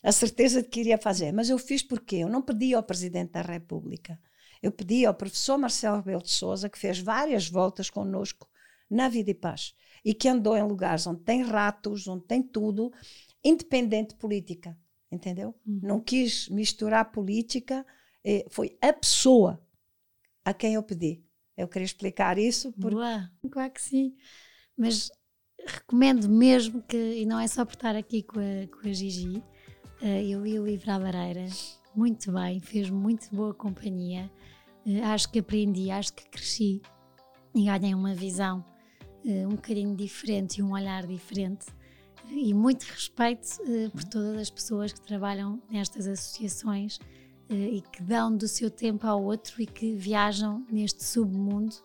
a 0.02 0.12
certeza 0.12 0.62
de 0.62 0.68
que 0.68 0.80
iria 0.80 0.98
fazer. 0.98 1.32
Mas 1.32 1.48
eu 1.48 1.58
fiz 1.58 1.82
porque 1.82 2.16
eu 2.16 2.28
não 2.28 2.42
pedi 2.42 2.74
ao 2.74 2.82
presidente 2.82 3.32
da 3.32 3.42
República. 3.42 4.18
Eu 4.62 4.72
pedi 4.72 5.04
ao 5.06 5.14
professor 5.14 5.58
Marcelo 5.58 5.96
Rebelo 5.98 6.22
de 6.22 6.30
Sousa, 6.30 6.68
que 6.68 6.78
fez 6.78 6.98
várias 6.98 7.48
voltas 7.48 7.90
conosco 7.90 8.48
na 8.90 9.08
Vida 9.08 9.30
e 9.30 9.34
Paz 9.34 9.74
e 10.04 10.14
que 10.14 10.28
andou 10.28 10.56
em 10.56 10.62
lugares 10.62 11.06
onde 11.06 11.20
tem 11.20 11.42
ratos, 11.42 12.08
onde 12.08 12.24
tem 12.24 12.42
tudo, 12.42 12.92
independente 13.44 14.10
de 14.10 14.16
política, 14.16 14.76
entendeu? 15.10 15.54
Uhum. 15.66 15.80
Não 15.82 16.00
quis 16.00 16.48
misturar 16.48 17.12
política, 17.12 17.86
eh, 18.24 18.44
foi 18.50 18.76
a 18.80 18.92
pessoa 18.92 19.64
a 20.44 20.52
quem 20.52 20.74
eu 20.74 20.82
pedi. 20.82 21.24
Eu 21.56 21.68
queria 21.68 21.86
explicar 21.86 22.38
isso 22.38 22.72
porque 22.72 22.94
Boa, 22.94 23.30
claro 23.50 23.72
que 23.72 23.82
sim. 23.82 24.14
Mas 24.76 25.10
recomendo 25.64 26.28
mesmo 26.28 26.82
que, 26.82 26.96
e 26.96 27.26
não 27.26 27.38
é 27.38 27.46
só 27.46 27.64
por 27.64 27.74
estar 27.74 27.94
aqui 27.94 28.22
com 28.22 28.40
a, 28.40 28.66
com 28.66 28.88
a 28.88 28.92
Gigi, 28.92 29.42
eh, 30.00 30.24
eu 30.24 30.42
li 30.42 30.58
o 30.58 30.66
livro 30.66 30.90
à 30.90 30.96
lareira 30.96 31.46
muito 31.94 32.32
bem, 32.32 32.60
fez 32.60 32.90
muito 32.90 33.34
boa 33.34 33.54
companhia. 33.54 34.30
Eh, 34.86 35.00
acho 35.02 35.30
que 35.30 35.38
aprendi, 35.38 35.90
acho 35.90 36.12
que 36.12 36.28
cresci 36.28 36.82
e 37.54 37.64
ganhei 37.64 37.94
uma 37.94 38.14
visão 38.14 38.64
eh, 39.24 39.46
um 39.46 39.50
bocadinho 39.50 39.94
diferente 39.94 40.58
e 40.58 40.62
um 40.62 40.72
olhar 40.72 41.06
diferente. 41.06 41.66
E 42.30 42.52
muito 42.54 42.82
respeito 42.84 43.48
eh, 43.66 43.88
por 43.90 44.04
todas 44.04 44.36
as 44.40 44.50
pessoas 44.50 44.92
que 44.92 45.00
trabalham 45.00 45.60
nestas 45.70 46.06
associações 46.06 46.98
eh, 47.48 47.54
e 47.54 47.82
que 47.82 48.02
dão 48.02 48.36
do 48.36 48.48
seu 48.48 48.70
tempo 48.70 49.06
ao 49.06 49.22
outro 49.22 49.62
e 49.62 49.66
que 49.66 49.94
viajam 49.94 50.66
neste 50.70 51.04
submundo 51.04 51.76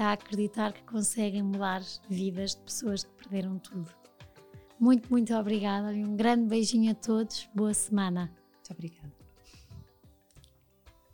a 0.00 0.10
acreditar 0.10 0.72
que 0.72 0.82
conseguem 0.82 1.40
mudar 1.40 1.80
vidas 2.10 2.56
de 2.56 2.62
pessoas 2.62 3.04
que 3.04 3.10
perderam 3.12 3.60
tudo. 3.60 3.88
Muito, 4.80 5.08
muito 5.08 5.32
obrigada. 5.34 5.90
Um 5.90 6.16
grande 6.16 6.46
beijinho 6.46 6.90
a 6.90 6.94
todos. 6.96 7.48
Boa 7.54 7.72
semana. 7.72 8.32
Muito 8.54 8.72
obrigada. 8.72 9.12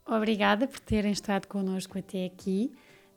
Obrigada 0.07 0.67
por 0.67 0.81
terem 0.81 1.13
estado 1.13 1.47
connosco 1.47 1.99
até 1.99 2.27
aqui. 2.27 2.73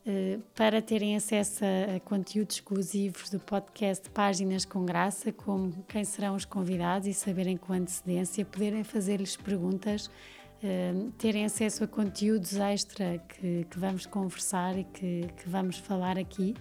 Uh, 0.08 0.42
para 0.56 0.82
terem 0.82 1.18
acesso 1.18 1.66
a, 1.66 2.00
conteúdos 2.00 2.56
exclusivos 2.56 3.30
do 3.30 3.42
podcast 3.42 4.10
Páginas 4.12 4.64
com 4.64 4.86
Graça, 4.86 5.34
como 5.34 5.84
quem 5.86 6.06
serão 6.06 6.34
os 6.34 6.46
convidados 6.46 7.10
e 7.10 7.14
saberem 7.14 7.58
com 7.58 7.74
antecedência, 7.74 8.46
poderem 8.46 8.86
fazer-lhes 8.86 9.36
perguntas, 9.36 10.08
uh, 10.08 11.12
terem 11.18 11.44
acesso 11.44 11.84
a 11.84 11.88
conteúdos 11.88 12.56
extra 12.56 13.18
que, 13.18 13.68
que 13.70 13.78
vamos 13.78 14.06
conversar 14.06 14.78
e 14.78 14.86
que, 14.86 15.28
que, 15.36 15.50
vamos 15.50 15.78
falar 15.78 16.18
aqui, 16.18 16.56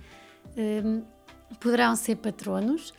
uh, 0.48 1.06
poderão 1.60 1.94
ser 1.94 2.16
patronos. 2.16 2.92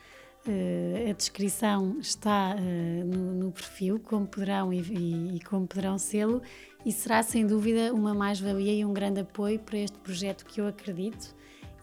A 1.09 1.11
descrição 1.11 1.99
está 1.99 2.55
no, 2.55 3.51
perfil, 3.51 3.99
como 3.99 4.25
poderão 4.25 4.71
e, 4.71 5.35
e 5.35 5.39
como 5.41 5.67
poderão 5.67 5.97
sê-lo, 5.97 6.41
e 6.87 6.91
será 6.93 7.21
sem 7.21 7.45
dúvida 7.45 7.93
uma 7.93 8.13
mais-valia 8.13 8.71
e 8.71 8.85
um 8.85 8.93
grande 8.93 9.19
apoio 9.19 9.59
para 9.59 9.77
este 9.77 9.97
projeto 9.97 10.45
que 10.45 10.61
eu 10.61 10.67
acredito 10.67 11.35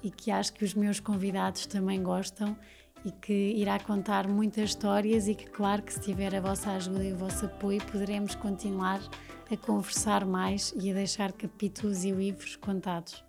e 0.02 0.10
que 0.10 0.30
acho 0.30 0.54
que 0.54 0.64
os 0.64 0.72
meus 0.72 0.98
convidados 0.98 1.66
também 1.66 2.02
gostam 2.02 2.56
e 3.04 3.10
que 3.10 3.52
irá 3.54 3.78
contar 3.78 4.26
muitas 4.26 4.70
histórias 4.70 5.28
e 5.28 5.34
que, 5.34 5.44
claro, 5.44 5.82
que 5.82 5.92
se 5.92 6.00
tiver 6.00 6.34
a 6.34 6.40
vossa 6.40 6.70
ajuda 6.70 7.04
e 7.04 7.12
o 7.12 7.18
vosso 7.18 7.44
apoio, 7.44 7.84
poderemos 7.84 8.34
continuar 8.34 8.98
a 9.52 9.56
conversar 9.58 10.24
mais 10.24 10.72
e 10.74 10.90
a 10.90 10.94
deixar 10.94 11.32
capítulos 11.32 12.02
e 12.04 12.10
livros 12.10 12.56
contados. 12.56 13.22